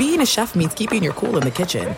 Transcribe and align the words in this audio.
being 0.00 0.22
a 0.22 0.26
chef 0.26 0.54
means 0.54 0.72
keeping 0.72 1.02
your 1.02 1.12
cool 1.12 1.36
in 1.36 1.42
the 1.42 1.50
kitchen. 1.50 1.94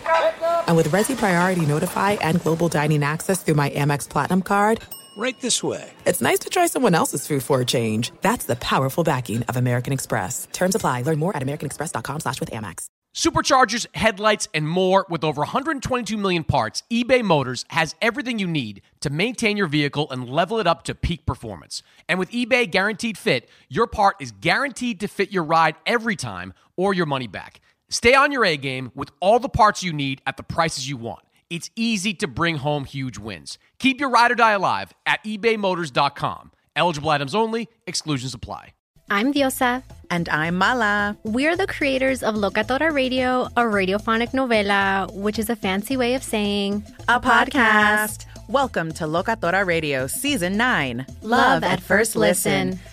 And 0.67 0.75
with 0.75 0.89
Resy 0.89 1.15
Priority 1.15 1.65
Notify 1.65 2.11
and 2.19 2.41
Global 2.41 2.67
Dining 2.67 3.01
Access 3.01 3.41
through 3.41 3.53
my 3.53 3.69
Amex 3.69 4.09
Platinum 4.09 4.41
card, 4.41 4.81
Right 5.15 5.39
this 5.39 5.63
way. 5.63 5.89
it's 6.05 6.21
nice 6.21 6.39
to 6.39 6.49
try 6.49 6.65
someone 6.67 6.95
else's 6.95 7.25
food 7.25 7.43
for 7.43 7.61
a 7.61 7.65
change. 7.65 8.11
That's 8.21 8.45
the 8.45 8.57
powerful 8.57 9.05
backing 9.05 9.43
of 9.43 9.55
American 9.55 9.93
Express. 9.93 10.49
Terms 10.51 10.75
apply. 10.75 11.03
Learn 11.03 11.17
more 11.19 11.33
at 11.37 11.41
americanexpress.com 11.43 12.19
slash 12.19 12.41
with 12.41 12.51
Amex. 12.51 12.87
Superchargers, 13.15 13.85
headlights, 13.95 14.49
and 14.55 14.67
more 14.67 15.05
with 15.07 15.23
over 15.23 15.41
122 15.41 16.17
million 16.17 16.43
parts, 16.43 16.83
eBay 16.91 17.23
Motors 17.23 17.63
has 17.69 17.95
everything 18.01 18.37
you 18.39 18.47
need 18.47 18.81
to 19.01 19.11
maintain 19.11 19.55
your 19.55 19.67
vehicle 19.67 20.09
and 20.11 20.27
level 20.27 20.59
it 20.59 20.65
up 20.65 20.83
to 20.85 20.95
peak 20.95 21.25
performance. 21.25 21.83
And 22.09 22.17
with 22.17 22.31
eBay 22.31 22.69
Guaranteed 22.69 23.17
Fit, 23.17 23.47
your 23.69 23.85
part 23.85 24.15
is 24.19 24.31
guaranteed 24.31 24.99
to 25.01 25.07
fit 25.07 25.31
your 25.31 25.43
ride 25.43 25.75
every 25.85 26.15
time 26.15 26.53
or 26.75 26.95
your 26.95 27.05
money 27.05 27.27
back. 27.27 27.61
Stay 27.93 28.15
on 28.15 28.31
your 28.31 28.43
A 28.43 28.57
game 28.57 28.91
with 28.95 29.11
all 29.19 29.37
the 29.37 29.47
parts 29.47 29.83
you 29.83 29.93
need 29.93 30.19
at 30.25 30.35
the 30.35 30.41
prices 30.41 30.89
you 30.89 30.97
want. 30.97 31.21
It's 31.51 31.69
easy 31.75 32.15
to 32.15 32.27
bring 32.27 32.55
home 32.55 32.85
huge 32.85 33.19
wins. 33.19 33.59
Keep 33.77 33.99
your 33.99 34.09
ride 34.09 34.31
or 34.31 34.35
die 34.35 34.53
alive 34.53 34.91
at 35.05 35.23
ebaymotors.com. 35.23 36.51
Eligible 36.75 37.11
items 37.11 37.35
only, 37.35 37.69
exclusions 37.85 38.33
apply. 38.33 38.69
I'm 39.11 39.31
Diosa. 39.31 39.83
And 40.09 40.27
I'm 40.29 40.55
Mala. 40.55 41.15
We're 41.23 41.55
the 41.55 41.67
creators 41.67 42.23
of 42.23 42.33
Locatora 42.33 42.91
Radio, 42.91 43.43
a 43.55 43.61
radiophonic 43.61 44.31
novela, 44.31 45.13
which 45.13 45.37
is 45.37 45.51
a 45.51 45.55
fancy 45.55 45.95
way 45.95 46.15
of 46.15 46.23
saying 46.23 46.83
A 47.07 47.19
podcast. 47.19 48.25
Welcome 48.49 48.91
to 48.93 49.03
Locatora 49.03 49.67
Radio 49.67 50.07
Season 50.07 50.57
9 50.57 51.05
Love 51.21 51.63
at 51.63 51.79
First 51.79 52.15
Listen. 52.15 52.79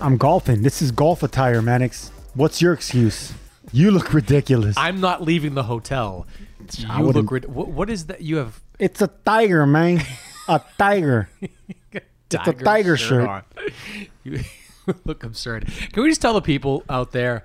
I'm 0.00 0.16
golfing. 0.16 0.62
This 0.62 0.80
is 0.82 0.90
golf 0.92 1.22
attire, 1.22 1.60
Mannix. 1.62 2.10
What's 2.34 2.62
your 2.62 2.72
excuse? 2.72 3.32
You 3.72 3.90
look 3.90 4.12
ridiculous. 4.14 4.76
I'm 4.78 5.00
not 5.00 5.22
leaving 5.22 5.54
the 5.54 5.64
hotel. 5.64 6.26
You 6.76 6.86
I 6.88 7.00
look 7.02 7.30
rid- 7.30 7.44
what, 7.46 7.68
what 7.68 7.90
is 7.90 8.06
that? 8.06 8.20
You 8.22 8.36
have 8.36 8.60
it's 8.78 9.02
a 9.02 9.08
tiger, 9.08 9.66
man. 9.66 10.02
a 10.48 10.60
tiger. 10.78 11.28
It's 11.92 12.48
a 12.48 12.52
tiger 12.52 12.96
shirt. 12.96 13.28
on. 13.28 13.42
You 14.24 14.40
look 15.04 15.24
absurd. 15.24 15.66
Can 15.92 16.02
we 16.02 16.08
just 16.10 16.20
tell 16.22 16.34
the 16.34 16.42
people 16.42 16.84
out 16.88 17.12
there? 17.12 17.42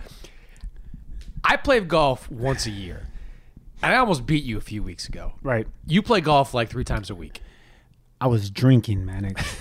I 1.43 1.57
play 1.57 1.79
golf 1.79 2.29
once 2.29 2.65
a 2.65 2.71
year, 2.71 3.07
and 3.81 3.93
I 3.93 3.97
almost 3.97 4.25
beat 4.25 4.43
you 4.43 4.57
a 4.57 4.61
few 4.61 4.81
weeks 4.83 5.07
ago. 5.07 5.33
Right. 5.43 5.67
You 5.87 6.01
play 6.01 6.21
golf 6.21 6.53
like 6.53 6.69
three 6.69 6.83
times 6.83 7.09
a 7.09 7.15
week. 7.15 7.41
I 8.19 8.27
was 8.27 8.49
drinking, 8.49 9.05
Mannix. 9.05 9.57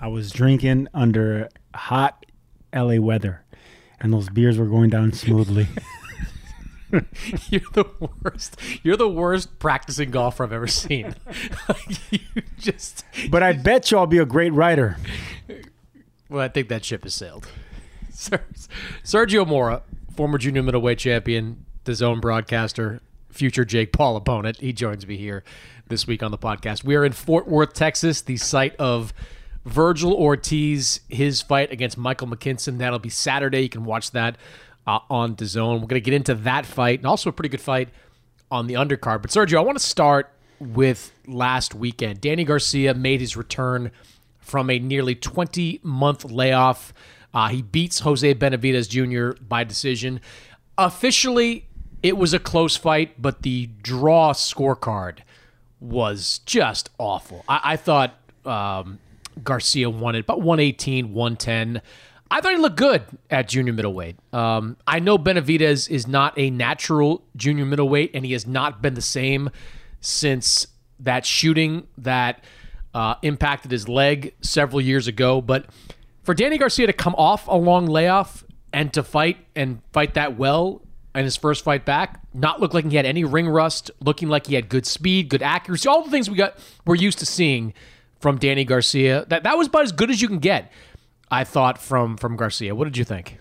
I 0.00 0.08
was 0.08 0.30
drinking 0.30 0.88
under 0.94 1.48
hot 1.74 2.26
LA 2.74 2.96
weather, 2.96 3.44
and 4.00 4.12
those 4.12 4.28
beers 4.28 4.58
were 4.58 4.66
going 4.66 4.90
down 4.90 5.12
smoothly. 5.12 5.68
You're 7.50 7.60
the 7.74 7.84
worst. 8.22 8.56
You're 8.82 8.96
the 8.96 9.08
worst 9.08 9.58
practicing 9.58 10.10
golfer 10.10 10.44
I've 10.44 10.52
ever 10.52 10.66
seen. 10.66 11.14
You 12.10 12.42
just. 12.58 13.04
but 13.30 13.42
I 13.42 13.52
bet 13.52 13.90
you 13.90 13.98
I'll 13.98 14.06
be 14.06 14.18
a 14.18 14.24
great 14.24 14.52
writer. 14.52 14.96
Well, 16.30 16.40
I 16.42 16.48
think 16.48 16.68
that 16.68 16.84
ship 16.84 17.04
has 17.04 17.14
sailed. 17.14 17.46
Sergio 19.04 19.46
Mora, 19.46 19.82
former 20.14 20.38
junior 20.38 20.62
middleweight 20.62 20.98
champion, 20.98 21.66
DAZN 21.84 22.20
broadcaster, 22.20 23.00
future 23.30 23.64
Jake 23.64 23.92
Paul 23.92 24.16
opponent. 24.16 24.58
He 24.58 24.72
joins 24.72 25.06
me 25.06 25.16
here 25.18 25.44
this 25.88 26.06
week 26.06 26.22
on 26.22 26.30
the 26.30 26.38
podcast. 26.38 26.84
We 26.84 26.96
are 26.96 27.04
in 27.04 27.12
Fort 27.12 27.46
Worth, 27.46 27.74
Texas, 27.74 28.22
the 28.22 28.36
site 28.38 28.74
of 28.76 29.12
Vergil 29.66 30.12
Ortiz, 30.12 31.00
his 31.08 31.42
fight 31.42 31.72
against 31.72 31.98
Michael 31.98 32.28
McKinson. 32.28 32.78
That'll 32.78 32.98
be 32.98 33.10
Saturday. 33.10 33.62
You 33.62 33.68
can 33.68 33.84
watch 33.84 34.12
that 34.12 34.36
uh, 34.86 35.00
on 35.10 35.36
DAZN. 35.36 35.74
We're 35.74 35.86
going 35.86 35.88
to 35.88 36.00
get 36.00 36.14
into 36.14 36.34
that 36.34 36.66
fight 36.66 37.00
and 37.00 37.06
also 37.06 37.30
a 37.30 37.32
pretty 37.32 37.50
good 37.50 37.60
fight 37.60 37.90
on 38.50 38.66
the 38.66 38.74
undercard. 38.74 39.22
But 39.22 39.30
Sergio, 39.30 39.58
I 39.58 39.60
want 39.60 39.78
to 39.78 39.84
start 39.84 40.30
with 40.58 41.12
last 41.26 41.74
weekend. 41.74 42.20
Danny 42.20 42.44
Garcia 42.44 42.94
made 42.94 43.20
his 43.20 43.36
return 43.36 43.90
from 44.38 44.70
a 44.70 44.78
nearly 44.78 45.14
20 45.14 45.80
month 45.82 46.24
layoff. 46.24 46.94
Uh, 47.34 47.48
he 47.48 47.62
beats 47.62 48.00
Jose 48.00 48.34
Benavidez 48.34 48.88
Jr. 48.88 49.40
by 49.42 49.64
decision. 49.64 50.20
Officially, 50.78 51.66
it 52.02 52.16
was 52.16 52.32
a 52.32 52.38
close 52.38 52.76
fight, 52.76 53.20
but 53.20 53.42
the 53.42 53.68
draw 53.82 54.32
scorecard 54.32 55.18
was 55.80 56.40
just 56.46 56.90
awful. 56.98 57.44
I, 57.48 57.60
I 57.64 57.76
thought 57.76 58.14
um, 58.44 58.98
Garcia 59.44 59.88
it 59.88 60.20
about 60.20 60.40
118, 60.40 61.12
110. 61.12 61.82
I 62.30 62.40
thought 62.40 62.52
he 62.52 62.58
looked 62.58 62.76
good 62.76 63.04
at 63.30 63.48
junior 63.48 63.72
middleweight. 63.72 64.16
Um, 64.34 64.76
I 64.86 64.98
know 65.00 65.16
Benavidez 65.18 65.88
is 65.88 66.06
not 66.06 66.34
a 66.38 66.50
natural 66.50 67.24
junior 67.36 67.64
middleweight, 67.64 68.10
and 68.12 68.24
he 68.24 68.32
has 68.32 68.46
not 68.46 68.82
been 68.82 68.94
the 68.94 69.02
same 69.02 69.50
since 70.00 70.66
that 71.00 71.24
shooting 71.24 71.86
that 71.98 72.44
uh, 72.92 73.14
impacted 73.22 73.70
his 73.70 73.88
leg 73.88 74.34
several 74.42 74.80
years 74.80 75.06
ago. 75.06 75.40
But 75.40 75.66
for 76.22 76.34
Danny 76.34 76.58
Garcia 76.58 76.86
to 76.86 76.92
come 76.92 77.14
off 77.16 77.48
a 77.48 77.56
long 77.56 77.86
layoff 77.86 78.44
and 78.72 78.92
to 78.92 79.02
fight 79.02 79.38
and 79.56 79.80
fight 79.92 80.14
that 80.14 80.36
well 80.36 80.82
in 81.14 81.24
his 81.24 81.36
first 81.36 81.64
fight 81.64 81.86
back, 81.86 82.20
not 82.34 82.60
look 82.60 82.74
like 82.74 82.84
he 82.84 82.96
had 82.96 83.06
any 83.06 83.24
ring 83.24 83.48
rust, 83.48 83.90
looking 84.00 84.28
like 84.28 84.46
he 84.46 84.54
had 84.54 84.68
good 84.68 84.84
speed, 84.84 85.30
good 85.30 85.42
accuracy, 85.42 85.88
all 85.88 86.04
the 86.04 86.10
things 86.10 86.28
we 86.28 86.36
got 86.36 86.58
we're 86.84 86.94
used 86.94 87.18
to 87.20 87.26
seeing 87.26 87.72
from 88.18 88.38
Danny 88.38 88.64
Garcia. 88.64 89.24
That 89.28 89.42
that 89.44 89.56
was 89.56 89.68
about 89.68 89.82
as 89.82 89.92
good 89.92 90.10
as 90.10 90.20
you 90.20 90.28
can 90.28 90.38
get, 90.38 90.72
I 91.30 91.44
thought 91.44 91.78
from 91.78 92.16
from 92.16 92.36
Garcia. 92.36 92.74
What 92.74 92.84
did 92.84 92.96
you 92.96 93.04
think? 93.04 93.38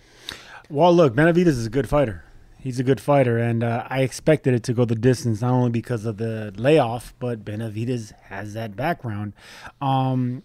Well, 0.70 0.94
look, 0.94 1.14
Benavidez 1.14 1.48
is 1.48 1.66
a 1.66 1.70
good 1.70 1.88
fighter. 1.88 2.24
He's 2.60 2.80
a 2.80 2.84
good 2.84 3.00
fighter, 3.00 3.38
and 3.38 3.64
uh, 3.64 3.88
I 3.90 4.02
expected 4.02 4.54
it 4.54 4.64
to 4.64 4.74
go 4.74 4.84
the 4.84 4.96
distance 4.96 5.42
not 5.42 5.54
only 5.54 5.70
because 5.70 6.06
of 6.06 6.18
the 6.18 6.54
layoff, 6.58 7.14
but 7.20 7.46
Benavidez 7.46 8.12
has 8.24 8.54
that 8.56 8.76
background. 8.76 9.34
Um, 9.80 10.44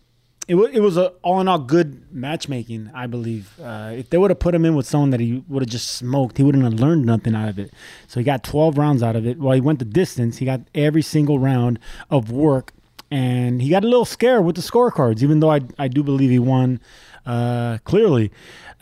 it, 0.48 0.54
wa 0.56 0.64
it 0.64 0.80
was 0.80 0.96
a 0.96 1.08
all 1.22 1.40
in 1.40 1.48
all 1.48 1.58
good 1.58 2.12
matchmaking, 2.12 2.90
I 2.94 3.06
believe. 3.06 3.58
Uh, 3.60 3.92
if 3.94 4.10
they 4.10 4.18
would 4.18 4.30
have 4.30 4.38
put 4.38 4.54
him 4.54 4.64
in 4.64 4.74
with 4.74 4.86
someone 4.86 5.10
that 5.10 5.20
he 5.20 5.42
would 5.48 5.62
have 5.62 5.70
just 5.70 5.90
smoked, 5.90 6.36
he 6.36 6.44
wouldn't 6.44 6.64
have 6.64 6.74
learned 6.74 7.06
nothing 7.06 7.34
out 7.34 7.48
of 7.48 7.58
it. 7.58 7.72
So 8.08 8.20
he 8.20 8.24
got 8.24 8.44
12 8.44 8.76
rounds 8.76 9.02
out 9.02 9.16
of 9.16 9.26
it. 9.26 9.38
While 9.38 9.54
he 9.54 9.60
went 9.60 9.78
the 9.78 9.84
distance, 9.84 10.38
he 10.38 10.44
got 10.44 10.60
every 10.74 11.02
single 11.02 11.38
round 11.38 11.78
of 12.10 12.30
work, 12.30 12.72
and 13.12 13.60
he 13.60 13.68
got 13.68 13.84
a 13.84 13.86
little 13.86 14.06
scared 14.06 14.42
with 14.46 14.56
the 14.56 14.62
scorecards, 14.62 15.22
even 15.22 15.40
though 15.40 15.50
I, 15.50 15.60
I 15.78 15.88
do 15.88 16.02
believe 16.02 16.30
he 16.30 16.38
won 16.38 16.80
uh, 17.26 17.76
clearly. 17.84 18.32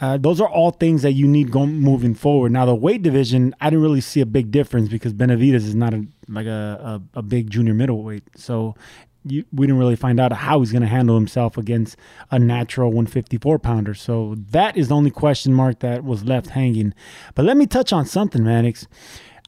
Uh, 0.00 0.18
those 0.18 0.40
are 0.40 0.48
all 0.48 0.70
things 0.70 1.02
that 1.02 1.12
you 1.12 1.26
need 1.26 1.50
going 1.50 1.74
moving 1.80 2.14
forward. 2.14 2.52
Now 2.52 2.64
the 2.64 2.74
weight 2.74 3.02
division, 3.02 3.56
I 3.60 3.70
didn't 3.70 3.82
really 3.82 4.00
see 4.00 4.20
a 4.20 4.26
big 4.26 4.52
difference 4.52 4.88
because 4.88 5.12
Benavidez 5.12 5.56
is 5.56 5.74
not 5.74 5.94
a, 5.94 6.06
like 6.28 6.46
a, 6.46 7.00
a, 7.14 7.18
a 7.18 7.22
big 7.22 7.50
junior 7.50 7.74
middleweight, 7.74 8.22
so 8.36 8.76
you, 9.24 9.44
we 9.52 9.66
didn't 9.66 9.80
really 9.80 9.96
find 9.96 10.20
out 10.20 10.32
how 10.32 10.60
he's 10.60 10.70
going 10.70 10.82
to 10.82 10.88
handle 10.88 11.16
himself 11.16 11.58
against 11.58 11.96
a 12.30 12.38
natural 12.38 12.90
154 12.90 13.58
pounder. 13.58 13.94
So 13.94 14.36
that 14.50 14.76
is 14.76 14.88
the 14.88 14.94
only 14.94 15.10
question 15.10 15.52
mark 15.52 15.80
that 15.80 16.04
was 16.04 16.24
left 16.24 16.50
hanging. 16.50 16.94
But 17.34 17.44
let 17.44 17.56
me 17.56 17.66
touch 17.66 17.92
on 17.92 18.06
something, 18.06 18.44
Mannix. 18.44 18.86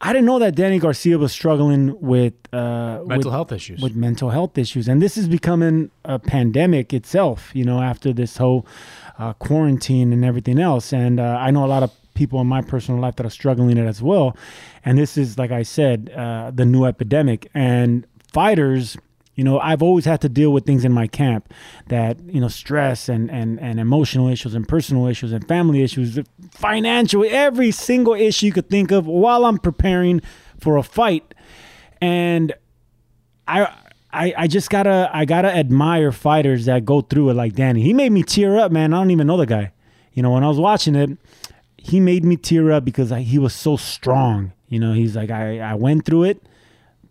I 0.05 0.13
didn't 0.13 0.27
know 0.27 0.41
that 0.41 0.57
Danny 0.57 0.81
Garcia 0.81 1.17
was 1.17 1.33
struggling 1.33 1.99
with 2.01 2.35
uh, 2.53 3.03
Mental 3.07 3.17
with- 3.17 3.27
health 3.27 3.53
issues. 3.53 3.81
With 3.81 3.95
mental 3.95 4.31
health 4.31 4.59
issues, 4.59 4.89
and 4.89 5.01
this 5.01 5.17
is 5.17 5.29
becoming 5.29 5.91
a 6.05 6.19
pandemic 6.19 6.93
itself. 6.93 7.51
You 7.55 7.65
know, 7.65 7.81
after 7.81 8.13
this 8.13 8.37
whole 8.37 8.67
uh, 9.19 9.33
quarantine 9.35 10.13
and 10.13 10.25
everything 10.25 10.59
else, 10.59 10.93
and 10.93 11.21
uh, 11.21 11.37
I 11.41 11.53
know 11.53 11.65
a 11.65 11.71
lot 11.77 11.85
of 11.85 11.93
people 12.15 12.41
in 12.41 12.49
my 12.49 12.63
personal 12.63 13.01
life 13.01 13.17
that 13.17 13.25
are 13.27 13.31
struggling 13.31 13.79
it 13.79 13.87
as 13.87 14.03
well. 14.03 14.37
And 14.85 14.99
this 14.99 15.17
is, 15.17 15.39
like 15.39 15.53
I 15.53 15.63
said, 15.63 16.13
uh, 16.15 16.51
the 16.51 16.67
new 16.67 16.85
epidemic, 16.85 17.49
and 17.55 18.05
fighters 18.33 18.97
You 19.35 19.45
know, 19.45 19.59
I've 19.61 19.83
always 19.83 20.05
had 20.05 20.21
to 20.23 20.29
deal 20.29 20.53
with 20.53 20.67
things 20.67 20.85
in 20.85 20.93
my 20.93 21.07
camp 21.07 21.53
that, 21.89 22.23
you 22.25 22.41
know, 22.41 22.49
stress 22.49 23.09
and, 23.09 23.31
and, 23.31 23.59
and 23.61 23.81
emotional 23.81 24.29
issues 24.29 24.55
and 24.55 24.69
personal 24.69 25.07
issues 25.07 25.33
and 25.33 25.47
family 25.49 25.83
issues, 25.83 26.19
financial, 26.51 27.25
every 27.27 27.71
single 27.71 28.13
issue 28.13 28.47
you 28.47 28.53
could 28.53 28.69
think 28.69 28.91
of 28.91 29.07
while 29.07 29.47
I'm 29.47 29.59
preparing 29.59 30.21
for 30.61 30.77
a 30.77 30.83
fight. 30.83 31.35
And 32.01 32.53
I, 33.49 33.75
I, 34.13 34.35
I 34.37 34.47
just 34.47 34.69
gotta 34.69 35.11
I 35.13 35.25
gotta 35.25 35.49
admire 35.49 36.13
fighters 36.13 36.67
that 36.67 36.85
go 36.85 37.01
through 37.01 37.31
it 37.31 37.35
like 37.35 37.55
Danny. 37.55 37.83
He 37.83 37.95
made 37.95 38.13
me 38.13 38.23
tear 38.23 38.59
up, 38.59 38.71
man. 38.71 38.93
I 38.93 38.99
don't 38.99 39.11
even 39.11 39.27
know 39.27 39.39
the 39.39 39.47
guy. 39.47 39.73
You 40.13 40.23
know, 40.23 40.33
when 40.33 40.45
I 40.45 40.49
was 40.49 40.59
watching 40.59 40.95
it, 40.95 41.17
he 41.79 41.99
made 42.01 42.23
me 42.25 42.37
tear 42.37 42.71
up 42.71 42.85
because 42.85 43.11
I, 43.11 43.21
he 43.21 43.39
was 43.39 43.55
so 43.55 43.79
strong. 43.79 44.53
You 44.69 44.79
know, 44.79 44.93
he's 44.93 45.17
like 45.17 45.31
I, 45.31 45.61
I 45.61 45.75
went 45.75 46.05
through 46.05 46.25
it 46.25 46.43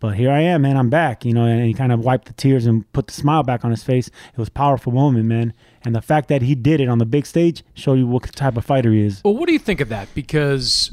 but 0.02 0.16
here 0.16 0.32
I 0.32 0.42
am, 0.42 0.64
man. 0.64 0.78
I'm 0.78 0.90
back, 0.90 1.24
you 1.24 1.32
know, 1.32 1.46
and 1.46 1.64
he 1.64 1.76
kind 1.76 1.92
of 1.92 2.00
wiped 2.00 2.26
the 2.26 2.34
tears 2.34 2.66
and 2.66 2.92
put 2.92 3.06
the 3.06 3.14
smile 3.14 3.44
back 3.44 3.64
on 3.64 3.70
his 3.70 3.84
face. 3.84 4.08
It 4.08 4.38
was 4.38 4.50
powerful 4.50 4.92
moment, 4.92 5.26
man. 5.26 5.54
And 5.86 5.96
the 5.96 6.02
fact 6.02 6.28
that 6.30 6.42
he 6.42 6.56
did 6.56 6.82
it 6.82 6.90
on 6.90 6.98
the 6.98 7.06
big 7.06 7.28
stage 7.28 7.64
showed 7.76 8.00
you 8.00 8.08
what 8.08 8.24
type 8.36 8.58
of 8.58 8.66
fighter 8.66 8.92
he 8.92 9.06
is. 9.06 9.22
Well, 9.24 9.38
what 9.38 9.46
do 9.46 9.54
you 9.54 9.60
think 9.60 9.80
of 9.80 9.90
that? 9.90 10.10
Because 10.16 10.92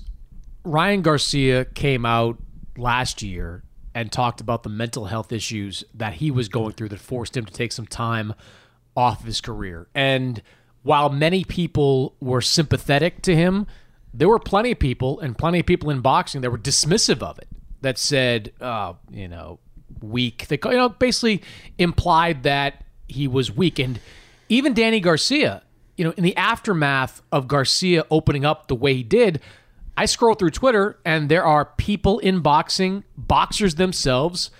Ryan 0.62 1.00
Garcia 1.00 1.64
came 1.64 2.04
out 2.04 2.36
last 2.76 3.22
year 3.22 3.64
and 3.94 4.12
talked 4.12 4.42
about 4.42 4.62
the 4.62 4.68
mental 4.68 5.06
health 5.06 5.32
issues 5.32 5.84
that 5.94 6.14
he 6.14 6.30
was 6.30 6.50
going 6.50 6.72
through 6.72 6.90
that 6.90 7.00
forced 7.00 7.34
him 7.34 7.46
to 7.46 7.52
take 7.52 7.72
some 7.72 7.86
time 7.86 8.34
off 8.94 9.20
of 9.20 9.26
his 9.26 9.40
career. 9.40 9.88
And 9.94 10.42
while 10.82 11.08
many 11.08 11.44
people 11.44 12.14
were 12.20 12.42
sympathetic 12.42 13.22
to 13.22 13.34
him, 13.34 13.66
there 14.12 14.28
were 14.28 14.38
plenty 14.38 14.72
of 14.72 14.78
people 14.78 15.18
and 15.18 15.36
plenty 15.36 15.60
of 15.60 15.66
people 15.66 15.88
in 15.88 16.02
boxing 16.02 16.42
that 16.42 16.50
were 16.50 16.58
dismissive 16.58 17.22
of 17.22 17.38
it 17.38 17.48
that 17.80 17.98
said, 17.98 18.52
uh, 18.60 18.94
you 19.10 19.28
know, 19.28 19.58
weak. 20.00 20.46
They 20.48 20.58
you 20.64 20.76
know 20.76 20.88
basically 20.88 21.42
implied 21.78 22.42
that 22.42 22.84
he 23.06 23.26
was 23.28 23.50
weak, 23.50 23.78
and 23.78 24.00
even 24.48 24.74
Danny 24.74 25.00
Garcia, 25.00 25.62
you 25.96 26.04
know, 26.04 26.14
in 26.16 26.24
the 26.24 26.36
aftermath 26.36 27.22
of 27.32 27.48
Garcia 27.48 28.04
opening 28.10 28.44
up 28.44 28.68
the 28.68 28.74
way 28.74 28.94
he 28.94 29.02
did. 29.02 29.40
I 29.96 30.06
scroll 30.06 30.34
through 30.36 30.50
Twitter 30.50 30.96
and 31.04 31.28
there 31.28 31.44
are 31.44 31.64
people 31.64 32.20
in 32.20 32.38
boxing, 32.38 33.02
boxers 33.16 33.74
themselves, 33.74 34.52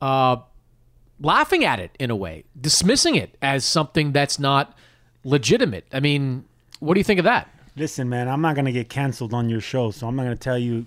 uh, 0.00 0.36
laughing 1.20 1.64
at 1.64 1.80
it 1.80 1.90
in 1.98 2.12
a 2.12 2.16
way, 2.16 2.44
dismissing 2.60 3.16
it 3.16 3.36
as 3.42 3.64
something 3.64 4.12
that's 4.12 4.38
not 4.38 4.78
legitimate. 5.24 5.84
I 5.92 5.98
mean, 5.98 6.44
what 6.78 6.94
do 6.94 7.00
you 7.00 7.04
think 7.04 7.18
of 7.18 7.24
that? 7.24 7.50
Listen, 7.76 8.08
man, 8.08 8.28
I'm 8.28 8.40
not 8.40 8.54
gonna 8.54 8.70
get 8.70 8.88
canceled 8.88 9.34
on 9.34 9.48
your 9.48 9.60
show, 9.60 9.90
so 9.90 10.06
I'm 10.06 10.14
not 10.14 10.22
gonna 10.22 10.36
tell 10.36 10.58
you, 10.58 10.86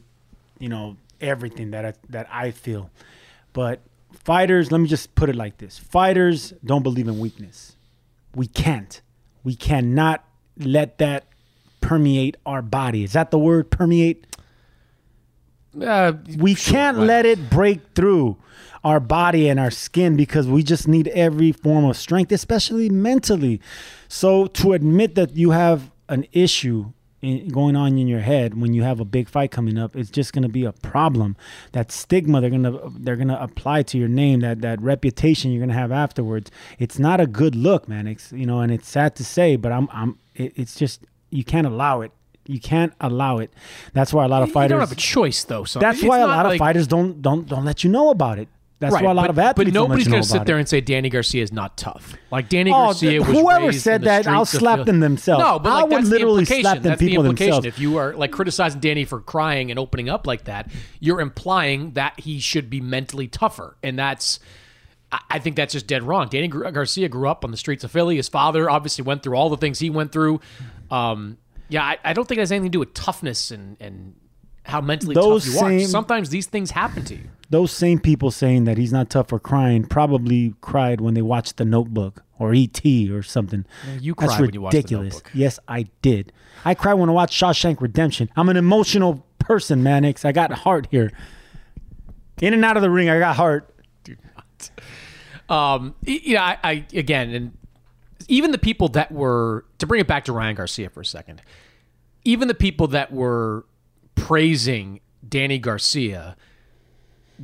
you 0.57 0.69
know, 0.69 0.95
everything 1.21 1.71
that 1.71 1.85
I, 1.85 1.93
that 2.09 2.27
I 2.31 2.51
feel. 2.51 2.89
But 3.53 3.81
fighters, 4.11 4.71
let 4.71 4.79
me 4.79 4.87
just 4.87 5.15
put 5.15 5.29
it 5.29 5.35
like 5.35 5.57
this: 5.57 5.77
fighters 5.77 6.53
don't 6.63 6.83
believe 6.83 7.07
in 7.07 7.19
weakness. 7.19 7.75
We 8.35 8.47
can't. 8.47 9.01
We 9.43 9.55
cannot 9.55 10.23
let 10.57 10.97
that 10.97 11.25
permeate 11.81 12.37
our 12.45 12.61
body. 12.61 13.03
Is 13.03 13.13
that 13.13 13.31
the 13.31 13.39
word 13.39 13.71
permeate? 13.71 14.25
Uh, 15.79 16.13
we 16.37 16.55
sure, 16.55 16.73
can't 16.73 16.97
right. 16.97 17.05
let 17.05 17.25
it 17.25 17.49
break 17.49 17.81
through 17.93 18.37
our 18.83 18.99
body 18.99 19.49
and 19.49 19.59
our 19.59 19.71
skin 19.71 20.15
because 20.15 20.47
we 20.47 20.63
just 20.63 20.87
need 20.87 21.07
every 21.09 21.51
form 21.51 21.85
of 21.85 21.97
strength, 21.97 22.31
especially 22.31 22.89
mentally. 22.89 23.61
So 24.07 24.47
to 24.47 24.73
admit 24.73 25.15
that 25.15 25.35
you 25.35 25.51
have 25.51 25.91
an 26.09 26.25
issue 26.31 26.93
in, 27.21 27.47
going 27.49 27.75
on 27.75 27.97
in 27.97 28.07
your 28.07 28.19
head 28.19 28.59
when 28.59 28.73
you 28.73 28.83
have 28.83 28.99
a 28.99 29.05
big 29.05 29.27
fight 29.27 29.51
coming 29.51 29.77
up 29.77 29.95
it's 29.95 30.09
just 30.09 30.33
going 30.33 30.43
to 30.43 30.49
be 30.49 30.63
a 30.65 30.71
problem 30.71 31.35
that 31.71 31.91
stigma 31.91 32.39
they're 32.41 32.49
going 32.49 32.63
to 32.63 32.91
they're 32.99 33.15
going 33.15 33.27
to 33.27 33.41
apply 33.41 33.81
to 33.83 33.97
your 33.97 34.07
name 34.07 34.41
that 34.41 34.61
that 34.61 34.79
reputation 34.81 35.51
you're 35.51 35.59
going 35.59 35.69
to 35.69 35.75
have 35.75 35.91
afterwards 35.91 36.51
it's 36.77 36.99
not 36.99 37.19
a 37.19 37.27
good 37.27 37.55
look 37.55 37.87
man 37.87 38.07
it's 38.07 38.31
you 38.31 38.45
know 38.45 38.59
and 38.59 38.71
it's 38.71 38.87
sad 38.87 39.15
to 39.15 39.23
say 39.23 39.55
but 39.55 39.71
i'm 39.71 39.87
i'm 39.91 40.17
it, 40.35 40.53
it's 40.55 40.75
just 40.75 41.01
you 41.29 41.43
can't 41.43 41.65
allow 41.67 42.01
it 42.01 42.11
you 42.49 42.61
can't 42.61 42.93
allow 43.01 43.39
it. 43.39 43.51
That's 43.91 44.13
why 44.13 44.23
a 44.23 44.27
lot 44.29 44.41
of 44.41 44.51
fighters 44.51 44.69
You 44.69 44.79
don't 44.79 44.87
have 44.87 44.93
a 44.93 44.95
choice, 44.95 45.43
though. 45.43 45.65
So 45.65 45.79
that's 45.79 45.99
it's 45.99 46.07
why 46.07 46.19
a 46.19 46.27
lot 46.27 46.45
like- 46.45 46.53
of 46.53 46.59
fighters 46.59 46.87
don't 46.87 47.21
don't 47.21 47.45
don't 47.45 47.65
let 47.65 47.83
you 47.83 47.89
know 47.89 48.09
about 48.09 48.39
it. 48.39 48.47
That's 48.79 48.93
right, 48.93 49.03
why 49.03 49.11
a 49.11 49.13
lot 49.15 49.23
but, 49.23 49.29
of 49.31 49.39
athletes 49.39 49.71
But 49.71 49.73
nobody's 49.73 50.07
going 50.07 50.21
to 50.21 50.27
sit 50.27 50.45
there 50.45 50.57
it. 50.57 50.59
and 50.59 50.69
say 50.69 50.81
Danny 50.81 51.09
Garcia 51.09 51.41
is 51.41 51.51
not 51.51 51.77
tough. 51.77 52.15
Like 52.29 52.47
Danny 52.47 52.69
Oh, 52.71 52.75
Garcia 52.87 53.19
was 53.21 53.29
whoever 53.29 53.71
said 53.71 54.03
that, 54.03 54.27
I'll 54.27 54.45
slap 54.45 54.85
them 54.85 54.99
themselves. 54.99 55.43
No, 55.43 55.57
but 55.57 55.71
I 55.71 55.83
would 55.83 55.91
that's 55.93 56.09
literally 56.09 56.43
the 56.45 56.55
implication. 56.57 56.61
slap 56.63 56.75
them 56.75 56.83
that's 56.83 56.99
people 56.99 57.23
the 57.23 57.29
implication. 57.29 57.51
themselves. 57.53 57.65
If 57.65 57.79
you 57.79 57.97
are 57.97 58.13
like 58.13 58.31
criticizing 58.31 58.79
Danny 58.79 59.03
for 59.05 59.19
crying 59.19 59.71
and 59.71 59.79
opening 59.79 60.09
up 60.09 60.27
like 60.27 60.43
that, 60.43 60.69
you're 60.99 61.21
implying 61.21 61.93
that 61.93 62.19
he 62.19 62.39
should 62.39 62.69
be 62.69 62.79
mentally 62.79 63.27
tougher, 63.27 63.77
and 63.81 63.97
that's. 63.97 64.39
I- 65.11 65.21
I 65.29 65.39
think 65.39 65.55
that's 65.55 65.71
just 65.71 65.87
dead 65.87 66.03
wrong. 66.03 66.27
Danny 66.27 66.49
Garcia 66.49 67.07
grew 67.07 67.29
up 67.29 67.45
on 67.45 67.51
the 67.51 67.57
streets 67.57 67.83
of 67.85 67.91
Philly. 67.91 68.17
His 68.17 68.27
father 68.27 68.69
obviously 68.69 69.03
went 69.05 69.23
through 69.23 69.37
all 69.37 69.49
the 69.49 69.55
things 69.57 69.79
he 69.79 69.89
went 69.89 70.11
through. 70.11 70.41
Um, 70.91 71.37
yeah, 71.69 71.81
I, 71.83 71.97
I 72.03 72.11
don't 72.13 72.27
think 72.27 72.37
it 72.39 72.41
has 72.41 72.51
anything 72.51 72.71
to 72.71 72.75
do 72.75 72.79
with 72.79 72.93
toughness 72.93 73.49
and, 73.49 73.77
and 73.79 74.15
how 74.67 74.81
mentally 74.81 75.15
Those 75.15 75.45
tough 75.45 75.71
you 75.71 75.83
are. 75.85 75.87
Sometimes 75.87 76.29
these 76.29 76.45
things 76.47 76.71
happen 76.71 77.03
to 77.05 77.15
you. 77.15 77.23
Those 77.49 77.71
same 77.71 77.99
people 77.99 78.29
saying 78.31 78.65
that 78.65 78.77
he's 78.77 78.91
not 78.91 79.09
tough 79.09 79.29
for 79.29 79.39
crying 79.39 79.85
probably 79.85 80.53
cried 80.61 80.99
when 80.99 81.13
they 81.13 81.21
watched 81.21 81.55
The 81.57 81.65
Notebook 81.65 82.23
or 82.37 82.53
E.T. 82.53 83.09
or 83.11 83.23
something. 83.23 83.65
you 83.99 84.13
That's 84.17 84.33
cried 84.33 84.41
when 84.41 84.53
you 84.53 84.61
watched 84.61 84.73
The 84.73 84.77
ridiculous. 84.79 85.13
Notebook. 85.13 85.31
Yes, 85.33 85.57
I 85.67 85.87
did. 86.01 86.33
I 86.65 86.73
cried 86.75 86.95
when 86.95 87.09
I 87.09 87.13
watched 87.13 87.41
Shawshank 87.41 87.79
Redemption. 87.79 88.29
I'm 88.35 88.49
an 88.49 88.57
emotional 88.57 89.25
person, 89.39 89.81
Mannix. 89.81 90.25
I 90.25 90.33
got 90.33 90.51
heart 90.51 90.87
here. 90.91 91.11
In 92.41 92.53
and 92.53 92.65
out 92.65 92.75
of 92.75 92.83
the 92.83 92.89
ring, 92.89 93.09
I 93.09 93.17
got 93.17 93.35
heart. 93.37 93.73
Um, 95.49 95.95
y- 96.05 96.19
you 96.23 96.35
know, 96.35 96.41
I, 96.41 96.57
I 96.63 96.85
again, 96.93 97.29
and 97.33 97.57
even 98.27 98.51
the 98.51 98.57
people 98.57 98.89
that 98.89 99.11
were 99.11 99.65
to 99.77 99.87
bring 99.87 100.01
it 100.01 100.07
back 100.07 100.25
to 100.25 100.33
Ryan 100.33 100.55
Garcia 100.55 100.89
for 100.89 100.99
a 101.01 101.05
second, 101.05 101.41
even 102.25 102.47
the 102.49 102.53
people 102.53 102.87
that 102.87 103.11
were 103.13 103.65
praising 104.17 104.99
Danny 105.27 105.57
Garcia 105.59 106.35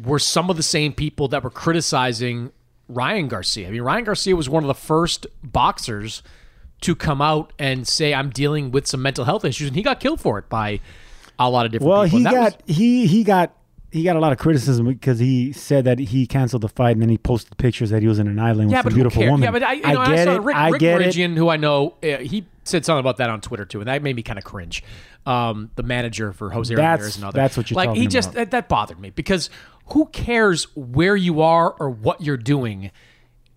were 0.03 0.19
some 0.19 0.49
of 0.49 0.57
the 0.57 0.63
same 0.63 0.91
people 0.93 1.27
that 1.29 1.43
were 1.43 1.49
criticizing 1.49 2.51
Ryan 2.89 3.27
Garcia. 3.27 3.67
I 3.67 3.71
mean, 3.71 3.81
Ryan 3.81 4.03
Garcia 4.03 4.35
was 4.35 4.49
one 4.49 4.63
of 4.63 4.67
the 4.67 4.73
first 4.73 5.25
boxers 5.43 6.21
to 6.81 6.95
come 6.95 7.21
out 7.21 7.53
and 7.57 7.87
say, 7.87 8.13
"I'm 8.13 8.29
dealing 8.29 8.71
with 8.71 8.87
some 8.87 9.01
mental 9.01 9.23
health 9.25 9.45
issues," 9.45 9.67
and 9.67 9.75
he 9.77 9.81
got 9.83 9.99
killed 9.99 10.19
for 10.19 10.37
it 10.37 10.49
by 10.49 10.79
a 11.39 11.49
lot 11.49 11.65
of 11.65 11.71
different 11.71 11.89
Well, 11.89 12.03
people. 12.03 12.19
he 12.19 12.23
got 12.25 12.61
he 12.67 13.07
he 13.07 13.23
got 13.23 13.53
he 13.93 14.01
got 14.01 14.15
a 14.15 14.19
lot 14.19 14.31
of 14.31 14.39
criticism 14.39 14.87
because 14.87 15.19
he 15.19 15.51
said 15.51 15.85
that 15.85 15.99
he 15.99 16.25
canceled 16.25 16.63
the 16.63 16.67
fight 16.67 16.91
and 16.93 17.01
then 17.01 17.09
he 17.09 17.17
posted 17.19 17.55
pictures 17.59 17.91
that 17.91 18.01
he 18.01 18.07
was 18.07 18.17
in 18.17 18.27
an 18.27 18.39
island 18.39 18.71
yeah, 18.71 18.79
with 18.79 18.85
but 18.85 18.93
a 18.93 18.95
beautiful 18.95 19.23
woman. 19.23 19.43
Yeah, 19.43 19.51
but 19.51 19.61
I, 19.61 19.73
you 19.73 19.81
know, 19.81 19.99
I, 19.99 20.15
get 20.15 20.25
saw 20.25 20.33
it. 20.33 20.41
Rick, 20.41 20.55
I 20.55 20.69
Rick 20.69 20.79
get 20.79 21.01
it. 21.01 21.15
Who 21.37 21.47
I 21.47 21.57
know, 21.57 21.93
uh, 22.01 22.17
he 22.17 22.47
said 22.63 22.85
something 22.85 23.01
about 23.01 23.17
that 23.17 23.29
on 23.29 23.39
Twitter 23.39 23.65
too, 23.65 23.81
and 23.81 23.87
that 23.87 24.01
made 24.01 24.15
me 24.15 24.23
kind 24.23 24.39
of 24.39 24.45
cringe. 24.45 24.83
Um, 25.27 25.69
the 25.75 25.83
manager 25.83 26.33
for 26.33 26.49
Jose 26.49 26.73
That's- 26.73 26.99
Ramirez 26.99 27.15
and 27.17 27.25
other. 27.25 27.35
that's 27.35 27.55
what 27.55 27.69
you're 27.69 27.75
like. 27.75 27.95
he 27.95 28.07
just 28.07 28.33
that, 28.33 28.49
that 28.49 28.67
bothered 28.67 28.99
me 28.99 29.11
because 29.11 29.51
who 29.93 30.07
cares 30.07 30.63
where 30.75 31.15
you 31.15 31.41
are 31.41 31.75
or 31.79 31.91
what 31.91 32.19
you're 32.19 32.35
doing 32.35 32.89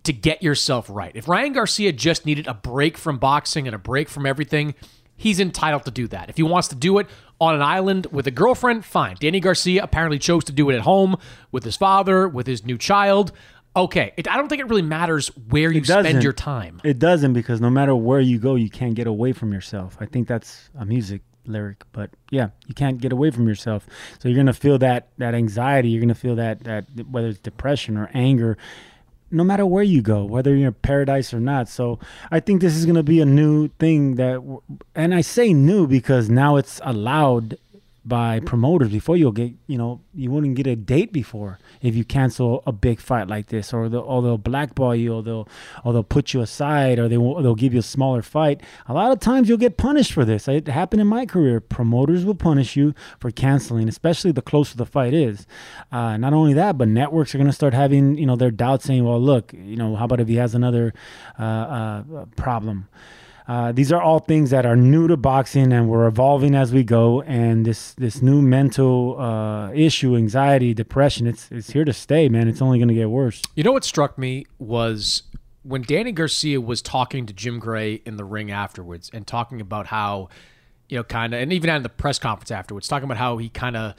to 0.03 0.13
get 0.13 0.43
yourself 0.43 0.85
right? 0.87 1.13
If 1.15 1.27
Ryan 1.27 1.53
Garcia 1.53 1.91
just 1.93 2.27
needed 2.27 2.45
a 2.45 2.53
break 2.53 2.95
from 2.95 3.17
boxing 3.17 3.67
and 3.67 3.75
a 3.75 3.79
break 3.79 4.07
from 4.07 4.27
everything, 4.27 4.75
he's 5.15 5.39
entitled 5.39 5.83
to 5.85 5.91
do 5.91 6.07
that. 6.09 6.29
If 6.29 6.37
he 6.37 6.43
wants 6.43 6.67
to 6.67 6.75
do 6.75 6.99
it 6.99 7.07
on 7.39 7.55
an 7.55 7.61
island 7.61 8.07
with 8.11 8.27
a 8.27 8.31
girlfriend, 8.31 8.85
fine. 8.85 9.15
Danny 9.19 9.39
Garcia 9.39 9.83
apparently 9.83 10.19
chose 10.19 10.43
to 10.45 10.51
do 10.51 10.69
it 10.69 10.75
at 10.75 10.81
home 10.81 11.17
with 11.51 11.63
his 11.63 11.77
father, 11.77 12.27
with 12.27 12.47
his 12.47 12.65
new 12.65 12.77
child. 12.77 13.31
Okay, 13.75 14.11
it, 14.17 14.27
I 14.27 14.37
don't 14.37 14.47
think 14.47 14.59
it 14.59 14.69
really 14.69 14.81
matters 14.81 15.27
where 15.49 15.71
you 15.71 15.81
doesn't. 15.81 16.05
spend 16.05 16.23
your 16.23 16.33
time. 16.33 16.81
It 16.83 16.97
doesn't 16.97 17.33
because 17.33 17.61
no 17.61 17.69
matter 17.69 17.95
where 17.95 18.19
you 18.19 18.39
go, 18.39 18.55
you 18.55 18.71
can't 18.71 18.95
get 18.95 19.05
away 19.05 19.33
from 19.33 19.53
yourself. 19.53 19.97
I 19.99 20.07
think 20.07 20.27
that's 20.27 20.69
a 20.79 20.85
music 20.85 21.21
lyric, 21.45 21.83
but 21.91 22.09
yeah, 22.31 22.49
you 22.65 22.73
can't 22.73 22.99
get 22.99 23.11
away 23.11 23.29
from 23.29 23.47
yourself. 23.47 23.85
So 24.19 24.29
you're 24.29 24.37
gonna 24.37 24.53
feel 24.53 24.79
that 24.79 25.09
that 25.17 25.35
anxiety. 25.35 25.89
You're 25.89 26.01
gonna 26.01 26.15
feel 26.15 26.35
that 26.35 26.63
that 26.63 26.85
whether 27.09 27.27
it's 27.27 27.39
depression 27.39 27.97
or 27.97 28.09
anger, 28.15 28.57
no 29.29 29.43
matter 29.43 29.65
where 29.65 29.83
you 29.83 30.01
go, 30.01 30.23
whether 30.23 30.55
you're 30.55 30.67
in 30.67 30.73
paradise 30.73 31.33
or 31.33 31.39
not. 31.39 31.67
So 31.69 31.99
I 32.31 32.39
think 32.39 32.61
this 32.61 32.75
is 32.75 32.85
gonna 32.85 33.03
be 33.03 33.19
a 33.19 33.25
new 33.25 33.67
thing 33.79 34.15
that, 34.15 34.41
and 34.95 35.13
I 35.13 35.21
say 35.21 35.53
new 35.53 35.87
because 35.87 36.29
now 36.29 36.55
it's 36.55 36.79
allowed 36.83 37.57
by 38.07 38.39
promoters 38.39 38.89
before 38.89 39.17
you'll 39.17 39.33
get 39.33 39.51
you 39.67 39.77
know 39.77 39.99
you 40.13 40.31
wouldn't 40.31 40.55
get 40.55 40.65
a 40.65 40.75
date 40.75 41.11
before 41.11 41.59
if 41.81 41.93
you 41.93 42.05
cancel 42.05 42.63
a 42.65 42.71
big 42.71 43.01
fight 43.01 43.27
like 43.27 43.47
this 43.47 43.73
or 43.73 43.89
they'll, 43.89 44.01
or 44.01 44.21
they'll 44.21 44.37
blackball 44.37 44.95
you 44.95 45.13
or 45.13 45.21
they'll 45.21 45.47
or 45.83 45.91
they'll 45.91 46.03
put 46.03 46.33
you 46.33 46.41
aside 46.41 46.99
or 46.99 47.09
they 47.09 47.17
will, 47.17 47.41
they'll 47.41 47.55
give 47.55 47.73
you 47.73 47.79
a 47.79 47.83
smaller 47.83 48.21
fight. 48.21 48.61
A 48.87 48.93
lot 48.93 49.11
of 49.11 49.19
times 49.19 49.49
you'll 49.49 49.57
get 49.57 49.75
punished 49.75 50.13
for 50.13 50.23
this. 50.23 50.47
It 50.47 50.67
happened 50.67 51.01
in 51.01 51.07
my 51.07 51.25
career. 51.25 51.59
Promoters 51.59 52.23
will 52.23 52.35
punish 52.35 52.75
you 52.77 52.95
for 53.19 53.29
canceling 53.29 53.89
especially 53.89 54.31
the 54.31 54.41
closer 54.41 54.77
the 54.77 54.85
fight 54.85 55.13
is. 55.13 55.45
Uh, 55.91 56.15
not 56.15 56.31
only 56.31 56.53
that 56.53 56.77
but 56.77 56.87
networks 56.87 57.35
are 57.35 57.37
going 57.37 57.49
to 57.49 57.53
start 57.53 57.73
having 57.73 58.17
you 58.17 58.25
know 58.25 58.37
their 58.37 58.51
doubts 58.51 58.85
saying 58.85 59.03
well 59.03 59.19
look 59.19 59.51
you 59.53 59.75
know 59.75 59.95
how 59.95 60.05
about 60.05 60.21
if 60.21 60.29
he 60.29 60.35
has 60.35 60.55
another 60.55 60.93
uh, 61.37 61.43
uh, 61.43 62.25
problem 62.37 62.87
uh, 63.47 63.71
these 63.71 63.93
are 63.93 64.01
all 64.01 64.19
things 64.19 64.49
that 64.49 64.65
are 64.65 64.75
new 64.75 65.07
to 65.07 65.15
boxing, 65.15 65.71
and 65.71 65.87
we're 65.87 66.05
evolving 66.05 66.53
as 66.53 66.73
we 66.73 66.83
go. 66.83 67.21
And 67.21 67.65
this 67.65 67.93
this 67.93 68.21
new 68.21 68.41
mental 68.41 69.19
uh, 69.19 69.71
issue, 69.73 70.17
anxiety, 70.17 70.73
depression, 70.73 71.27
it's 71.27 71.49
it's 71.49 71.71
here 71.71 71.85
to 71.85 71.93
stay, 71.93 72.27
man. 72.27 72.49
It's 72.49 72.61
only 72.61 72.77
going 72.77 72.89
to 72.89 72.93
get 72.93 73.09
worse. 73.09 73.41
You 73.55 73.63
know 73.63 73.71
what 73.71 73.85
struck 73.85 74.17
me 74.17 74.45
was 74.59 75.23
when 75.63 75.81
Danny 75.81 76.11
Garcia 76.11 76.59
was 76.59 76.81
talking 76.81 77.25
to 77.25 77.33
Jim 77.33 77.59
Gray 77.59 77.95
in 78.05 78.17
the 78.17 78.25
ring 78.25 78.51
afterwards 78.51 79.09
and 79.13 79.25
talking 79.25 79.61
about 79.61 79.87
how, 79.87 80.29
you 80.89 80.97
know, 80.97 81.03
kind 81.03 81.33
of, 81.33 81.41
and 81.41 81.51
even 81.51 81.69
at 81.69 81.83
the 81.83 81.89
press 81.89 82.19
conference 82.19 82.51
afterwards, 82.51 82.87
talking 82.87 83.05
about 83.05 83.17
how 83.17 83.37
he 83.37 83.49
kind 83.49 83.75
of 83.77 83.93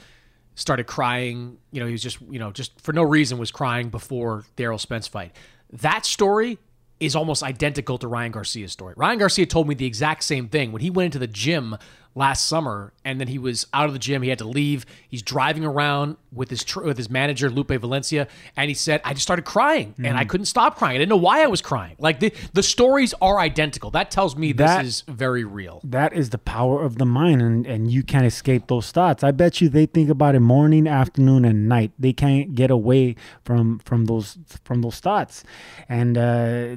started 0.53 0.85
crying. 0.85 1.57
You 1.71 1.79
know, 1.79 1.85
he 1.87 1.91
was 1.91 2.03
just, 2.03 2.21
you 2.21 2.37
know, 2.39 2.51
just 2.51 2.79
for 2.81 2.93
no 2.93 3.03
reason 3.03 3.39
was 3.39 3.51
crying 3.51 3.89
before 3.89 4.45
Errol 4.59 4.77
Spence 4.77 5.07
fight. 5.07 5.35
That 5.71 6.05
story 6.05 6.59
is 6.99 7.15
almost 7.15 7.43
identical 7.43 7.97
to 7.97 8.07
Ryan 8.07 8.31
Garcia's 8.31 8.71
story. 8.71 8.93
Ryan 8.97 9.19
Garcia 9.19 9.45
told 9.45 9.67
me 9.67 9.75
the 9.75 9.85
exact 9.85 10.23
same 10.23 10.49
thing 10.49 10.71
when 10.71 10.81
he 10.81 10.89
went 10.89 11.05
into 11.05 11.19
the 11.19 11.27
gym 11.27 11.77
last 12.15 12.47
summer 12.47 12.91
and 13.05 13.19
then 13.19 13.27
he 13.27 13.37
was 13.37 13.67
out 13.73 13.85
of 13.87 13.93
the 13.93 13.99
gym. 13.99 14.21
He 14.21 14.29
had 14.29 14.39
to 14.39 14.47
leave. 14.47 14.85
He's 15.07 15.21
driving 15.21 15.63
around 15.63 16.17
with 16.33 16.49
his 16.49 16.63
tr- 16.63 16.81
with 16.83 16.97
his 16.97 17.09
manager 17.09 17.49
Lupe 17.49 17.69
Valencia 17.71 18.27
and 18.57 18.67
he 18.67 18.73
said 18.73 18.99
I 19.05 19.13
just 19.13 19.23
started 19.23 19.45
crying 19.45 19.93
and 19.97 20.17
I 20.17 20.25
couldn't 20.25 20.45
stop 20.47 20.75
crying. 20.77 20.95
I 20.95 20.97
didn't 20.99 21.09
know 21.09 21.17
why 21.17 21.43
I 21.43 21.47
was 21.47 21.61
crying. 21.61 21.95
Like 21.99 22.19
the 22.19 22.33
the 22.53 22.63
stories 22.63 23.13
are 23.21 23.39
identical. 23.39 23.91
That 23.91 24.11
tells 24.11 24.35
me 24.35 24.51
That- 24.53 24.79
this 24.83 24.87
is 24.87 25.03
very 25.07 25.43
real. 25.43 25.81
That 25.83 26.13
is 26.13 26.31
the 26.31 26.37
power 26.37 26.81
of 26.83 26.97
the 26.97 27.05
mind, 27.05 27.41
and, 27.41 27.65
and 27.65 27.91
you 27.91 28.03
can't 28.03 28.25
escape 28.25 28.67
those 28.67 28.91
thoughts. 28.91 29.23
I 29.23 29.31
bet 29.31 29.61
you 29.61 29.69
they 29.69 29.85
think 29.85 30.09
about 30.09 30.35
it 30.35 30.39
morning, 30.39 30.87
afternoon, 30.87 31.45
and 31.45 31.69
night. 31.69 31.91
They 31.97 32.13
can't 32.13 32.55
get 32.55 32.69
away 32.71 33.15
from 33.43 33.79
from 33.79 34.05
those 34.05 34.37
from 34.63 34.81
those 34.81 34.99
thoughts, 34.99 35.43
and 35.87 36.17
uh, 36.17 36.21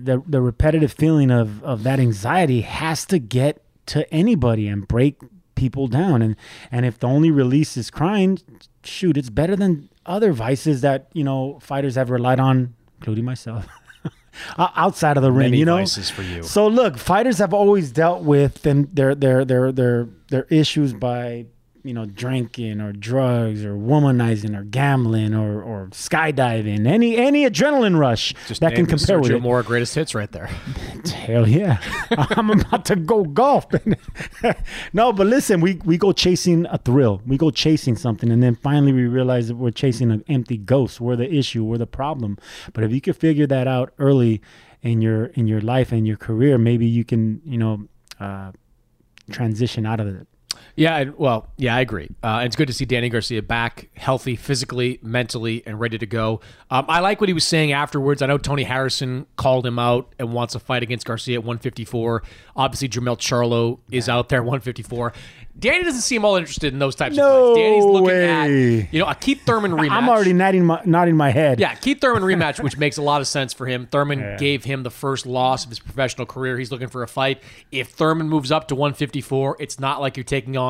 the 0.02 0.22
the 0.26 0.40
repetitive 0.40 0.92
feeling 0.92 1.30
of 1.30 1.62
of 1.64 1.82
that 1.82 1.98
anxiety 1.98 2.60
has 2.60 3.04
to 3.06 3.18
get 3.18 3.62
to 3.86 4.12
anybody 4.12 4.68
and 4.68 4.86
break 4.86 5.20
people 5.54 5.86
down. 5.86 6.22
And 6.22 6.36
and 6.70 6.86
if 6.86 6.98
the 6.98 7.06
only 7.08 7.30
release 7.30 7.76
is 7.76 7.90
crying, 7.90 8.38
shoot, 8.84 9.16
it's 9.16 9.30
better 9.30 9.56
than 9.56 9.88
other 10.06 10.32
vices 10.32 10.80
that 10.80 11.08
you 11.12 11.24
know 11.24 11.58
fighters 11.60 11.94
have 11.94 12.10
relied 12.10 12.40
on, 12.40 12.74
including 12.98 13.24
myself. 13.24 13.66
outside 14.58 15.16
of 15.16 15.22
the 15.22 15.30
ring, 15.30 15.50
Many 15.50 15.58
you 15.58 15.64
know. 15.64 15.76
vices 15.76 16.08
for 16.10 16.22
you. 16.22 16.42
So 16.42 16.66
look, 16.66 16.96
fighters 16.96 17.38
have 17.38 17.52
always 17.52 17.92
dealt 17.92 18.22
with 18.22 18.62
them 18.62 18.88
their 18.92 19.14
their 19.14 19.44
their 19.44 19.72
their 19.72 20.08
their 20.30 20.44
issues 20.44 20.92
by 20.92 21.46
you 21.84 21.92
know 21.92 22.04
drinking 22.04 22.80
or 22.80 22.92
drugs 22.92 23.64
or 23.64 23.74
womanizing 23.74 24.56
or 24.58 24.62
gambling 24.64 25.34
or 25.34 25.62
or 25.62 25.88
skydiving, 25.88 26.86
any 26.86 27.16
any 27.16 27.48
adrenaline 27.48 27.98
rush 27.98 28.34
that 28.60 28.74
can 28.74 28.86
compare 28.86 29.18
with 29.20 29.30
Sergio 29.30 29.36
it. 29.36 29.42
Mora 29.42 29.62
greatest 29.62 29.94
hits 29.94 30.14
right 30.14 30.30
there 30.30 30.46
Hell 31.06 31.48
yeah, 31.48 31.78
I'm 32.10 32.50
about 32.50 32.84
to 32.86 32.96
go 32.96 33.24
golf. 33.24 33.66
no, 34.92 35.12
but 35.12 35.26
listen, 35.26 35.60
we 35.60 35.74
we 35.84 35.96
go 35.98 36.12
chasing 36.12 36.66
a 36.66 36.78
thrill. 36.78 37.20
We 37.26 37.36
go 37.36 37.50
chasing 37.50 37.96
something, 37.96 38.30
and 38.30 38.42
then 38.42 38.54
finally 38.54 38.92
we 38.92 39.06
realize 39.06 39.48
that 39.48 39.56
we're 39.56 39.70
chasing 39.70 40.10
an 40.10 40.24
empty 40.28 40.56
ghost. 40.56 41.00
We're 41.00 41.16
the 41.16 41.32
issue. 41.32 41.64
We're 41.64 41.78
the 41.78 41.86
problem. 41.86 42.38
But 42.72 42.84
if 42.84 42.92
you 42.92 43.00
could 43.00 43.16
figure 43.16 43.46
that 43.48 43.66
out 43.66 43.92
early 43.98 44.40
in 44.82 45.00
your 45.00 45.26
in 45.26 45.48
your 45.48 45.60
life 45.60 45.92
and 45.92 46.06
your 46.06 46.16
career, 46.16 46.58
maybe 46.58 46.86
you 46.86 47.04
can 47.04 47.40
you 47.44 47.58
know 47.58 47.88
uh, 48.20 48.52
transition 49.30 49.86
out 49.86 50.00
of 50.00 50.06
it. 50.06 50.26
Yeah, 50.74 51.04
well, 51.16 51.48
yeah, 51.58 51.76
I 51.76 51.80
agree. 51.80 52.08
Uh, 52.22 52.38
and 52.38 52.46
it's 52.46 52.56
good 52.56 52.68
to 52.68 52.72
see 52.72 52.84
Danny 52.84 53.08
Garcia 53.08 53.42
back, 53.42 53.90
healthy, 53.94 54.36
physically, 54.36 54.98
mentally, 55.02 55.62
and 55.66 55.78
ready 55.78 55.98
to 55.98 56.06
go. 56.06 56.40
Um, 56.70 56.86
I 56.88 57.00
like 57.00 57.20
what 57.20 57.28
he 57.28 57.34
was 57.34 57.46
saying 57.46 57.72
afterwards. 57.72 58.22
I 58.22 58.26
know 58.26 58.38
Tony 58.38 58.62
Harrison 58.62 59.26
called 59.36 59.66
him 59.66 59.78
out 59.78 60.14
and 60.18 60.32
wants 60.32 60.54
a 60.54 60.58
fight 60.60 60.82
against 60.82 61.06
Garcia 61.06 61.34
at 61.38 61.44
154. 61.44 62.22
Obviously, 62.56 62.88
Jermell 62.88 63.18
Charlo 63.18 63.80
is 63.90 64.08
out 64.08 64.28
there 64.30 64.38
at 64.38 64.44
154. 64.44 65.12
Danny 65.58 65.84
doesn't 65.84 66.00
seem 66.00 66.24
all 66.24 66.36
interested 66.36 66.72
in 66.72 66.78
those 66.78 66.94
types 66.94 67.14
No 67.14 67.50
of 67.50 67.56
fights. 67.56 67.58
Danny's 67.62 67.84
looking 67.84 68.06
way. 68.06 68.80
at 68.80 68.92
you 68.94 68.98
know 69.00 69.06
a 69.06 69.14
Keith 69.14 69.42
Thurman 69.44 69.72
rematch. 69.72 69.90
I'm 69.90 70.08
already 70.08 70.32
nodding 70.32 70.64
my 70.64 70.80
nodding 70.86 71.14
my 71.14 71.28
head. 71.30 71.60
Yeah, 71.60 71.74
Keith 71.74 72.00
Thurman 72.00 72.22
rematch, 72.22 72.62
which 72.62 72.78
makes 72.78 72.96
a 72.96 73.02
lot 73.02 73.20
of 73.20 73.28
sense 73.28 73.52
for 73.52 73.66
him. 73.66 73.86
Thurman 73.86 74.38
gave 74.38 74.64
him 74.64 74.82
the 74.82 74.90
first 74.90 75.26
loss 75.26 75.64
of 75.64 75.68
his 75.68 75.78
professional 75.78 76.26
career. 76.26 76.58
He's 76.58 76.70
looking 76.72 76.88
for 76.88 77.02
a 77.02 77.08
fight. 77.08 77.42
If 77.70 77.90
Thurman 77.90 78.30
moves 78.30 78.50
up 78.50 78.68
to 78.68 78.74
154, 78.74 79.58
it's 79.60 79.78
not 79.78 80.00
like 80.00 80.16
you're 80.16 80.24
taking 80.24 80.56
on 80.56 80.61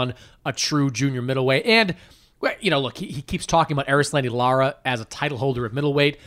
a 0.44 0.52
true 0.52 0.90
junior 0.90 1.22
middleweight. 1.22 1.64
And, 1.66 1.94
you 2.60 2.70
know, 2.70 2.80
look, 2.80 2.98
he, 2.98 3.06
he 3.06 3.22
keeps 3.22 3.46
talking 3.46 3.74
about 3.74 3.86
Erislandy 3.86 4.30
Lara 4.30 4.76
as 4.84 5.00
a 5.00 5.04
title 5.04 5.38
holder 5.38 5.64
at 5.66 5.72
middleweight. 5.72 6.18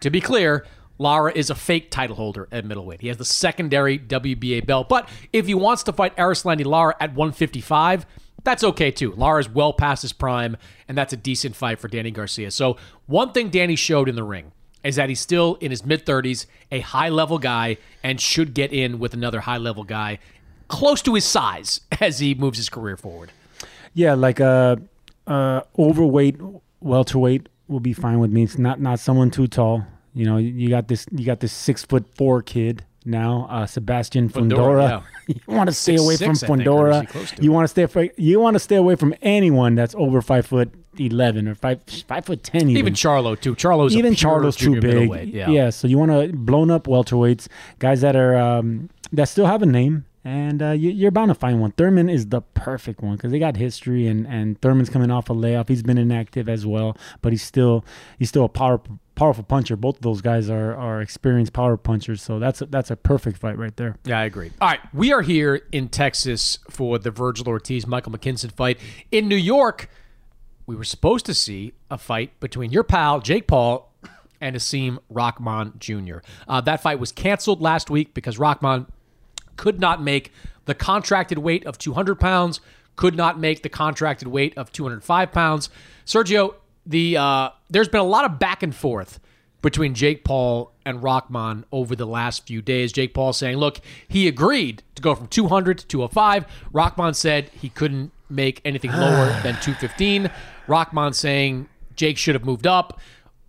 To 0.00 0.10
be 0.10 0.20
clear, 0.20 0.66
Lara 0.98 1.32
is 1.34 1.50
a 1.50 1.54
fake 1.54 1.90
title 1.90 2.16
holder 2.16 2.48
at 2.52 2.64
middleweight. 2.64 3.00
He 3.00 3.08
has 3.08 3.16
the 3.16 3.24
secondary 3.24 3.98
WBA 3.98 4.66
belt. 4.66 4.88
But 4.88 5.08
if 5.32 5.46
he 5.46 5.54
wants 5.54 5.82
to 5.84 5.92
fight 5.92 6.16
Erislandy 6.16 6.64
Lara 6.64 6.94
at 7.00 7.10
155, 7.10 8.06
that's 8.44 8.62
okay 8.62 8.90
too. 8.90 9.12
Lara's 9.12 9.48
well 9.48 9.72
past 9.72 10.02
his 10.02 10.12
prime, 10.12 10.56
and 10.86 10.96
that's 10.96 11.12
a 11.12 11.16
decent 11.16 11.56
fight 11.56 11.80
for 11.80 11.88
Danny 11.88 12.10
Garcia. 12.10 12.50
So, 12.50 12.76
one 13.06 13.32
thing 13.32 13.48
Danny 13.48 13.74
showed 13.74 14.08
in 14.08 14.16
the 14.16 14.22
ring 14.22 14.52
is 14.84 14.96
that 14.96 15.08
he's 15.08 15.20
still 15.20 15.56
in 15.56 15.70
his 15.70 15.84
mid 15.84 16.04
30s, 16.04 16.46
a 16.70 16.80
high 16.80 17.08
level 17.08 17.38
guy, 17.38 17.78
and 18.02 18.20
should 18.20 18.54
get 18.54 18.72
in 18.72 18.98
with 18.98 19.14
another 19.14 19.40
high 19.40 19.56
level 19.56 19.82
guy 19.82 20.18
close 20.74 21.02
to 21.02 21.14
his 21.14 21.24
size 21.24 21.80
as 22.00 22.18
he 22.18 22.34
moves 22.34 22.58
his 22.58 22.68
career 22.68 22.96
forward. 22.96 23.30
Yeah, 23.94 24.14
like 24.14 24.40
uh, 24.40 24.76
uh, 25.26 25.62
overweight 25.78 26.36
welterweight 26.80 27.48
will 27.68 27.80
be 27.80 27.92
fine 27.92 28.18
with 28.18 28.30
me. 28.30 28.42
It's 28.42 28.58
not 28.58 28.80
not 28.80 28.98
someone 28.98 29.30
too 29.30 29.46
tall. 29.46 29.86
You 30.14 30.26
know, 30.26 30.36
you 30.36 30.68
got 30.68 30.88
this 30.88 31.06
you 31.12 31.24
got 31.24 31.40
this 31.40 31.52
six 31.52 31.84
foot 31.84 32.04
four 32.16 32.42
kid 32.42 32.84
now, 33.04 33.46
uh, 33.50 33.66
Sebastian 33.66 34.28
Fundora, 34.30 35.02
Fundora. 35.02 35.02
you 35.26 35.40
want 35.46 35.68
to 35.68 35.74
stay 35.74 35.96
away 35.96 36.16
six, 36.16 36.40
from 36.40 36.52
I 36.52 36.56
think, 36.64 36.68
or 36.68 36.90
is 36.90 37.00
he 37.00 37.06
Fundora. 37.06 37.42
You 37.42 37.52
want 37.52 37.64
to 37.64 37.86
stay 37.86 38.10
you 38.16 38.40
want 38.40 38.54
to 38.54 38.60
stay 38.60 38.76
away 38.76 38.96
from 38.96 39.14
anyone 39.22 39.74
that's 39.74 39.94
over 39.94 40.22
five 40.22 40.46
foot 40.46 40.72
eleven 40.98 41.48
or 41.48 41.54
five 41.54 41.80
five 42.08 42.24
foot 42.24 42.42
ten. 42.42 42.62
Even, 42.62 42.76
Even 42.76 42.94
Charlo 42.94 43.38
too. 43.38 43.54
Charlo's 43.54 43.94
even 43.94 44.14
Charlo's 44.14 44.56
too 44.56 44.80
big. 44.80 44.82
middleweight. 44.84 45.28
Yeah. 45.28 45.70
so 45.70 45.86
you 45.86 45.98
want 45.98 46.12
to 46.12 46.36
blown 46.36 46.70
up 46.70 46.84
welterweights, 46.84 47.48
guys 47.78 48.00
that 48.00 48.16
are 48.16 48.36
um, 48.36 48.88
that 49.12 49.28
still 49.28 49.46
have 49.46 49.62
a 49.62 49.66
name, 49.66 50.06
and 50.24 50.62
uh, 50.62 50.70
you, 50.70 50.90
you're 50.90 51.10
bound 51.10 51.28
to 51.28 51.34
find 51.34 51.60
one. 51.60 51.72
Thurman 51.72 52.08
is 52.08 52.28
the 52.28 52.40
perfect 52.40 53.02
one 53.02 53.16
because 53.16 53.30
they 53.30 53.38
got 53.38 53.56
history, 53.56 54.06
and 54.06 54.26
and 54.26 54.60
Thurman's 54.60 54.88
coming 54.88 55.10
off 55.10 55.28
a 55.28 55.34
layoff. 55.34 55.68
He's 55.68 55.82
been 55.82 55.98
inactive 55.98 56.48
as 56.48 56.66
well, 56.66 56.96
but 57.20 57.32
he's 57.32 57.42
still 57.42 57.84
he's 58.18 58.30
still 58.30 58.44
a 58.44 58.48
power 58.48 58.80
powerful 59.14 59.44
puncher. 59.44 59.76
Both 59.76 59.96
of 59.96 60.02
those 60.02 60.22
guys 60.22 60.48
are 60.48 60.74
are 60.74 61.02
experienced 61.02 61.52
power 61.52 61.76
punchers, 61.76 62.22
so 62.22 62.38
that's 62.38 62.62
a, 62.62 62.66
that's 62.66 62.90
a 62.90 62.96
perfect 62.96 63.36
fight 63.36 63.58
right 63.58 63.76
there. 63.76 63.96
Yeah, 64.04 64.20
I 64.20 64.24
agree. 64.24 64.50
All 64.60 64.68
right, 64.68 64.80
we 64.94 65.12
are 65.12 65.22
here 65.22 65.60
in 65.72 65.88
Texas 65.88 66.58
for 66.70 66.98
the 66.98 67.10
Vergil 67.10 67.46
Ortiz 67.46 67.86
Michael 67.86 68.12
McKinson 68.12 68.50
fight. 68.50 68.78
In 69.12 69.28
New 69.28 69.36
York, 69.36 69.90
we 70.66 70.74
were 70.74 70.84
supposed 70.84 71.26
to 71.26 71.34
see 71.34 71.74
a 71.90 71.98
fight 71.98 72.40
between 72.40 72.72
your 72.72 72.84
pal 72.84 73.20
Jake 73.20 73.46
Paul 73.46 73.92
and 74.40 74.56
Hasim 74.56 74.98
Rahman 75.10 75.74
Jr. 75.78 76.18
Uh, 76.48 76.60
that 76.62 76.82
fight 76.82 76.98
was 76.98 77.12
canceled 77.12 77.60
last 77.60 77.90
week 77.90 78.14
because 78.14 78.38
Rahman 78.38 78.86
could 79.56 79.80
not 79.80 80.02
make 80.02 80.32
the 80.64 80.74
contracted 80.74 81.38
weight 81.38 81.66
of 81.66 81.78
200 81.78 82.16
pounds, 82.16 82.60
could 82.96 83.14
not 83.14 83.38
make 83.38 83.62
the 83.62 83.68
contracted 83.68 84.28
weight 84.28 84.56
of 84.56 84.72
205 84.72 85.32
pounds. 85.32 85.68
Sergio, 86.06 86.54
the 86.86 87.16
uh, 87.16 87.50
there's 87.70 87.88
been 87.88 88.00
a 88.00 88.04
lot 88.04 88.24
of 88.24 88.38
back 88.38 88.62
and 88.62 88.74
forth 88.74 89.20
between 89.62 89.94
Jake 89.94 90.24
Paul 90.24 90.72
and 90.84 91.02
Rahman 91.02 91.64
over 91.72 91.96
the 91.96 92.06
last 92.06 92.46
few 92.46 92.60
days. 92.60 92.92
Jake 92.92 93.14
Paul 93.14 93.32
saying, 93.32 93.56
look, 93.56 93.80
he 94.06 94.28
agreed 94.28 94.82
to 94.94 95.00
go 95.00 95.14
from 95.14 95.26
200 95.26 95.78
to 95.78 95.86
205. 95.86 96.44
Rahman 96.70 97.14
said 97.14 97.48
he 97.48 97.70
couldn't 97.70 98.12
make 98.28 98.60
anything 98.64 98.92
lower 98.96 99.28
than 99.42 99.54
215. 99.62 100.30
Rahman 100.66 101.14
saying 101.14 101.68
Jake 101.96 102.18
should 102.18 102.34
have 102.34 102.44
moved 102.44 102.66
up. 102.66 103.00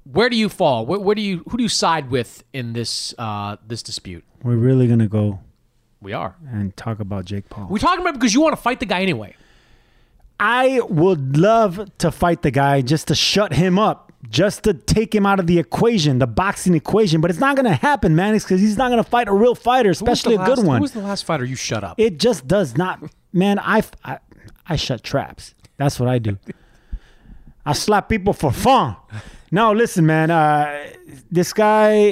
Where 0.05 0.29
do 0.29 0.37
you 0.37 0.47
fall? 0.47 0.85
Where, 0.85 0.99
where 0.99 1.15
do 1.15 1.21
you 1.21 1.43
who 1.49 1.57
do 1.57 1.63
you 1.63 1.69
side 1.69 2.09
with 2.09 2.43
in 2.53 2.73
this 2.73 3.13
uh, 3.17 3.57
this 3.67 3.81
dispute? 3.81 4.23
We're 4.43 4.55
really 4.55 4.87
gonna 4.87 5.07
go 5.07 5.39
We 6.05 6.13
are. 6.13 6.35
and 6.47 6.77
talk 6.77 6.99
about 6.99 7.25
Jake 7.25 7.49
Paul. 7.49 7.65
We 7.67 7.79
talking 7.79 8.01
about 8.01 8.13
because 8.13 8.31
you 8.35 8.39
want 8.41 8.55
to 8.55 8.61
fight 8.61 8.79
the 8.79 8.85
guy 8.85 9.01
anyway. 9.01 9.35
I 10.39 10.79
would 10.87 11.35
love 11.35 11.89
to 11.97 12.11
fight 12.11 12.43
the 12.43 12.51
guy 12.51 12.81
just 12.81 13.07
to 13.07 13.15
shut 13.15 13.53
him 13.53 13.79
up, 13.79 14.11
just 14.29 14.63
to 14.65 14.75
take 14.75 15.15
him 15.15 15.25
out 15.25 15.39
of 15.39 15.47
the 15.47 15.57
equation, 15.57 16.19
the 16.19 16.27
boxing 16.27 16.75
equation. 16.75 17.21
But 17.21 17.31
it's 17.31 17.39
not 17.39 17.55
going 17.55 17.65
to 17.65 17.73
happen, 17.73 18.15
man. 18.15 18.35
It's 18.35 18.45
because 18.45 18.61
he's 18.61 18.77
not 18.77 18.89
going 18.91 19.03
to 19.03 19.09
fight 19.09 19.27
a 19.27 19.33
real 19.33 19.55
fighter, 19.55 19.89
especially 19.89 20.35
a 20.35 20.45
good 20.45 20.59
one. 20.59 20.77
Who 20.77 20.81
was 20.83 20.91
the 20.91 21.01
last 21.01 21.25
fighter 21.25 21.43
you 21.43 21.55
shut 21.55 21.83
up? 21.83 21.99
It 21.99 22.19
just 22.19 22.47
does 22.47 22.77
not, 22.77 23.01
man. 23.33 23.57
I, 23.57 23.81
I, 24.03 24.19
I 24.67 24.75
shut 24.75 25.03
traps. 25.03 25.55
That's 25.77 25.99
what 25.99 26.07
I 26.07 26.19
do. 26.19 26.37
I 27.65 27.73
slap 27.73 28.09
people 28.09 28.33
for 28.33 28.51
fun. 28.51 28.95
No, 29.51 29.71
listen, 29.71 30.05
man. 30.05 30.31
Uh, 30.31 30.87
this 31.31 31.53
guy, 31.53 32.11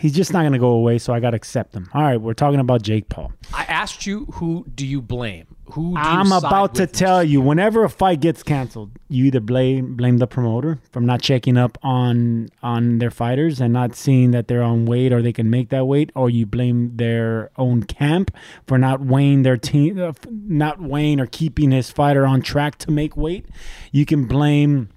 he's 0.00 0.12
just 0.12 0.32
not 0.32 0.40
going 0.40 0.52
to 0.52 0.58
go 0.58 0.70
away. 0.70 0.98
So 0.98 1.12
I 1.12 1.20
got 1.20 1.30
to 1.30 1.36
accept 1.36 1.74
him. 1.74 1.88
All 1.94 2.02
right, 2.02 2.20
we're 2.20 2.34
talking 2.34 2.60
about 2.60 2.82
Jake 2.82 3.08
Paul. 3.08 3.32
I 3.52 3.64
asked 3.64 4.06
you 4.06 4.26
who 4.34 4.64
do 4.74 4.86
you 4.86 5.02
blame? 5.02 5.46
Who 5.72 5.94
do 5.94 6.00
I'm 6.00 6.26
side 6.26 6.44
about 6.44 6.74
to 6.74 6.86
tell 6.86 7.24
you. 7.24 7.40
Whenever 7.40 7.82
a 7.82 7.88
fight 7.88 8.20
gets 8.20 8.42
canceled, 8.42 8.90
you 9.08 9.24
either 9.26 9.40
blame 9.40 9.94
blame 9.96 10.18
the 10.18 10.26
promoter 10.26 10.78
from 10.90 11.06
not 11.06 11.22
checking 11.22 11.56
up 11.56 11.78
on 11.82 12.48
on 12.62 12.98
their 12.98 13.10
fighters 13.10 13.58
and 13.60 13.72
not 13.72 13.94
seeing 13.94 14.32
that 14.32 14.48
they're 14.48 14.62
on 14.62 14.84
weight 14.84 15.12
or 15.14 15.22
they 15.22 15.32
can 15.32 15.48
make 15.48 15.70
that 15.70 15.86
weight, 15.86 16.10
or 16.14 16.28
you 16.28 16.44
blame 16.44 16.96
their 16.96 17.50
own 17.56 17.84
camp 17.84 18.36
for 18.66 18.76
not 18.76 19.00
weighing 19.00 19.42
their 19.42 19.56
team, 19.56 19.98
uh, 19.98 20.12
not 20.30 20.80
weighing 20.80 21.18
or 21.18 21.26
keeping 21.26 21.70
his 21.70 21.90
fighter 21.90 22.26
on 22.26 22.42
track 22.42 22.76
to 22.78 22.90
make 22.90 23.16
weight. 23.16 23.46
You 23.92 24.04
can 24.04 24.26
blame 24.26 24.90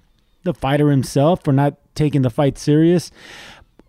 the 0.46 0.54
fighter 0.54 0.90
himself 0.90 1.44
for 1.44 1.52
not 1.52 1.74
taking 1.94 2.22
the 2.22 2.30
fight 2.30 2.56
serious 2.58 3.10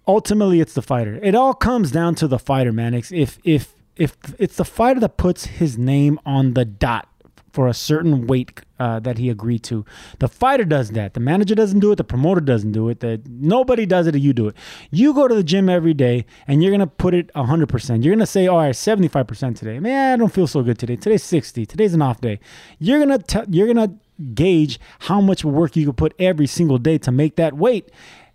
ultimately 0.08 0.62
it's 0.62 0.74
the 0.74 0.82
fighter. 0.82 1.20
It 1.22 1.36
all 1.36 1.54
comes 1.54 1.92
down 1.92 2.16
to 2.16 2.28
the 2.30 2.40
fighter, 2.40 2.72
man. 2.72 2.94
It's- 2.94 3.12
If 3.12 3.40
if 3.44 3.76
if 3.98 4.16
it's 4.40 4.56
the 4.58 4.64
fighter 4.64 5.00
that 5.02 5.18
puts 5.18 5.46
his 5.46 5.78
name 5.78 6.18
on 6.26 6.54
the 6.54 6.64
dot 6.64 7.10
for 7.52 7.68
a 7.68 7.74
certain 7.74 8.28
weight 8.28 8.62
uh, 8.80 9.00
that 9.00 9.18
he 9.18 9.30
agreed 9.30 9.64
to, 9.64 9.84
the 10.20 10.28
fighter 10.28 10.64
does 10.64 10.92
that. 10.92 11.14
The 11.16 11.20
manager 11.20 11.56
doesn't 11.56 11.80
do 11.80 11.92
it. 11.92 11.96
The 11.98 12.04
promoter 12.04 12.40
doesn't 12.40 12.72
do 12.72 12.88
it. 12.90 13.00
The, 13.00 13.20
nobody 13.28 13.86
does 13.88 14.06
it. 14.08 14.16
You 14.16 14.32
do 14.32 14.48
it. 14.50 14.56
You 14.92 15.14
go 15.16 15.28
to 15.28 15.34
the 15.36 15.44
gym 15.44 15.68
every 15.68 15.96
day 15.96 16.26
and 16.48 16.62
you're 16.64 16.72
gonna 16.72 16.88
put 16.88 17.14
it 17.16 17.30
hundred 17.36 17.68
percent. 17.68 18.04
You're 18.06 18.16
gonna 18.16 18.26
say, 18.28 18.48
"All 18.48 18.60
right, 18.60 18.76
seventy 18.76 19.08
five 19.10 19.28
percent 19.28 19.58
today." 19.58 19.80
Man, 19.80 20.14
I 20.14 20.16
don't 20.16 20.32
feel 20.34 20.48
so 20.48 20.62
good 20.64 20.78
today. 20.80 20.96
Today's 20.96 21.24
sixty. 21.24 21.66
Today's 21.66 21.94
an 21.96 22.02
off 22.02 22.22
day. 22.22 22.40
You're 22.80 23.00
gonna 23.00 23.18
t- 23.20 23.50
you're 23.50 23.68
gonna 23.68 23.96
gauge 24.33 24.79
how 25.00 25.21
much 25.21 25.45
work 25.45 25.75
you 25.75 25.86
can 25.86 25.93
put 25.93 26.13
every 26.19 26.47
single 26.47 26.77
day 26.77 26.97
to 27.00 27.12
make 27.12 27.36
that 27.36 27.53
weight. 27.53 27.89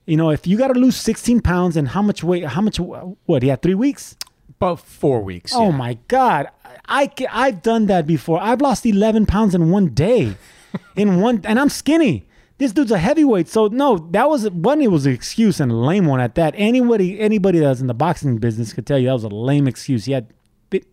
You 0.07 0.17
know, 0.17 0.31
if 0.31 0.47
you 0.47 0.59
got 0.59 0.69
to 0.69 0.79
lose 0.79 0.97
16 0.97 1.41
pounds 1.41 1.77
and 1.77 1.89
how 1.89 2.03
much 2.03 2.25
weight, 2.25 2.45
how 2.45 2.61
much, 2.61 2.79
what, 2.79 3.43
he 3.43 3.49
had 3.49 3.63
three 3.63 3.75
weeks? 3.75 4.17
About 4.49 4.81
four 4.81 5.23
weeks. 5.23 5.53
Oh 5.55 5.71
yeah. 5.71 5.77
my 5.77 5.99
God. 6.09 6.49
I, 6.87 7.07
ca- 7.07 7.29
I've 7.31 7.63
done 7.63 7.87
that 7.87 8.07
before. 8.07 8.41
I've 8.41 8.61
lost 8.61 8.85
11 8.85 9.27
pounds 9.27 9.55
in 9.55 9.71
one 9.71 9.89
day. 9.89 10.37
in 10.97 11.21
one, 11.21 11.41
and 11.45 11.59
I'm 11.59 11.69
skinny. 11.69 12.27
This 12.59 12.73
dude's 12.73 12.93
a 12.93 12.99
heavyweight. 12.99 13.49
So 13.49 13.67
no, 13.69 13.99
that 14.13 14.29
was 14.29 14.49
one. 14.51 14.81
It 14.81 14.91
was 14.91 15.07
an 15.07 15.13
excuse 15.13 15.59
and 15.59 15.73
a 15.73 15.75
lame 15.75 16.07
one 16.07 16.21
at 16.21 16.35
that. 16.37 16.55
Anybody, 16.57 17.19
anybody 17.19 17.59
that's 17.59 17.81
in 17.81 17.87
the 17.87 17.95
boxing 17.95 18.39
business 18.39 18.73
could 18.73 18.87
tell 18.87 18.99
you 18.99 19.07
that 19.07 19.15
was 19.15 19.25
a 19.25 19.29
lame 19.29 19.67
excuse. 19.67 20.05
He 20.05 20.13
had 20.13 20.33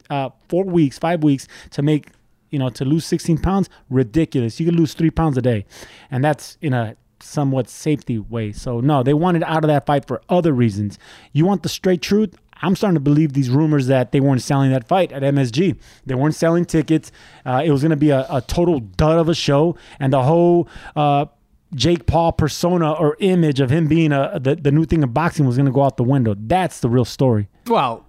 uh, 0.10 0.30
four 0.48 0.64
weeks, 0.64 0.98
five 0.98 1.24
weeks 1.24 1.48
to 1.72 1.82
make, 1.82 2.08
you 2.50 2.60
know, 2.60 2.70
to 2.70 2.86
lose 2.86 3.06
16 3.06 3.38
pounds. 3.40 3.70
Ridiculous. 3.90 4.60
You 4.60 4.66
could 4.66 4.76
lose 4.76 4.94
three 4.94 5.12
pounds 5.12 5.38
a 5.38 5.42
day, 5.42 5.66
and 6.12 6.24
that's 6.24 6.58
in 6.62 6.74
a 6.74 6.96
somewhat 7.22 7.70
safety 7.70 8.18
way. 8.18 8.52
So 8.52 8.80
no, 8.80 9.04
they 9.04 9.14
wanted 9.14 9.44
out 9.44 9.64
of 9.64 9.68
that 9.68 9.86
fight 9.86 10.06
for 10.06 10.22
other 10.30 10.54
reasons. 10.54 10.98
You 11.34 11.46
want 11.46 11.64
the 11.64 11.70
straight 11.70 12.02
truth? 12.02 12.36
I'm 12.62 12.76
starting 12.76 12.96
to 12.96 13.02
believe 13.02 13.34
these 13.34 13.50
rumors 13.50 13.88
that 13.88 14.12
they 14.12 14.20
weren't 14.20 14.42
selling 14.42 14.72
that 14.72 14.88
fight 14.88 15.12
at 15.12 15.22
MSG. 15.22 15.78
They 16.06 16.16
weren't 16.16 16.36
selling 16.36 16.66
tickets. 16.66 17.12
Uh, 17.46 17.62
it 17.64 17.72
was 17.72 17.82
going 17.82 17.92
to 17.92 17.96
be 17.98 18.10
a, 18.10 18.26
a 18.30 18.42
total 18.42 18.80
dud 18.82 19.18
of 19.18 19.30
a 19.30 19.36
show, 19.36 19.78
and 20.00 20.12
the 20.12 20.24
whole 20.24 20.68
uh, 20.96 21.26
Jake 21.74 22.06
Paul 22.06 22.32
persona 22.34 22.92
or 22.92 23.16
image 23.20 23.60
of 23.60 23.70
him 23.70 23.88
being 23.88 24.12
a 24.12 24.40
the, 24.42 24.56
the 24.56 24.72
new 24.72 24.86
thing 24.86 25.04
of 25.04 25.14
boxing 25.14 25.46
was 25.46 25.56
going 25.56 25.68
to 25.68 25.72
go 25.72 25.84
out 25.84 25.98
the 25.98 26.04
window. 26.04 26.36
That's 26.38 26.80
the 26.82 26.90
real 26.90 27.06
story. 27.06 27.48
Well, 27.68 28.06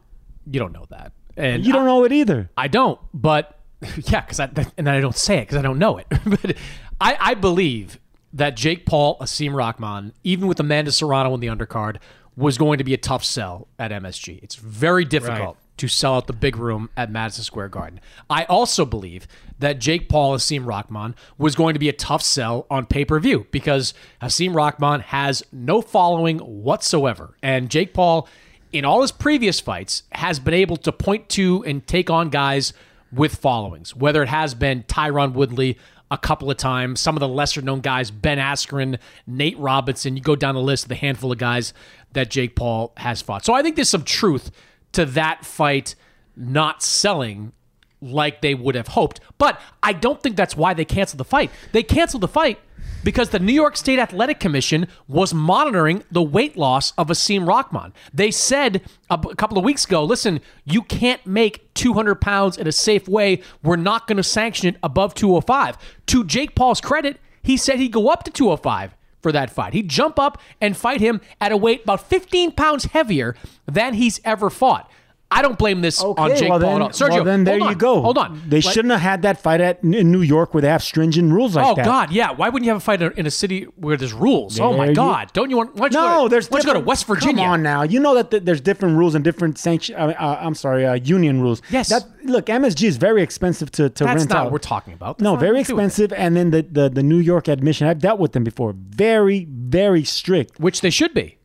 you 0.51 0.59
don't 0.59 0.73
know 0.73 0.87
that, 0.91 1.13
and 1.37 1.65
You 1.65 1.73
don't 1.73 1.87
know 1.87 2.05
it 2.05 2.13
either. 2.13 2.51
I 2.57 2.67
don't, 2.69 2.99
but 3.15 3.60
yeah, 4.05 4.21
because 4.21 4.41
I 4.41 4.51
and 4.77 4.89
I 4.89 5.01
don't 5.01 5.17
say 5.17 5.39
it 5.39 5.43
because 5.43 5.57
I 5.59 5.63
don't 5.63 5.79
know 5.79 5.99
it. 5.99 6.07
but 6.27 6.57
I, 7.01 7.17
I 7.21 7.35
believe 7.35 7.99
that 8.33 8.57
Jake 8.57 8.87
Paul, 8.87 9.17
Hasim 9.21 9.55
Rahman, 9.55 10.13
even 10.23 10.47
with 10.47 10.61
Amanda 10.61 10.93
Serrano 10.93 11.35
in 11.35 11.41
the 11.41 11.49
undercard, 11.49 11.97
was 12.37 12.59
going 12.59 12.79
to 12.79 12.85
be 12.85 12.95
a 12.95 12.99
tough 12.99 13.25
sell 13.25 13.69
at 13.79 13.91
MSG. 13.91 14.43
It's 14.43 14.55
very 14.55 15.05
difficult 15.05 15.57
Right. 15.57 15.79
to 15.79 15.89
sell 15.89 16.15
out 16.15 16.27
the 16.27 16.33
big 16.33 16.57
room 16.57 16.91
at 16.97 17.11
Madison 17.11 17.43
Square 17.43 17.71
Garden. 17.71 18.01
I 18.29 18.45
also 18.45 18.85
believe 18.85 19.27
that 19.59 19.79
Jake 19.81 20.09
Paul, 20.09 20.35
Hasim 20.37 20.65
Rahman, 20.65 21.15
was 21.39 21.57
going 21.57 21.75
to 21.75 21.81
be 21.81 21.89
a 21.89 21.93
tough 21.93 22.23
sell 22.23 22.67
on 22.71 22.87
pay 22.87 23.05
per 23.05 23.19
view 23.19 23.47
because 23.51 23.95
Hasim 24.23 24.55
Rahman 24.55 25.01
has 25.01 25.43
no 25.53 25.81
following 25.83 26.39
whatsoever, 26.39 27.35
and 27.43 27.71
Jake 27.71 27.95
Paul 27.95 28.29
in 28.73 28.85
all 28.85 29.01
his 29.03 29.11
previous 29.11 29.59
fights 29.59 30.05
has 30.13 30.39
been 30.39 30.55
able 30.55 30.77
to 30.77 30.93
point 30.93 31.29
to 31.31 31.65
and 31.65 31.85
take 31.87 32.09
on 32.09 32.29
guys 32.31 32.73
with 33.13 33.37
followings, 33.37 33.95
whether 33.95 34.23
it 34.23 34.29
has 34.29 34.55
been 34.55 34.85
Tyron 34.85 35.33
Woodley 35.33 35.79
a 36.11 36.19
couple 36.19 36.51
of 36.51 36.57
times, 36.57 37.01
some 37.01 37.17
of 37.17 37.21
the 37.21 37.29
lesser 37.29 37.63
known 37.63 37.81
guys, 37.81 38.11
Ben 38.11 38.39
Askren, 38.39 38.99
Nate 39.27 39.59
Robinson, 39.59 40.17
you 40.17 40.23
go 40.23 40.35
down 40.35 40.55
the 40.55 40.61
list 40.61 40.85
of 40.85 40.89
the 40.89 40.97
handful 40.97 41.31
of 41.31 41.39
guys 41.39 41.73
that 42.13 42.31
Jake 42.31 42.57
Paul 42.57 42.93
has 42.97 43.23
fought. 43.23 43.45
So 43.45 43.55
I 43.55 43.63
think 43.63 43.77
there's 43.77 43.89
some 43.89 44.03
truth 44.03 44.51
to 44.93 45.05
that 45.05 45.45
fight 45.45 45.95
not 46.37 46.83
selling 46.83 47.53
like 48.01 48.41
they 48.41 48.55
would 48.55 48.75
have 48.75 48.89
hoped. 48.89 49.21
But 49.39 49.61
I 49.83 49.93
don't 49.93 50.23
think 50.23 50.37
that's 50.37 50.57
why 50.57 50.75
they 50.75 50.85
canceled 50.85 51.19
the 51.19 51.25
fight. 51.25 51.51
They 51.73 51.83
canceled 51.83 52.23
the 52.23 52.29
fight 52.29 52.59
because 53.05 53.31
the 53.31 53.39
New 53.39 53.53
York 53.53 53.77
State 53.77 53.99
Athletic 53.99 54.41
Commission 54.41 54.87
was 55.09 55.33
monitoring 55.33 56.05
the 56.11 56.23
weight 56.23 56.57
loss 56.57 56.93
of 56.99 57.09
Hasim 57.09 57.47
Rahman. 57.47 57.93
They 58.13 58.31
said 58.31 58.83
a 59.09 59.17
b- 59.19 59.31
a 59.33 59.37
couple 59.37 59.59
of 59.59 59.65
weeks 59.65 59.85
ago, 59.85 60.05
listen, 60.05 60.41
you 60.65 60.83
can't 60.83 61.25
make 61.27 61.73
200 61.75 62.17
pounds 62.17 62.59
in 62.59 62.67
a 62.67 62.73
safe 62.73 63.09
way. 63.09 63.43
We're 63.63 63.77
not 63.77 64.07
going 64.07 64.17
to 64.19 64.23
sanction 64.23 64.69
it 64.69 64.77
above 64.83 65.15
205. 65.15 65.77
To 66.07 66.25
Jake 66.25 66.55
Paul's 66.55 66.81
credit, 66.81 67.19
he 67.43 67.57
said 67.57 67.79
he'd 67.79 67.93
go 67.93 68.09
up 68.09 68.25
to 68.25 68.31
205 68.31 68.95
for 69.23 69.33
that 69.33 69.51
fight. 69.51 69.73
He'd 69.75 69.89
jump 69.89 70.19
up 70.19 70.41
and 70.61 70.77
fight 70.77 71.01
him 71.01 71.21
at 71.41 71.53
a 71.53 71.57
weight 71.57 71.85
about 71.85 72.07
15 72.09 72.53
pounds 72.53 72.87
heavier 72.87 73.37
than 73.67 73.95
he's 73.95 74.21
ever 74.25 74.51
fought. 74.51 74.91
I 75.33 75.43
don't 75.43 75.57
blame 75.57 75.81
this 75.81 76.03
on 76.03 76.17
Jake 76.37 76.51
well 76.51 76.59
Paul 76.59 76.59
then, 76.59 76.77
at 76.77 76.83
all. 76.83 76.89
Sergio, 76.91 77.15
well 77.15 77.25
then 77.25 77.45
there 77.45 77.59
hold 77.61 77.71
you 77.71 77.77
go. 77.77 78.01
Hold 78.03 78.19
on. 78.19 78.43
They 78.49 78.61
Like- 78.61 78.75
shouldn't 78.75 78.91
have 78.91 79.01
had 79.01 79.23
that 79.23 79.41
fight 79.41 79.61
at 79.61 79.79
in 79.85 80.11
New 80.11 80.23
York 80.23 80.53
where 80.53 80.61
they 80.61 80.69
have 80.69 80.83
stringent 80.83 81.33
rules 81.33 81.55
like 81.55 81.65
Oh 81.67 81.75
that. 81.77 81.87
Oh 81.87 81.89
God, 81.89 82.11
yeah. 82.11 82.33
Why 82.33 82.49
wouldn't 82.49 82.65
you 82.67 82.73
have 82.73 82.79
a 82.79 82.85
fight 82.85 83.01
in 83.01 83.27
a 83.27 83.31
city 83.31 83.63
where 83.77 83.97
there's 83.97 84.13
rules? 84.13 84.59
oh 84.59 84.77
my 84.77 84.87
you- 84.87 84.95
God, 84.95 85.33
don't 85.33 85.49
you 85.49 85.57
want? 85.57 85.77
Why 85.77 85.89
don't 85.89 86.03
you 86.03 86.09
No, 86.09 86.17
go 86.17 86.25
to, 86.25 86.31
there's 86.31 86.49
don't 86.49 86.65
go 86.67 86.73
to 86.73 86.81
West 86.81 87.07
Virginia. 87.07 87.45
Come 87.45 87.53
on 87.53 87.63
now, 87.63 87.83
you 87.85 88.01
know 88.01 88.15
that 88.17 88.33
th- 88.33 88.43
there's 88.43 88.61
different 88.61 88.99
rules 88.99 89.15
and 89.15 89.23
different 89.23 89.57
sanction. 89.57 89.95
Uh, 89.95 90.15
uh, 90.19 90.39
I'm 90.41 90.57
sorry, 90.57 90.85
uh, 90.85 90.95
union 90.95 91.41
rules. 91.41 91.63
Yes. 91.71 91.91
That 91.91 92.07
look, 92.25 92.47
MSG 92.47 92.89
is 92.89 92.97
very 92.97 93.23
expensive 93.23 93.71
to 93.73 93.89
to 93.89 94.05
That's 94.05 94.17
rent 94.23 94.31
not 94.31 94.39
out. 94.39 94.45
what 94.47 94.53
we're 94.55 94.59
talking 94.59 94.95
about. 94.95 95.21
No, 95.21 95.31
That's 95.33 95.35
not 95.35 95.41
very 95.41 95.59
what 95.59 95.69
we're 95.69 95.75
doing. 95.77 95.87
expensive, 95.87 96.13
and 96.13 96.37
then 96.37 96.51
the, 96.51 96.63
the 96.63 96.89
the 96.91 97.03
New 97.05 97.19
York 97.19 97.47
admission. 97.47 97.87
I've 97.87 98.01
dealt 98.01 98.19
with 98.19 98.33
them 98.33 98.43
before. 98.43 98.75
Very 98.77 99.47
very 99.49 100.03
strict. 100.03 100.59
which 100.59 100.81
they 100.81 100.91
should 100.91 101.15
be. 101.15 101.37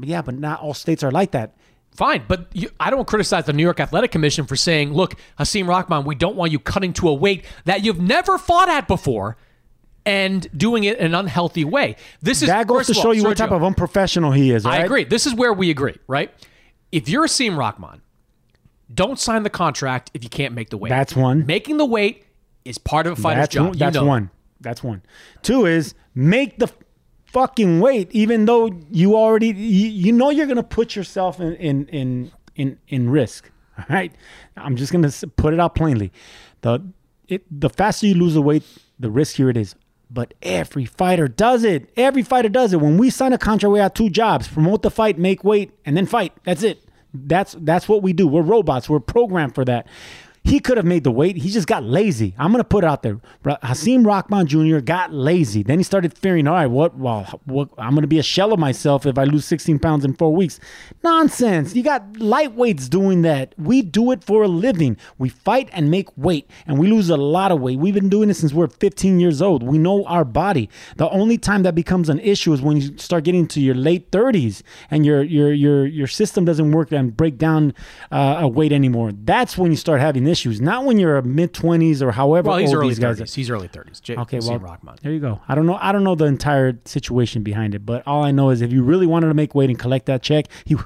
Yeah, 0.00 0.22
but 0.22 0.38
not 0.38 0.60
all 0.60 0.74
states 0.74 1.02
are 1.02 1.10
like 1.10 1.32
that. 1.32 1.54
Fine, 2.00 2.24
but 2.28 2.46
you, 2.54 2.70
I 2.80 2.88
don't 2.88 3.06
criticize 3.06 3.44
the 3.44 3.52
New 3.52 3.62
York 3.62 3.78
Athletic 3.78 4.10
Commission 4.10 4.46
for 4.46 4.56
saying, 4.56 4.94
"Look, 4.94 5.16
Hasim 5.38 5.68
Rahman, 5.68 6.06
we 6.06 6.14
don't 6.14 6.34
want 6.34 6.50
you 6.50 6.58
cutting 6.58 6.94
to 6.94 7.10
a 7.10 7.12
weight 7.12 7.44
that 7.66 7.84
you've 7.84 8.00
never 8.00 8.38
fought 8.38 8.70
at 8.70 8.88
before." 8.88 9.36
And 10.06 10.48
doing 10.56 10.84
it 10.84 10.96
in 10.98 11.04
an 11.08 11.14
unhealthy 11.14 11.62
way. 11.62 11.96
This 12.22 12.40
is 12.40 12.48
That 12.48 12.66
goes 12.66 12.86
to 12.86 12.92
of 12.92 12.96
all, 12.96 13.02
show 13.02 13.10
you 13.10 13.22
what 13.22 13.36
type 13.36 13.50
of 13.50 13.62
unprofessional 13.62 14.32
he 14.32 14.50
is. 14.50 14.64
I 14.64 14.78
agree. 14.78 15.04
This 15.04 15.26
is 15.26 15.34
where 15.34 15.52
we 15.52 15.68
agree, 15.68 15.96
right? 16.06 16.32
If 16.90 17.10
you're 17.10 17.26
Hasim 17.26 17.58
Rahman, 17.58 18.00
don't 18.94 19.18
sign 19.18 19.42
the 19.42 19.50
contract 19.50 20.10
if 20.14 20.24
you 20.24 20.30
can't 20.30 20.54
make 20.54 20.70
the 20.70 20.78
weight. 20.78 20.88
That's 20.88 21.14
one. 21.14 21.44
Making 21.44 21.76
the 21.76 21.84
weight 21.84 22.24
is 22.64 22.78
part 22.78 23.06
of 23.08 23.18
a 23.18 23.20
fighter's 23.20 23.42
That's 23.42 23.54
job. 23.54 23.64
one, 23.66 23.74
You 23.74 23.78
that's 23.78 23.94
know. 23.94 24.06
one. 24.06 24.30
That's 24.62 24.82
one. 24.82 25.02
Two 25.42 25.66
is 25.66 25.94
make 26.14 26.58
the 26.58 26.72
fucking 27.32 27.80
weight, 27.80 28.08
even 28.12 28.44
though 28.44 28.70
you 28.90 29.16
already 29.16 29.48
you, 29.48 29.88
you 29.88 30.12
know 30.12 30.30
you're 30.30 30.46
gonna 30.46 30.62
put 30.62 30.96
yourself 30.96 31.40
in 31.40 31.54
in 31.56 31.86
in 31.88 32.32
in, 32.56 32.78
in 32.88 33.10
risk. 33.10 33.50
All 33.78 33.84
right, 33.88 34.12
I'm 34.56 34.76
just 34.76 34.92
gonna 34.92 35.10
put 35.36 35.54
it 35.54 35.60
out 35.60 35.74
plainly. 35.74 36.12
The 36.62 36.82
it 37.28 37.44
the 37.50 37.70
faster 37.70 38.06
you 38.06 38.14
lose 38.14 38.34
the 38.34 38.42
weight, 38.42 38.64
the 38.98 39.08
riskier 39.08 39.50
it 39.50 39.56
is. 39.56 39.74
But 40.12 40.34
every 40.42 40.86
fighter 40.86 41.28
does 41.28 41.62
it. 41.62 41.88
Every 41.96 42.24
fighter 42.24 42.48
does 42.48 42.72
it. 42.72 42.80
When 42.80 42.98
we 42.98 43.10
sign 43.10 43.32
a 43.32 43.38
contract, 43.38 43.72
we 43.72 43.78
have 43.78 43.94
two 43.94 44.10
jobs: 44.10 44.48
promote 44.48 44.82
the 44.82 44.90
fight, 44.90 45.18
make 45.18 45.44
weight, 45.44 45.70
and 45.84 45.96
then 45.96 46.06
fight. 46.06 46.32
That's 46.44 46.64
it. 46.64 46.84
That's 47.14 47.54
that's 47.60 47.88
what 47.88 48.02
we 48.02 48.12
do. 48.12 48.26
We're 48.26 48.42
robots. 48.42 48.88
We're 48.88 49.00
programmed 49.00 49.54
for 49.54 49.64
that. 49.66 49.86
He 50.42 50.58
could 50.58 50.78
have 50.78 50.86
made 50.86 51.04
the 51.04 51.10
weight. 51.10 51.36
He 51.36 51.50
just 51.50 51.66
got 51.66 51.84
lazy. 51.84 52.34
I'm 52.38 52.50
gonna 52.50 52.64
put 52.64 52.82
it 52.82 52.86
out 52.86 53.02
there. 53.02 53.20
Hasim 53.44 54.06
Rahman 54.06 54.46
Jr. 54.46 54.78
got 54.78 55.12
lazy. 55.12 55.62
Then 55.62 55.78
he 55.78 55.84
started 55.84 56.16
fearing. 56.16 56.48
All 56.48 56.54
right, 56.54 56.66
what? 56.66 56.96
Well, 56.96 57.40
what, 57.44 57.68
I'm 57.76 57.94
gonna 57.94 58.06
be 58.06 58.18
a 58.18 58.22
shell 58.22 58.52
of 58.52 58.58
myself 58.58 59.04
if 59.04 59.18
I 59.18 59.24
lose 59.24 59.44
16 59.44 59.78
pounds 59.78 60.04
in 60.04 60.14
four 60.14 60.34
weeks. 60.34 60.58
Nonsense. 61.04 61.74
You 61.74 61.82
got 61.82 62.14
lightweights 62.14 62.88
doing 62.88 63.20
that. 63.22 63.54
We 63.58 63.82
do 63.82 64.12
it 64.12 64.24
for 64.24 64.42
a 64.42 64.48
living. 64.48 64.96
We 65.18 65.28
fight 65.28 65.68
and 65.72 65.90
make 65.90 66.08
weight, 66.16 66.50
and 66.66 66.78
we 66.78 66.88
lose 66.88 67.10
a 67.10 67.18
lot 67.18 67.52
of 67.52 67.60
weight. 67.60 67.78
We've 67.78 67.94
been 67.94 68.08
doing 68.08 68.30
it 68.30 68.34
since 68.34 68.54
we're 68.54 68.68
15 68.68 69.20
years 69.20 69.42
old. 69.42 69.62
We 69.62 69.76
know 69.76 70.06
our 70.06 70.24
body. 70.24 70.70
The 70.96 71.08
only 71.10 71.36
time 71.36 71.64
that 71.64 71.74
becomes 71.74 72.08
an 72.08 72.18
issue 72.20 72.54
is 72.54 72.62
when 72.62 72.78
you 72.78 72.96
start 72.96 73.24
getting 73.24 73.46
to 73.48 73.60
your 73.60 73.74
late 73.74 74.10
30s 74.10 74.62
and 74.90 75.04
your 75.04 75.22
your 75.22 75.52
your 75.52 75.86
your 75.86 76.06
system 76.06 76.46
doesn't 76.46 76.70
work 76.72 76.92
and 76.92 77.14
break 77.14 77.36
down 77.36 77.74
uh, 78.10 78.38
a 78.40 78.48
weight 78.48 78.72
anymore. 78.72 79.12
That's 79.12 79.58
when 79.58 79.70
you 79.70 79.76
start 79.76 80.00
having 80.00 80.24
issues. 80.30 80.60
Not 80.60 80.84
when 80.84 80.98
you're 80.98 81.18
a 81.18 81.22
mid 81.22 81.52
20s 81.52 82.00
or 82.00 82.12
however 82.12 82.48
Well, 82.48 82.58
he's 82.58 82.70
old 82.70 82.78
early 82.78 82.88
these 82.88 82.98
guys 82.98 83.18
thirties. 83.18 83.34
are. 83.34 83.36
He's 83.40 83.50
early 83.50 83.68
thirties. 83.68 84.00
J- 84.00 84.16
Okay, 84.16 84.38
well, 84.40 84.58
Rockman. 84.58 84.98
there 85.00 85.12
you 85.12 85.20
go. 85.20 85.40
I 85.48 85.54
don't 85.54 85.66
know. 85.66 85.78
I 85.80 85.92
don't 85.92 86.04
know 86.04 86.14
the 86.14 86.24
entire 86.26 86.78
situation 86.84 87.42
behind 87.42 87.74
it, 87.74 87.84
but 87.84 88.02
all 88.06 88.22
I 88.24 88.30
know 88.30 88.50
is 88.50 88.62
if 88.62 88.72
you 88.72 88.82
really 88.82 89.06
wanted 89.06 89.28
to 89.28 89.34
make 89.34 89.54
weight 89.54 89.68
and 89.68 89.78
collect 89.78 90.06
that 90.06 90.22
check, 90.22 90.46
he 90.64 90.76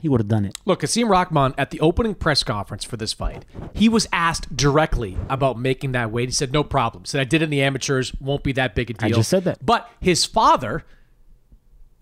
he 0.00 0.08
would 0.10 0.20
have 0.20 0.28
done 0.28 0.44
it. 0.44 0.54
Look, 0.66 0.82
Hasim 0.82 1.08
Rahman 1.08 1.54
at 1.56 1.70
the 1.70 1.80
opening 1.80 2.14
press 2.14 2.42
conference 2.42 2.84
for 2.84 2.98
this 2.98 3.14
fight, 3.14 3.46
he 3.72 3.88
was 3.88 4.06
asked 4.12 4.54
directly 4.54 5.16
about 5.30 5.58
making 5.58 5.92
that 5.92 6.10
weight. 6.10 6.28
He 6.28 6.32
said, 6.34 6.52
"No 6.52 6.62
problem." 6.62 7.04
Said, 7.06 7.20
"I 7.22 7.24
did 7.24 7.40
it 7.40 7.44
in 7.44 7.50
the 7.50 7.62
amateurs. 7.62 8.12
Won't 8.20 8.42
be 8.42 8.52
that 8.52 8.74
big 8.74 8.90
a 8.90 8.92
deal." 8.94 9.06
I 9.08 9.12
just 9.12 9.30
said 9.30 9.44
that. 9.44 9.64
But 9.64 9.88
his 10.00 10.24
father, 10.26 10.84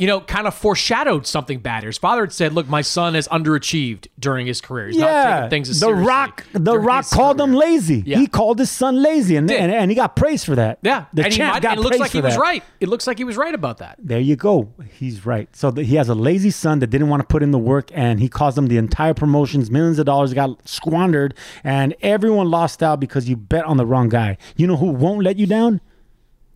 you 0.03 0.09
know, 0.09 0.21
kind 0.21 0.49
of 0.49 0.55
foreshadowed 0.55 1.29
something 1.29 1.61
bad. 1.61 1.85
His 1.85 1.97
father 1.97 2.23
had 2.23 2.33
said, 2.33 2.53
"Look, 2.55 2.69
my 2.69 2.81
son 2.81 3.15
has 3.15 3.29
underachieved 3.29 4.09
during 4.19 4.49
his 4.49 4.61
career. 4.61 4.89
He's 4.89 4.97
not 4.97 5.07
yeah, 5.07 5.37
taking 5.37 5.51
things 5.51 5.69
as 5.71 5.79
the 5.79 5.87
seriously 5.87 6.07
Rock, 6.09 6.45
the 6.53 6.77
Rock 6.77 7.09
called 7.09 7.41
him 7.41 7.53
lazy. 7.53 8.03
Yeah. 8.05 8.19
He 8.19 8.27
called 8.27 8.59
his 8.59 8.69
son 8.69 9.01
lazy, 9.01 9.37
and 9.37 9.49
and, 9.49 9.71
and 9.71 9.93
he 9.93 9.95
got 9.95 10.17
praised 10.17 10.45
for 10.45 10.57
that. 10.57 10.81
Yeah, 10.83 11.05
the 11.13 11.23
and, 11.23 11.33
he 11.33 11.39
champ 11.39 11.55
might, 11.55 11.63
got 11.63 11.79
and 11.79 11.79
it 11.79 11.83
looks 11.85 11.99
like 12.01 12.11
he 12.11 12.21
was 12.21 12.35
that. 12.35 12.41
right. 12.41 12.65
It 12.81 12.89
looks 12.89 13.07
like 13.07 13.19
he 13.19 13.23
was 13.23 13.37
right 13.37 13.55
about 13.55 13.79
that. 13.79 13.97
There 14.03 14.19
you 14.19 14.35
go. 14.35 14.73
He's 14.99 15.25
right. 15.25 15.55
So 15.55 15.71
the, 15.71 15.85
he 15.85 15.95
has 15.95 16.09
a 16.09 16.17
lazy 16.17 16.51
son 16.51 16.81
that 16.81 16.89
didn't 16.89 17.09
want 17.09 17.21
to 17.21 17.27
put 17.29 17.45
in 17.45 17.53
the 17.53 17.59
work, 17.61 17.93
and 17.95 18.19
he 18.19 18.29
caused 18.29 18.57
them 18.57 18.67
the 18.67 18.79
entire 18.79 19.15
promotions. 19.15 19.71
Millions 19.71 20.01
of 20.01 20.07
dollars 20.07 20.35
got 20.35 20.69
squandered, 20.69 21.35
and 21.63 21.95
everyone 22.03 22.51
lost 22.51 22.83
out 22.83 22.99
because 22.99 23.29
you 23.29 23.37
bet 23.37 23.65
on 23.67 23.77
the 23.77 23.87
wrong 23.87 24.09
guy. 24.09 24.37
You 24.57 24.67
know 24.67 24.79
who 24.79 24.87
won't 24.87 25.23
let 25.23 25.39
you 25.39 25.47
down? 25.47 25.81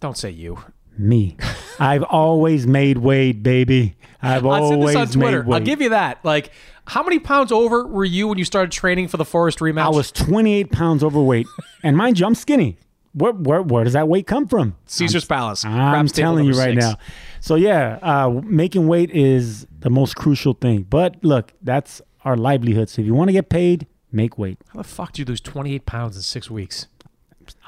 Don't 0.00 0.18
say 0.18 0.30
you. 0.30 0.59
Me. 0.98 1.37
I've 1.79 2.03
always 2.03 2.67
made 2.67 2.99
weight, 2.99 3.43
baby. 3.43 3.97
I've 4.23 4.47
I 4.47 4.61
said 4.61 4.75
always 4.75 4.95
this 4.95 4.97
on 4.97 5.21
Twitter. 5.21 5.43
made. 5.43 5.55
I'll 5.55 5.61
give 5.61 5.81
you 5.81 5.91
that. 5.91 6.25
Like, 6.25 6.51
how 6.87 7.03
many 7.03 7.19
pounds 7.19 7.53
over 7.53 7.87
were 7.87 8.05
you 8.05 8.29
when 8.29 8.39
you 8.39 8.45
started 8.45 8.73
training 8.73 9.09
for 9.09 9.17
the 9.17 9.25
Forrest 9.25 9.59
rematch? 9.59 9.83
I 9.83 9.89
was 9.89 10.11
28 10.12 10.71
pounds 10.73 11.03
overweight, 11.03 11.47
and 11.83 11.97
mind 11.97 12.19
you, 12.19 12.27
I'm 12.27 12.35
skinny. 12.35 12.79
Where, 13.12 13.33
where, 13.33 13.62
where 13.62 13.85
does 13.85 13.95
that 13.95 14.09
weight 14.09 14.27
come 14.27 14.47
from? 14.47 14.77
Caesar's 14.87 15.25
Palace. 15.25 15.65
I'm 15.65 16.07
telling 16.07 16.45
you 16.45 16.53
right 16.53 16.75
six. 16.75 16.85
now. 16.85 16.97
So 17.41 17.55
yeah, 17.55 17.99
uh, 18.03 18.29
making 18.45 18.89
weight 18.89 19.11
is 19.11 19.67
the 19.79 19.89
most 19.89 20.17
crucial 20.17 20.53
thing. 20.53 20.83
But 20.83 21.17
look, 21.25 21.53
that's 21.62 22.03
our 22.25 22.37
livelihood. 22.37 22.91
So 22.91 23.01
if 23.01 23.07
you 23.07 23.15
want 23.15 23.29
to 23.29 23.33
get 23.33 23.49
paid, 23.49 23.87
make 24.12 24.37
weight. 24.37 24.59
How 24.69 24.79
the 24.83 24.85
fuck 24.85 25.12
do 25.12 25.23
you 25.23 25.27
lose 25.27 25.41
28 25.41 25.87
pounds 25.87 26.17
in 26.17 26.23
six 26.23 26.51
weeks? 26.51 26.89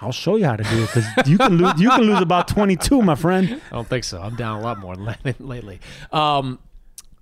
I'll 0.00 0.12
show 0.12 0.36
you 0.36 0.44
how 0.44 0.56
to 0.56 0.64
do 0.64 0.82
it 0.82 0.90
because 0.92 1.28
you 1.28 1.38
can 1.38 1.56
lose. 1.56 1.80
You 1.80 1.90
can 1.90 2.02
lose 2.02 2.20
about 2.20 2.48
22, 2.48 3.02
my 3.02 3.14
friend. 3.14 3.60
I 3.70 3.74
don't 3.74 3.88
think 3.88 4.04
so. 4.04 4.20
I'm 4.20 4.36
down 4.36 4.60
a 4.60 4.62
lot 4.62 4.78
more 4.78 4.94
lately. 5.38 5.80
Um, 6.12 6.58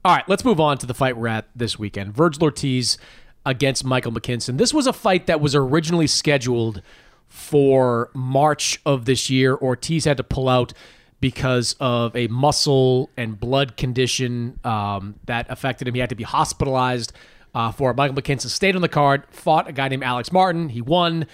all 0.04 0.14
right, 0.14 0.28
let's 0.28 0.44
move 0.44 0.60
on 0.60 0.78
to 0.78 0.86
the 0.86 0.94
fight 0.94 1.16
we're 1.16 1.28
at 1.28 1.46
this 1.54 1.78
weekend. 1.78 2.14
Vergil 2.14 2.42
Ortiz 2.42 2.98
against 3.44 3.84
Michael 3.84 4.12
McKinson. 4.12 4.58
This 4.58 4.74
was 4.74 4.86
a 4.86 4.92
fight 4.92 5.26
that 5.26 5.40
was 5.40 5.54
originally 5.54 6.06
scheduled 6.06 6.82
for 7.28 8.10
March 8.14 8.80
of 8.86 9.04
this 9.04 9.30
year. 9.30 9.56
Ortiz 9.56 10.04
had 10.04 10.16
to 10.16 10.24
pull 10.24 10.48
out 10.48 10.72
because 11.20 11.74
of 11.80 12.14
a 12.14 12.28
muscle 12.28 13.10
and 13.16 13.38
blood 13.38 13.76
condition 13.76 14.58
um, 14.64 15.14
that 15.24 15.46
affected 15.48 15.88
him. 15.88 15.94
He 15.94 16.00
had 16.00 16.10
to 16.10 16.14
be 16.14 16.24
hospitalized 16.24 17.12
uh, 17.54 17.72
for. 17.72 17.92
Michael 17.94 18.16
McKinson 18.16 18.48
stayed 18.48 18.76
on 18.76 18.82
the 18.82 18.88
card, 18.88 19.24
fought 19.30 19.68
a 19.68 19.72
guy 19.72 19.88
named 19.88 20.02
Alex 20.02 20.30
Martin. 20.30 20.68
He 20.68 20.80
won. 20.82 21.26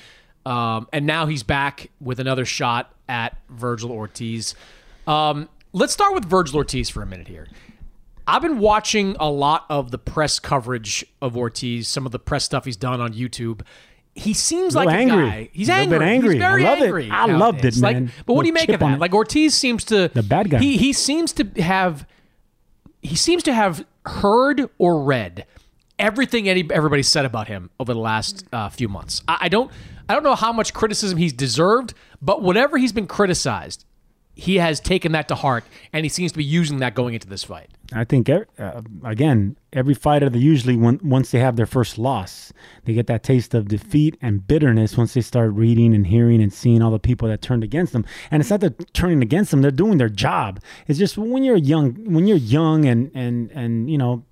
Um, 0.45 0.89
and 0.93 1.07
now 1.07 1.27
he's 1.27 1.43
back 1.43 1.91
with 2.01 2.19
another 2.21 2.45
shot 2.45 2.93
at 3.09 3.37
Vergil 3.49 3.91
Ortiz. 3.91 4.55
Um, 5.07 5.49
let's 5.73 5.93
start 5.93 6.15
with 6.15 6.29
Vergil 6.29 6.55
Ortiz 6.57 6.91
for 6.91 7.03
a 7.03 7.07
minute 7.07 7.29
here. 7.29 7.47
I've 8.27 8.43
been 8.43 8.59
watching 8.59 9.17
a 9.19 9.31
lot 9.31 9.67
of 9.69 9.91
the 9.91 9.99
press 9.99 10.39
coverage 10.39 11.05
of 11.21 11.37
Ortiz, 11.37 11.89
some 11.89 12.07
of 12.07 12.13
the 12.13 12.19
press 12.19 12.45
stuff 12.45 12.65
he's 12.65 12.77
done 12.77 13.01
on 13.01 13.13
YouTube. 13.13 13.63
He 14.15 14.33
seems 14.35 14.75
like 14.75 14.87
little 14.87 14.99
a 14.99 15.03
angry. 15.03 15.31
guy. 15.31 15.49
He's 15.53 15.69
A 15.69 15.73
angry. 15.73 15.99
bit 15.99 16.05
angry. 16.07 16.35
He's 16.35 16.39
very 16.43 16.67
I 16.67 16.69
love 16.71 16.79
it. 16.81 16.85
angry. 16.85 17.11
I 17.11 17.25
loved 17.27 17.59
it, 17.59 17.63
nowadays. 17.63 17.83
Like, 17.83 17.97
man. 17.97 18.13
but 18.27 18.35
what 18.35 18.43
do 18.43 18.47
you 18.49 18.53
make 18.53 18.69
of 18.69 18.79
that? 18.81 18.95
it. 18.95 18.99
Like 19.01 19.15
Ortiz 19.15 19.55
seems 19.55 19.85
to 19.85 20.09
The 20.13 20.23
bad 20.23 20.51
guy. 20.51 20.59
He 20.59 20.77
he 20.77 20.93
seems 20.93 21.33
to 21.35 21.45
have 21.63 22.07
he 23.01 23.17
seems 23.17 23.43
to 23.45 23.55
have 23.55 23.85
heard 24.07 24.69
or 24.79 25.03
read 25.03 25.47
everything 25.99 26.49
any, 26.49 26.69
everybody 26.71 27.03
said 27.03 27.25
about 27.25 27.49
him 27.49 27.71
over 27.81 27.95
the 27.95 28.01
last 28.01 28.45
uh, 28.53 28.69
few 28.69 28.89
months. 28.89 29.23
I, 29.27 29.39
I 29.43 29.49
don't 29.49 29.71
I 30.13 30.15
don't 30.15 30.25
know 30.25 30.35
how 30.35 30.53
much 30.53 30.75
criticism 30.75 31.17
he's 31.17 31.33
deserved, 31.33 31.95
but 32.21 32.43
whatever 32.43 32.77
he's 32.77 32.93
been 32.93 33.07
criticized, 33.07 33.87
he 34.35 34.57
has 34.57 34.79
taken 34.79 35.13
that 35.13 35.27
to 35.29 35.35
heart, 35.35 35.65
and 35.91 36.05
he 36.05 36.11
seems 36.11 36.33
to 36.33 36.39
be 36.39 36.45
using 36.45 36.81
that 36.81 36.95
going 36.95 37.15
into 37.15 37.27
this 37.27 37.45
fight. 37.45 37.71
I 37.95 38.05
think 38.05 38.29
uh, 38.29 38.43
again, 39.05 39.57
every 39.73 39.95
fighter 39.95 40.29
they 40.29 40.39
usually 40.39 40.77
once 40.77 41.31
they 41.31 41.39
have 41.39 41.57
their 41.57 41.65
first 41.65 41.97
loss, 41.97 42.53
they 42.85 42.93
get 42.93 43.07
that 43.07 43.23
taste 43.23 43.55
of 43.55 43.69
defeat 43.69 44.19
and 44.21 44.47
bitterness 44.47 44.99
once 44.99 45.15
they 45.15 45.23
start 45.23 45.55
reading 45.55 45.95
and 45.95 46.07
hearing 46.07 46.43
and 46.43 46.53
seeing 46.53 46.83
all 46.83 46.91
the 46.91 46.99
people 46.99 47.27
that 47.29 47.41
turned 47.41 47.65
against 47.65 47.95
them. 47.95 48.05
And 48.31 48.43
it's 48.43 48.51
not 48.51 48.61
that 48.61 48.93
turning 48.93 49.23
against 49.23 49.51
them; 49.51 49.63
they're 49.63 49.71
doing 49.71 49.97
their 49.97 50.11
job. 50.11 50.61
It's 50.89 50.99
just 50.99 51.17
when 51.17 51.43
you're 51.43 51.57
young, 51.57 51.95
when 52.05 52.27
you're 52.27 52.37
young 52.37 52.85
and 52.85 53.11
and 53.15 53.51
and 53.53 53.91
you 53.91 53.97
know 53.97 54.27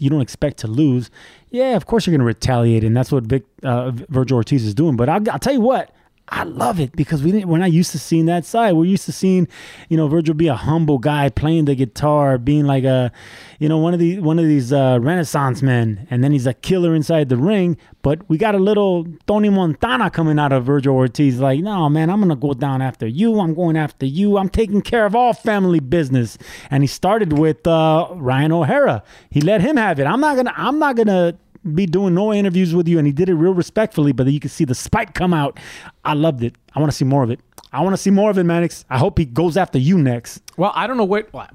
you 0.00 0.10
don't 0.10 0.20
expect 0.20 0.58
to 0.58 0.66
lose. 0.66 1.10
Yeah, 1.50 1.76
of 1.76 1.86
course 1.86 2.06
you're 2.06 2.12
going 2.12 2.20
to 2.20 2.26
retaliate, 2.26 2.84
and 2.84 2.96
that's 2.96 3.10
what 3.10 3.24
Vic, 3.24 3.44
uh, 3.62 3.90
Vergil 3.90 4.32
Ortiz 4.32 4.64
is 4.64 4.74
doing. 4.74 4.96
But 4.96 5.08
I'll, 5.08 5.30
I'll 5.30 5.38
tell 5.38 5.54
you 5.54 5.60
what. 5.60 5.94
I 6.30 6.44
love 6.44 6.78
it 6.78 6.92
because 6.94 7.22
we 7.22 7.32
didn't. 7.32 7.48
We're 7.48 7.58
not 7.58 7.72
used 7.72 7.90
to 7.92 7.98
seeing 7.98 8.26
that 8.26 8.44
side. 8.44 8.72
We're 8.72 8.84
used 8.84 9.06
to 9.06 9.12
seeing, 9.12 9.48
you 9.88 9.96
know, 9.96 10.08
Vergil 10.08 10.36
be 10.36 10.48
a 10.48 10.54
humble 10.54 10.98
guy 10.98 11.30
playing 11.30 11.64
the 11.64 11.74
guitar, 11.74 12.38
being 12.38 12.66
like 12.66 12.84
a, 12.84 13.10
you 13.58 13.68
know, 13.68 13.78
one 13.78 13.94
of 13.94 14.00
these 14.00 14.20
one 14.20 14.38
of 14.38 14.44
these 14.44 14.72
uh, 14.72 14.98
Renaissance 15.00 15.62
men, 15.62 16.06
and 16.10 16.22
then 16.22 16.32
he's 16.32 16.46
a 16.46 16.54
killer 16.54 16.94
inside 16.94 17.28
the 17.28 17.36
ring. 17.36 17.76
But 18.02 18.28
we 18.28 18.38
got 18.38 18.54
a 18.54 18.58
little 18.58 19.06
Tony 19.26 19.48
Montana 19.48 20.10
coming 20.10 20.38
out 20.38 20.52
of 20.52 20.64
Vergil 20.64 20.92
Ortiz, 20.92 21.40
like, 21.40 21.60
no, 21.60 21.88
man, 21.88 22.10
I'm 22.10 22.20
gonna 22.20 22.36
go 22.36 22.54
down 22.54 22.82
after 22.82 23.06
you. 23.06 23.40
I'm 23.40 23.54
going 23.54 23.76
after 23.76 24.06
you. 24.06 24.38
I'm 24.38 24.48
taking 24.48 24.82
care 24.82 25.06
of 25.06 25.14
all 25.14 25.32
family 25.32 25.80
business. 25.80 26.38
And 26.70 26.82
he 26.82 26.86
started 26.86 27.38
with 27.38 27.66
uh, 27.66 28.08
Ryan 28.12 28.52
O'Hara. 28.52 29.02
He 29.30 29.40
let 29.40 29.60
him 29.60 29.76
have 29.76 29.98
it. 29.98 30.04
I'm 30.04 30.20
not 30.20 30.36
gonna. 30.36 30.54
I'm 30.56 30.78
not 30.78 30.96
gonna 30.96 31.34
be 31.74 31.86
doing 31.86 32.14
no 32.14 32.32
interviews 32.32 32.74
with 32.74 32.88
you 32.88 32.98
and 32.98 33.06
he 33.06 33.12
did 33.12 33.28
it 33.28 33.34
real 33.34 33.54
respectfully 33.54 34.12
but 34.12 34.26
you 34.26 34.40
can 34.40 34.50
see 34.50 34.64
the 34.64 34.74
spike 34.74 35.14
come 35.14 35.34
out 35.34 35.58
i 36.04 36.14
loved 36.14 36.42
it 36.42 36.54
i 36.74 36.78
want 36.80 36.90
to 36.90 36.96
see 36.96 37.04
more 37.04 37.22
of 37.22 37.30
it 37.30 37.40
i 37.72 37.80
want 37.80 37.92
to 37.92 37.96
see 37.96 38.10
more 38.10 38.30
of 38.30 38.38
it 38.38 38.44
Mannix. 38.44 38.84
i 38.90 38.98
hope 38.98 39.18
he 39.18 39.24
goes 39.24 39.56
after 39.56 39.78
you 39.78 39.98
next 39.98 40.42
Well, 40.56 40.72
I 40.74 40.86
don't 40.86 40.96
know 40.96 41.04
what 41.04 41.32
well, 41.32 41.48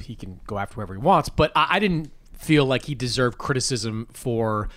he 0.00 0.14
can 0.14 0.40
go 0.46 0.58
after 0.58 0.76
whoever 0.76 0.94
he 0.94 1.00
wants, 1.00 1.28
but 1.28 1.52
I, 1.54 1.66
I 1.70 1.78
didn't 1.78 2.10
feel 2.32 2.64
like 2.64 2.84
he 2.84 2.94
deserved 2.94 3.38
criticism 3.38 4.06
for 4.12 4.68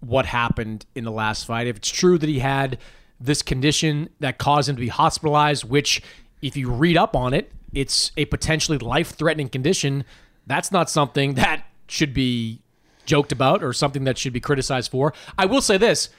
what 0.00 0.26
happened 0.26 0.86
in 0.94 1.04
the 1.04 1.10
last 1.10 1.44
fight. 1.44 1.66
If 1.66 1.76
it's 1.76 1.90
true 1.90 2.18
that 2.18 2.28
he 2.28 2.38
had 2.38 2.78
this 3.20 3.42
condition 3.42 4.08
that 4.20 4.38
caused 4.38 4.68
him 4.68 4.76
to 4.76 4.80
be 4.80 4.88
hospitalized, 4.88 5.64
which, 5.64 6.02
if 6.40 6.56
you 6.56 6.70
read 6.70 6.96
up 6.96 7.14
on 7.14 7.34
it, 7.34 7.52
it's 7.72 8.12
a 8.16 8.24
potentially 8.24 8.78
life 8.78 9.10
threatening 9.10 9.48
condition. 9.48 10.04
That's 10.46 10.72
not 10.72 10.88
something 10.88 11.34
that 11.34 11.64
should 11.86 12.14
be 12.14 12.62
joked 13.04 13.32
about 13.32 13.62
or 13.62 13.72
something 13.72 14.04
that 14.04 14.18
should 14.18 14.32
be 14.32 14.40
criticized 14.40 14.90
for. 14.90 15.12
I 15.38 15.46
will 15.46 15.62
say 15.62 15.76
this 15.76 16.10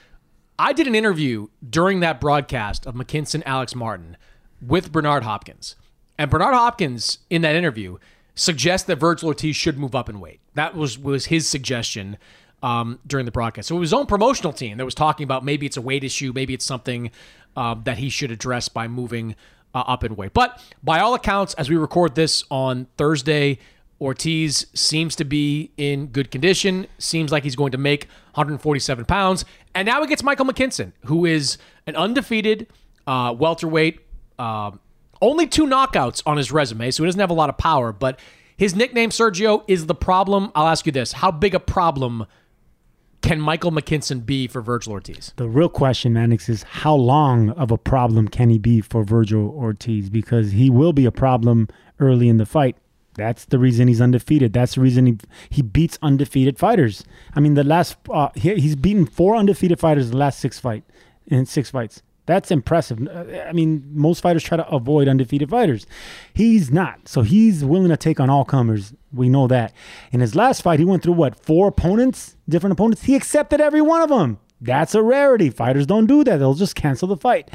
I 0.58 0.72
did 0.72 0.86
an 0.86 0.94
interview 0.94 1.48
during 1.68 2.00
that 2.00 2.20
broadcast 2.20 2.86
of 2.86 2.94
McKinson 2.94 3.42
Alex 3.46 3.74
Martin 3.74 4.16
with 4.60 4.92
Bernard 4.92 5.24
Hopkins. 5.24 5.76
And 6.18 6.30
Bernard 6.30 6.54
Hopkins, 6.54 7.18
in 7.30 7.42
that 7.42 7.56
interview, 7.56 7.98
suggests 8.34 8.86
that 8.86 8.98
Vergil 8.98 9.24
Ortiz 9.24 9.56
should 9.56 9.78
move 9.78 9.94
up 9.94 10.08
in 10.08 10.20
weight. 10.20 10.40
That 10.54 10.76
was, 10.76 10.98
was 10.98 11.26
his 11.26 11.48
suggestion 11.48 12.18
um, 12.62 13.00
during 13.06 13.26
the 13.26 13.32
broadcast. 13.32 13.68
So 13.68 13.76
it 13.76 13.80
was 13.80 13.88
his 13.88 13.94
own 13.94 14.06
promotional 14.06 14.52
team 14.52 14.76
that 14.78 14.84
was 14.84 14.94
talking 14.94 15.24
about 15.24 15.44
maybe 15.44 15.66
it's 15.66 15.76
a 15.76 15.82
weight 15.82 16.04
issue, 16.04 16.32
maybe 16.34 16.54
it's 16.54 16.64
something 16.64 17.10
um, 17.56 17.82
that 17.84 17.98
he 17.98 18.08
should 18.08 18.30
address 18.30 18.68
by 18.68 18.88
moving 18.88 19.34
uh, 19.74 19.84
up 19.86 20.04
in 20.04 20.16
weight. 20.16 20.32
But 20.32 20.62
by 20.82 21.00
all 21.00 21.14
accounts, 21.14 21.54
as 21.54 21.68
we 21.68 21.76
record 21.76 22.14
this 22.14 22.44
on 22.50 22.86
Thursday, 22.96 23.58
Ortiz 24.02 24.66
seems 24.74 25.14
to 25.16 25.24
be 25.24 25.70
in 25.76 26.06
good 26.08 26.30
condition. 26.30 26.86
Seems 26.98 27.30
like 27.30 27.44
he's 27.44 27.56
going 27.56 27.72
to 27.72 27.78
make 27.78 28.08
147 28.34 29.04
pounds. 29.04 29.44
And 29.74 29.86
now 29.86 30.02
he 30.02 30.08
gets 30.08 30.22
Michael 30.22 30.44
McKinson, 30.44 30.92
who 31.06 31.24
is 31.24 31.56
an 31.86 31.96
undefeated 31.96 32.66
uh, 33.06 33.34
welterweight. 33.38 34.00
Uh, 34.38 34.72
only 35.20 35.46
two 35.46 35.66
knockouts 35.66 36.22
on 36.26 36.36
his 36.36 36.50
resume, 36.50 36.90
so 36.90 37.04
he 37.04 37.06
doesn't 37.06 37.20
have 37.20 37.30
a 37.30 37.34
lot 37.34 37.48
of 37.48 37.56
power. 37.56 37.92
But 37.92 38.18
his 38.56 38.74
nickname, 38.74 39.10
Sergio, 39.10 39.62
is 39.68 39.86
the 39.86 39.94
problem. 39.94 40.50
I'll 40.54 40.66
ask 40.66 40.84
you 40.84 40.92
this 40.92 41.12
How 41.12 41.30
big 41.30 41.54
a 41.54 41.60
problem 41.60 42.26
can 43.22 43.40
Michael 43.40 43.70
McKinson 43.70 44.26
be 44.26 44.48
for 44.48 44.60
Vergil 44.60 44.88
Ortiz? 44.88 45.32
the 45.36 45.48
real 45.48 45.68
question 45.68 46.12
Mannix 46.12 46.48
is 46.48 46.64
how 46.64 46.94
long 46.94 47.50
of 47.50 47.70
a 47.70 47.78
problem 47.78 48.26
can 48.26 48.50
he 48.50 48.58
be 48.58 48.80
for 48.80 49.04
Vergil 49.04 49.48
Ortiz 49.50 50.10
because 50.10 50.50
he 50.50 50.68
will 50.68 50.92
be 50.92 51.04
a 51.04 51.12
problem 51.12 51.68
early 52.00 52.28
in 52.28 52.38
the 52.38 52.46
fight 52.46 52.76
that's 53.14 53.44
the 53.46 53.58
reason 53.58 53.88
he's 53.88 54.00
undefeated. 54.00 54.52
That's 54.52 54.74
the 54.74 54.80
reason 54.80 55.06
he 55.06 55.18
he 55.50 55.62
beats 55.62 55.98
undefeated 56.02 56.58
fighters. 56.58 57.04
I 57.34 57.40
mean, 57.40 57.54
the 57.54 57.64
last 57.64 57.96
uh, 58.10 58.30
he, 58.34 58.54
he's 58.56 58.76
beaten 58.76 59.06
four 59.06 59.36
undefeated 59.36 59.78
fighters 59.78 60.06
in 60.06 60.12
the 60.12 60.18
last 60.18 60.38
six 60.38 60.58
fight 60.58 60.84
in 61.26 61.46
six 61.46 61.70
fights. 61.70 62.02
That's 62.24 62.50
impressive. 62.50 63.06
Uh, 63.06 63.42
I 63.46 63.52
mean, 63.52 63.84
most 63.92 64.20
fighters 64.20 64.44
try 64.44 64.56
to 64.56 64.68
avoid 64.68 65.08
undefeated 65.08 65.50
fighters. 65.50 65.86
He's 66.32 66.70
not. 66.70 67.08
So 67.08 67.22
he's 67.22 67.64
willing 67.64 67.88
to 67.88 67.96
take 67.96 68.20
on 68.20 68.30
all 68.30 68.44
comers. 68.44 68.94
We 69.12 69.28
know 69.28 69.48
that. 69.48 69.72
In 70.12 70.20
his 70.20 70.34
last 70.34 70.62
fight, 70.62 70.78
he 70.78 70.84
went 70.84 71.02
through 71.02 71.14
what 71.14 71.44
four 71.44 71.68
opponents, 71.68 72.36
different 72.48 72.72
opponents. 72.72 73.02
He 73.02 73.16
accepted 73.16 73.60
every 73.60 73.82
one 73.82 74.02
of 74.02 74.08
them. 74.08 74.38
That's 74.60 74.94
a 74.94 75.02
rarity. 75.02 75.50
Fighters 75.50 75.86
don't 75.86 76.06
do 76.06 76.22
that. 76.22 76.36
They'll 76.36 76.54
just 76.54 76.76
cancel 76.76 77.08
the 77.08 77.16
fight. 77.16 77.50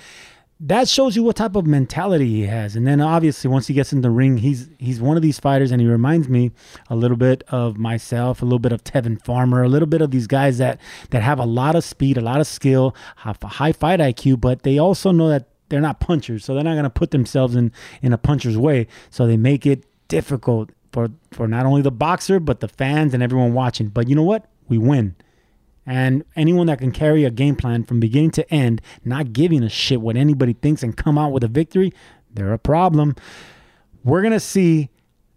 That 0.59 0.87
shows 0.87 1.15
you 1.15 1.21
what 1.21 1.35
type 1.35 1.55
of 1.55 1.67
mentality 1.67 2.27
he 2.27 2.47
has. 2.47 2.75
And 2.75 2.87
then 2.87 2.99
obviously 2.99 3.49
once 3.49 3.67
he 3.67 3.73
gets 3.73 3.93
in 3.93 4.01
the 4.01 4.09
ring, 4.09 4.37
he's 4.37 4.69
he's 4.79 4.99
one 4.99 5.15
of 5.15 5.21
these 5.21 5.39
fighters 5.39 5.71
and 5.71 5.79
he 5.79 5.87
reminds 5.87 6.27
me 6.27 6.51
a 6.89 6.95
little 6.95 7.17
bit 7.17 7.43
of 7.49 7.77
myself, 7.77 8.41
a 8.41 8.45
little 8.45 8.59
bit 8.59 8.71
of 8.71 8.83
Tevin 8.83 9.23
Farmer, 9.23 9.61
a 9.61 9.69
little 9.69 9.87
bit 9.87 10.01
of 10.01 10.09
these 10.09 10.25
guys 10.25 10.57
that 10.57 10.79
that 11.11 11.21
have 11.21 11.39
a 11.39 11.45
lot 11.45 11.75
of 11.75 11.83
speed, 11.83 12.17
a 12.17 12.21
lot 12.21 12.39
of 12.39 12.47
skill, 12.47 12.95
have 13.17 13.37
a 13.43 13.47
high 13.47 13.71
fight 13.71 13.99
IQ, 13.99 14.41
but 14.41 14.63
they 14.63 14.79
also 14.79 15.11
know 15.11 15.29
that 15.29 15.47
they're 15.69 15.81
not 15.81 15.99
punchers, 15.99 16.45
so 16.45 16.55
they're 16.55 16.63
not 16.63 16.73
going 16.73 16.83
to 16.83 16.89
put 16.89 17.11
themselves 17.11 17.55
in 17.55 17.71
in 18.01 18.11
a 18.11 18.17
puncher's 18.17 18.57
way. 18.57 18.87
So 19.11 19.27
they 19.27 19.37
make 19.37 19.65
it 19.65 19.85
difficult 20.07 20.71
for 20.91 21.09
for 21.31 21.47
not 21.47 21.67
only 21.67 21.83
the 21.83 21.91
boxer 21.91 22.39
but 22.39 22.61
the 22.61 22.67
fans 22.67 23.13
and 23.13 23.21
everyone 23.21 23.53
watching. 23.53 23.89
But 23.89 24.07
you 24.07 24.15
know 24.15 24.23
what? 24.23 24.49
We 24.67 24.79
win. 24.79 25.15
And 25.87 26.25
anyone 26.35 26.67
that 26.67 26.79
can 26.79 26.91
carry 26.91 27.23
a 27.23 27.31
game 27.31 27.55
plan 27.55 27.85
from 27.85 28.01
beginning 28.01 28.31
to 28.31 28.53
end, 28.53 28.81
not 29.05 29.31
giving 29.31 29.63
a 29.63 29.69
shit 29.69 30.01
what 30.01 30.17
anybody 30.17 30.51
thinks 30.51 30.83
and 30.83 30.95
come 30.95 31.17
out 31.17 31.31
with 31.31 31.45
a 31.45 31.47
victory, 31.47 31.93
they're 32.29 32.51
a 32.51 32.59
problem. 32.59 33.15
We're 34.03 34.21
going 34.21 34.33
to 34.33 34.39
see 34.39 34.89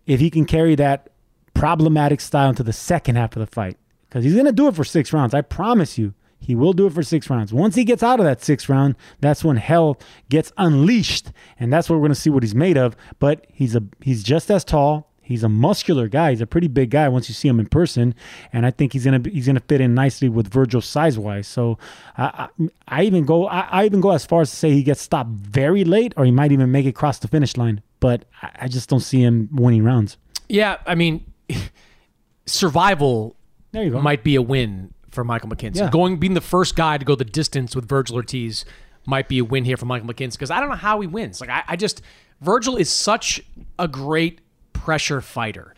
if 0.06 0.18
he 0.18 0.28
can 0.28 0.44
carry 0.44 0.74
that 0.74 1.10
problematic 1.54 2.20
style 2.20 2.50
into 2.50 2.64
the 2.64 2.72
second 2.72 3.14
half 3.14 3.36
of 3.36 3.40
the 3.40 3.46
fight 3.46 3.78
because 4.08 4.24
he's 4.24 4.34
going 4.34 4.46
to 4.46 4.52
do 4.52 4.66
it 4.66 4.74
for 4.74 4.82
six 4.82 5.12
rounds. 5.12 5.34
I 5.34 5.40
promise 5.40 5.96
you, 5.96 6.14
he 6.40 6.56
will 6.56 6.72
do 6.72 6.86
it 6.86 6.94
for 6.94 7.02
six 7.02 7.30
rounds. 7.30 7.52
Once 7.52 7.74
he 7.74 7.84
gets 7.84 8.02
out 8.02 8.18
of 8.18 8.24
that 8.24 8.42
sixth 8.42 8.68
round, 8.68 8.96
that's 9.20 9.44
when 9.44 9.56
hell 9.56 10.00
gets 10.30 10.52
unleashed, 10.56 11.32
and 11.58 11.72
that's 11.72 11.88
where 11.88 11.98
we're 11.98 12.08
going 12.08 12.14
to 12.14 12.20
see 12.20 12.30
what 12.30 12.42
he's 12.42 12.54
made 12.54 12.78
of. 12.78 12.96
But 13.18 13.46
he's 13.52 13.76
a 13.76 13.84
he's 14.00 14.22
just 14.22 14.50
as 14.50 14.64
tall. 14.64 15.09
He's 15.30 15.44
a 15.44 15.48
muscular 15.48 16.08
guy. 16.08 16.30
He's 16.30 16.40
a 16.40 16.46
pretty 16.46 16.66
big 16.66 16.90
guy 16.90 17.08
once 17.08 17.28
you 17.28 17.34
see 17.36 17.46
him 17.46 17.60
in 17.60 17.66
person, 17.66 18.16
and 18.52 18.66
I 18.66 18.72
think 18.72 18.92
he's 18.92 19.04
gonna 19.04 19.22
he's 19.24 19.46
gonna 19.46 19.60
fit 19.60 19.80
in 19.80 19.94
nicely 19.94 20.28
with 20.28 20.50
Vergil 20.50 20.82
size 20.82 21.16
wise. 21.20 21.46
So 21.46 21.78
I, 22.18 22.48
I, 22.58 22.68
I 22.88 23.02
even 23.04 23.24
go 23.24 23.46
I, 23.46 23.60
I, 23.60 23.84
even 23.84 24.00
go 24.00 24.10
as 24.10 24.26
far 24.26 24.40
as 24.40 24.50
to 24.50 24.56
say 24.56 24.72
he 24.72 24.82
gets 24.82 25.00
stopped 25.00 25.30
very 25.30 25.84
late, 25.84 26.12
or 26.16 26.24
he 26.24 26.32
might 26.32 26.50
even 26.50 26.72
make 26.72 26.84
it 26.84 26.88
across 26.88 27.20
the 27.20 27.28
finish 27.28 27.56
line. 27.56 27.80
But 28.00 28.24
I, 28.42 28.50
I 28.62 28.68
just 28.68 28.88
don't 28.88 28.98
see 28.98 29.22
him 29.22 29.48
winning 29.52 29.84
rounds. 29.84 30.16
Yeah, 30.48 30.78
I 30.84 30.96
mean, 30.96 31.24
survival 32.46 33.36
there 33.70 33.84
you 33.84 33.90
go. 33.90 34.02
might 34.02 34.24
be 34.24 34.34
a 34.34 34.42
win 34.42 34.92
for 35.12 35.22
Michael 35.22 35.48
McKinson. 35.48 35.76
Yeah. 35.76 35.90
Going 35.90 36.18
being 36.18 36.34
the 36.34 36.40
first 36.40 36.74
guy 36.74 36.98
to 36.98 37.04
go 37.04 37.14
the 37.14 37.24
distance 37.24 37.76
with 37.76 37.86
Vergil 37.86 38.14
Ortiz 38.14 38.64
might 39.06 39.28
be 39.28 39.38
a 39.38 39.44
win 39.44 39.64
here 39.64 39.76
for 39.76 39.86
Michael 39.86 40.08
McKinson 40.08 40.32
because 40.32 40.50
I 40.50 40.58
don't 40.58 40.70
know 40.70 40.74
how 40.74 41.00
he 41.00 41.06
wins. 41.06 41.40
Like 41.40 41.50
I, 41.50 41.62
I 41.68 41.76
just 41.76 42.02
Vergil 42.44 42.80
is 42.80 42.90
such 42.90 43.40
a 43.78 43.86
great 43.86 44.40
pressure 44.80 45.20
fighter, 45.20 45.74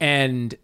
and 0.00 0.54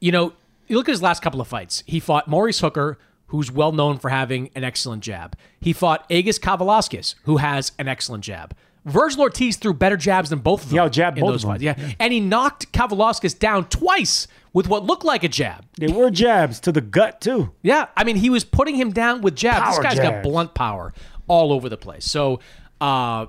you 0.00 0.12
know 0.12 0.32
you 0.66 0.76
look 0.76 0.88
at 0.88 0.92
his 0.92 1.02
last 1.02 1.22
couple 1.22 1.40
of 1.40 1.48
fights. 1.48 1.82
He 1.86 2.00
fought 2.00 2.28
Maurice 2.28 2.60
Hooker. 2.60 2.98
Who's 3.30 3.52
well 3.52 3.72
known 3.72 3.98
for 3.98 4.08
having 4.08 4.48
an 4.54 4.64
excellent 4.64 5.02
jab. 5.02 5.36
He 5.60 5.74
fought 5.74 6.06
Agus 6.10 6.38
Kavaliauskas, 6.38 7.14
who 7.24 7.36
has 7.36 7.72
an 7.78 7.86
excellent 7.86 8.24
jab. 8.24 8.56
Vergil 8.86 9.18
Ortiz 9.18 9.56
threw 9.56 9.74
better 9.74 9.98
jabs 9.98 10.30
than 10.30 10.38
both 10.38 10.62
of 10.62 10.70
them. 10.70 10.76
Yeah, 10.90 11.08
in 11.08 11.14
both 11.20 11.32
those 11.32 11.44
of 11.44 11.50
them. 11.50 11.60
fights. 11.60 11.62
Yeah. 11.62 11.92
and 11.98 12.10
he 12.10 12.20
knocked 12.20 12.72
Kavaliauskas 12.72 13.38
down 13.38 13.68
twice 13.68 14.28
with 14.54 14.66
what 14.68 14.84
looked 14.84 15.04
like 15.04 15.24
a 15.24 15.28
jab. 15.28 15.66
They 15.78 15.88
were 15.88 16.10
jabs 16.10 16.58
to 16.60 16.72
the 16.72 16.80
gut 16.80 17.20
too. 17.20 17.52
Yeah, 17.62 17.88
I 17.98 18.04
mean, 18.04 18.16
he 18.16 18.30
was 18.30 18.44
putting 18.44 18.76
him 18.76 18.92
down 18.92 19.20
with 19.20 19.36
jabs. 19.36 19.60
Power 19.60 19.70
this 19.70 19.78
guy's 19.78 20.00
got 20.00 20.22
blunt 20.22 20.54
power 20.54 20.94
all 21.26 21.52
over 21.52 21.68
the 21.68 21.76
place. 21.76 22.06
So, 22.06 22.40
uh, 22.80 23.26
I 23.26 23.28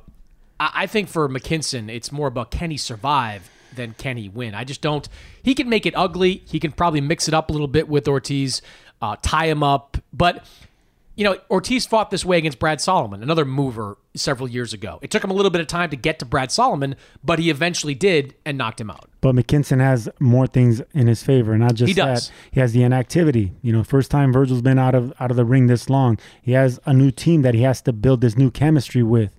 I 0.60 0.88
think 0.88 1.10
for 1.10 1.27
McKinson, 1.27 1.89
it's 1.89 2.10
more 2.10 2.27
about 2.27 2.51
can 2.51 2.71
he 2.71 2.77
survive 2.77 3.49
than 3.75 3.93
can 3.97 4.17
he 4.17 4.29
win. 4.29 4.53
I 4.55 4.63
just 4.63 4.82
don't. 4.82 5.08
He 5.43 5.53
can 5.55 5.69
make 5.69 5.86
it 5.86 5.93
ugly. 5.95 6.43
He 6.47 6.60
can 6.60 6.71
probably 6.71 7.01
mix 7.01 7.27
it 7.27 7.34
up 7.34 7.49
a 7.49 7.53
little 7.53 7.67
bit 7.67 7.88
with 7.88 8.08
Ortiz, 8.08 8.62
uh, 9.01 9.15
tie 9.21 9.47
him 9.47 9.63
up. 9.63 9.97
But 10.13 10.45
you 11.15 11.25
know, 11.25 11.38
Ortiz 11.51 11.86
fought 11.86 12.12
this 12.12 12.23
way 12.23 12.38
against 12.38 12.60
Brad 12.60 12.79
Solomon, 12.79 13.21
another 13.21 13.43
mover 13.43 13.97
several 14.15 14.47
years 14.47 14.73
ago. 14.73 14.99
It 15.01 15.12
took 15.12 15.21
him 15.21 15.29
a 15.32 15.34
little 15.34 15.51
bit 15.51 15.60
of 15.60 15.67
time 15.67 15.89
to 15.89 15.97
get 15.97 16.17
to 16.19 16.25
Brad 16.25 16.49
Solomon, 16.49 16.95
but 17.25 17.39
he 17.39 17.49
eventually 17.49 17.93
did 17.93 18.36
and 18.45 18.58
knocked 18.58 18.79
him 18.79 18.89
out. 18.89 19.10
But 19.19 19.36
McKinson 19.36 19.82
has 19.82 20.08
more 20.21 20.47
things 20.47 20.82
in 20.93 21.08
his 21.08 21.21
favor, 21.21 21.58
not 21.58 21.73
just 21.73 21.89
He 21.89 21.93
does. 21.93 22.29
that. 22.29 22.34
He 22.51 22.60
has 22.62 22.71
the 22.71 22.84
inactivity. 22.84 23.51
You 23.62 23.73
know, 23.73 23.84
first 23.84 24.10
time 24.10 24.32
Vergil's 24.32 24.62
been 24.62 24.79
out 24.79 24.95
of 24.95 25.13
out 25.19 25.29
of 25.29 25.36
the 25.36 25.43
ring 25.43 25.67
this 25.67 25.89
long. 25.89 26.17
He 26.41 26.53
has 26.53 26.79
a 26.86 26.93
new 26.93 27.12
team 27.12 27.41
that 27.41 27.53
he 27.53 27.63
has 27.63 27.82
to 27.82 27.91
build 27.91 28.21
this 28.21 28.38
new 28.38 28.49
chemistry 28.49 29.03
with. 29.03 29.38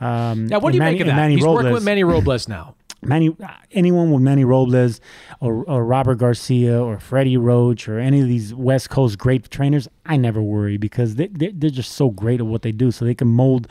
Um, 0.00 0.46
Now, 0.48 0.58
what 0.58 0.70
do 0.72 0.76
you 0.78 0.80
Manny- 0.80 0.94
make 0.94 1.00
of 1.02 1.06
that? 1.08 1.16
Manny 1.16 1.34
He's 1.36 1.44
working 1.44 1.66
Robles. 1.66 1.74
with 1.74 1.84
Manny 1.84 2.02
Robles 2.14 2.48
now. 2.48 2.74
Manny, 3.02 3.34
anyone 3.72 4.10
with 4.10 4.22
Manny 4.22 4.44
Robles 4.44 5.00
or, 5.40 5.64
or 5.64 5.84
Robert 5.84 6.16
Garcia 6.16 6.82
or 6.82 6.98
Freddie 6.98 7.36
Roach 7.36 7.88
or 7.88 7.98
any 7.98 8.20
of 8.20 8.28
these 8.28 8.54
West 8.54 8.90
Coast 8.90 9.18
great 9.18 9.50
trainers, 9.50 9.88
I 10.04 10.16
never 10.16 10.42
worry 10.42 10.76
because 10.76 11.14
they, 11.14 11.28
they, 11.28 11.48
they're 11.48 11.70
just 11.70 11.92
so 11.92 12.10
great 12.10 12.40
at 12.40 12.46
what 12.46 12.62
they 12.62 12.72
do. 12.72 12.90
So 12.90 13.04
they 13.04 13.14
can 13.14 13.28
mold. 13.28 13.68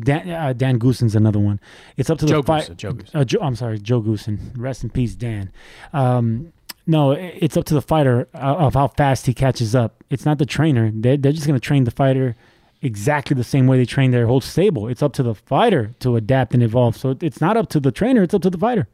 Dan, 0.00 0.30
uh, 0.30 0.52
Dan 0.52 0.78
Goosen's 0.78 1.14
another 1.14 1.40
one. 1.40 1.60
It's 1.96 2.08
up 2.08 2.18
to 2.18 2.26
Joe 2.26 2.40
the 2.40 2.46
fight. 2.46 2.64
Goosen, 2.70 2.76
Joe 2.76 2.92
Goosen. 2.92 3.14
Uh, 3.14 3.24
Joe, 3.24 3.38
I'm 3.42 3.56
sorry, 3.56 3.78
Joe 3.78 4.00
Goosen. 4.00 4.38
Rest 4.56 4.84
in 4.84 4.90
peace, 4.90 5.14
Dan. 5.14 5.50
Um, 5.92 6.52
no, 6.86 7.10
it's 7.10 7.56
up 7.56 7.64
to 7.64 7.74
the 7.74 7.82
fighter 7.82 8.28
uh, 8.32 8.38
of 8.38 8.74
how 8.74 8.88
fast 8.88 9.26
he 9.26 9.34
catches 9.34 9.74
up. 9.74 10.04
It's 10.08 10.24
not 10.24 10.38
the 10.38 10.46
trainer. 10.46 10.92
They're, 10.94 11.16
they're 11.16 11.32
just 11.32 11.46
going 11.46 11.58
to 11.58 11.64
train 11.64 11.84
the 11.84 11.90
fighter 11.90 12.36
exactly 12.82 13.34
the 13.34 13.44
same 13.44 13.66
way 13.66 13.78
they 13.78 13.84
train 13.84 14.10
their 14.10 14.26
whole 14.26 14.40
stable. 14.40 14.88
It's 14.88 15.02
up 15.02 15.12
to 15.14 15.22
the 15.22 15.34
fighter 15.34 15.92
to 16.00 16.16
adapt 16.16 16.54
and 16.54 16.62
evolve. 16.62 16.96
So 16.96 17.16
it's 17.20 17.40
not 17.40 17.56
up 17.56 17.68
to 17.70 17.80
the 17.80 17.90
trainer. 17.90 18.22
It's 18.22 18.34
up 18.34 18.42
to 18.42 18.50
the 18.50 18.58
fighter. 18.58 18.88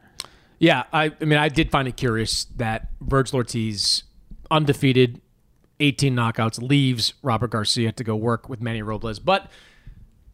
Yeah, 0.59 0.85
I, 0.93 1.11
I 1.21 1.25
mean, 1.25 1.39
I 1.39 1.49
did 1.49 1.71
find 1.71 1.89
it 1.89 1.97
curious 1.97 2.45
that 2.57 2.89
Vergil 3.01 3.35
Ortiz, 3.35 4.05
undefeated, 4.51 5.21
18 5.81 6.15
knockouts, 6.15 6.63
leaves 6.63 7.15
Robert 7.23 7.51
Garcia 7.51 7.91
to 7.93 8.05
go 8.05 8.15
work 8.15 8.49
with 8.49 8.61
Manny 8.61 8.81
Robles. 8.83 9.19
But, 9.19 9.51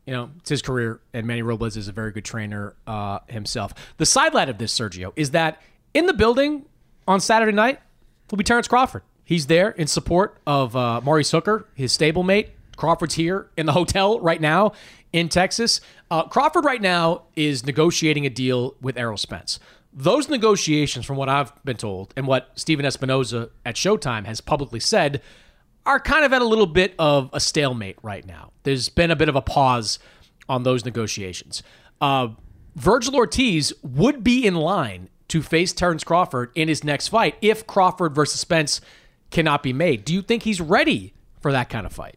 you 0.06 0.12
know, 0.12 0.30
it's 0.38 0.50
his 0.50 0.60
career, 0.60 1.00
and 1.14 1.26
Manny 1.26 1.40
Robles 1.40 1.78
is 1.78 1.88
a 1.88 1.92
very 1.92 2.12
good 2.12 2.26
trainer 2.26 2.74
uh, 2.86 3.20
himself. 3.28 3.72
The 3.96 4.04
sidelight 4.04 4.50
of 4.50 4.58
this, 4.58 4.78
Sergio, 4.78 5.12
is 5.16 5.30
that 5.30 5.62
in 5.94 6.04
the 6.04 6.12
building 6.12 6.66
on 7.06 7.20
Saturday 7.20 7.52
night 7.52 7.80
will 8.30 8.36
be 8.36 8.44
Terrence 8.44 8.68
Crawford. 8.68 9.02
He's 9.24 9.46
there 9.46 9.70
in 9.70 9.86
support 9.86 10.38
of 10.46 10.76
uh, 10.76 11.00
Maurice 11.02 11.30
Hooker, 11.30 11.66
his 11.74 11.96
stablemate. 11.96 12.50
Crawford's 12.78 13.14
here 13.14 13.50
in 13.56 13.66
the 13.66 13.72
hotel 13.72 14.20
right 14.20 14.40
now 14.40 14.72
in 15.12 15.28
Texas. 15.28 15.80
Uh, 16.10 16.22
Crawford 16.24 16.64
right 16.64 16.80
now 16.80 17.24
is 17.36 17.66
negotiating 17.66 18.24
a 18.24 18.30
deal 18.30 18.76
with 18.80 18.96
Errol 18.96 19.18
Spence. 19.18 19.58
Those 19.92 20.28
negotiations, 20.28 21.04
from 21.04 21.16
what 21.16 21.28
I've 21.28 21.52
been 21.64 21.76
told, 21.76 22.14
and 22.16 22.26
what 22.26 22.50
Stephen 22.54 22.86
Espinoza 22.86 23.50
at 23.66 23.74
Showtime 23.74 24.26
has 24.26 24.40
publicly 24.40 24.80
said, 24.80 25.20
are 25.84 25.98
kind 25.98 26.24
of 26.24 26.32
at 26.32 26.40
a 26.40 26.44
little 26.44 26.66
bit 26.66 26.94
of 26.98 27.30
a 27.32 27.40
stalemate 27.40 27.96
right 28.02 28.24
now. 28.24 28.52
There's 28.62 28.88
been 28.88 29.10
a 29.10 29.16
bit 29.16 29.28
of 29.28 29.34
a 29.34 29.42
pause 29.42 29.98
on 30.48 30.62
those 30.62 30.84
negotiations. 30.84 31.62
Uh, 32.00 32.28
Vergil 32.78 33.14
Ortiz 33.14 33.72
would 33.82 34.22
be 34.22 34.46
in 34.46 34.54
line 34.54 35.08
to 35.28 35.42
face 35.42 35.72
Terrence 35.72 36.04
Crawford 36.04 36.52
in 36.54 36.68
his 36.68 36.84
next 36.84 37.08
fight 37.08 37.36
if 37.42 37.66
Crawford 37.66 38.14
versus 38.14 38.40
Spence 38.40 38.80
cannot 39.30 39.62
be 39.62 39.72
made. 39.72 40.04
Do 40.04 40.14
you 40.14 40.22
think 40.22 40.44
he's 40.44 40.60
ready 40.60 41.12
for 41.40 41.50
that 41.50 41.68
kind 41.70 41.84
of 41.84 41.92
fight? 41.92 42.16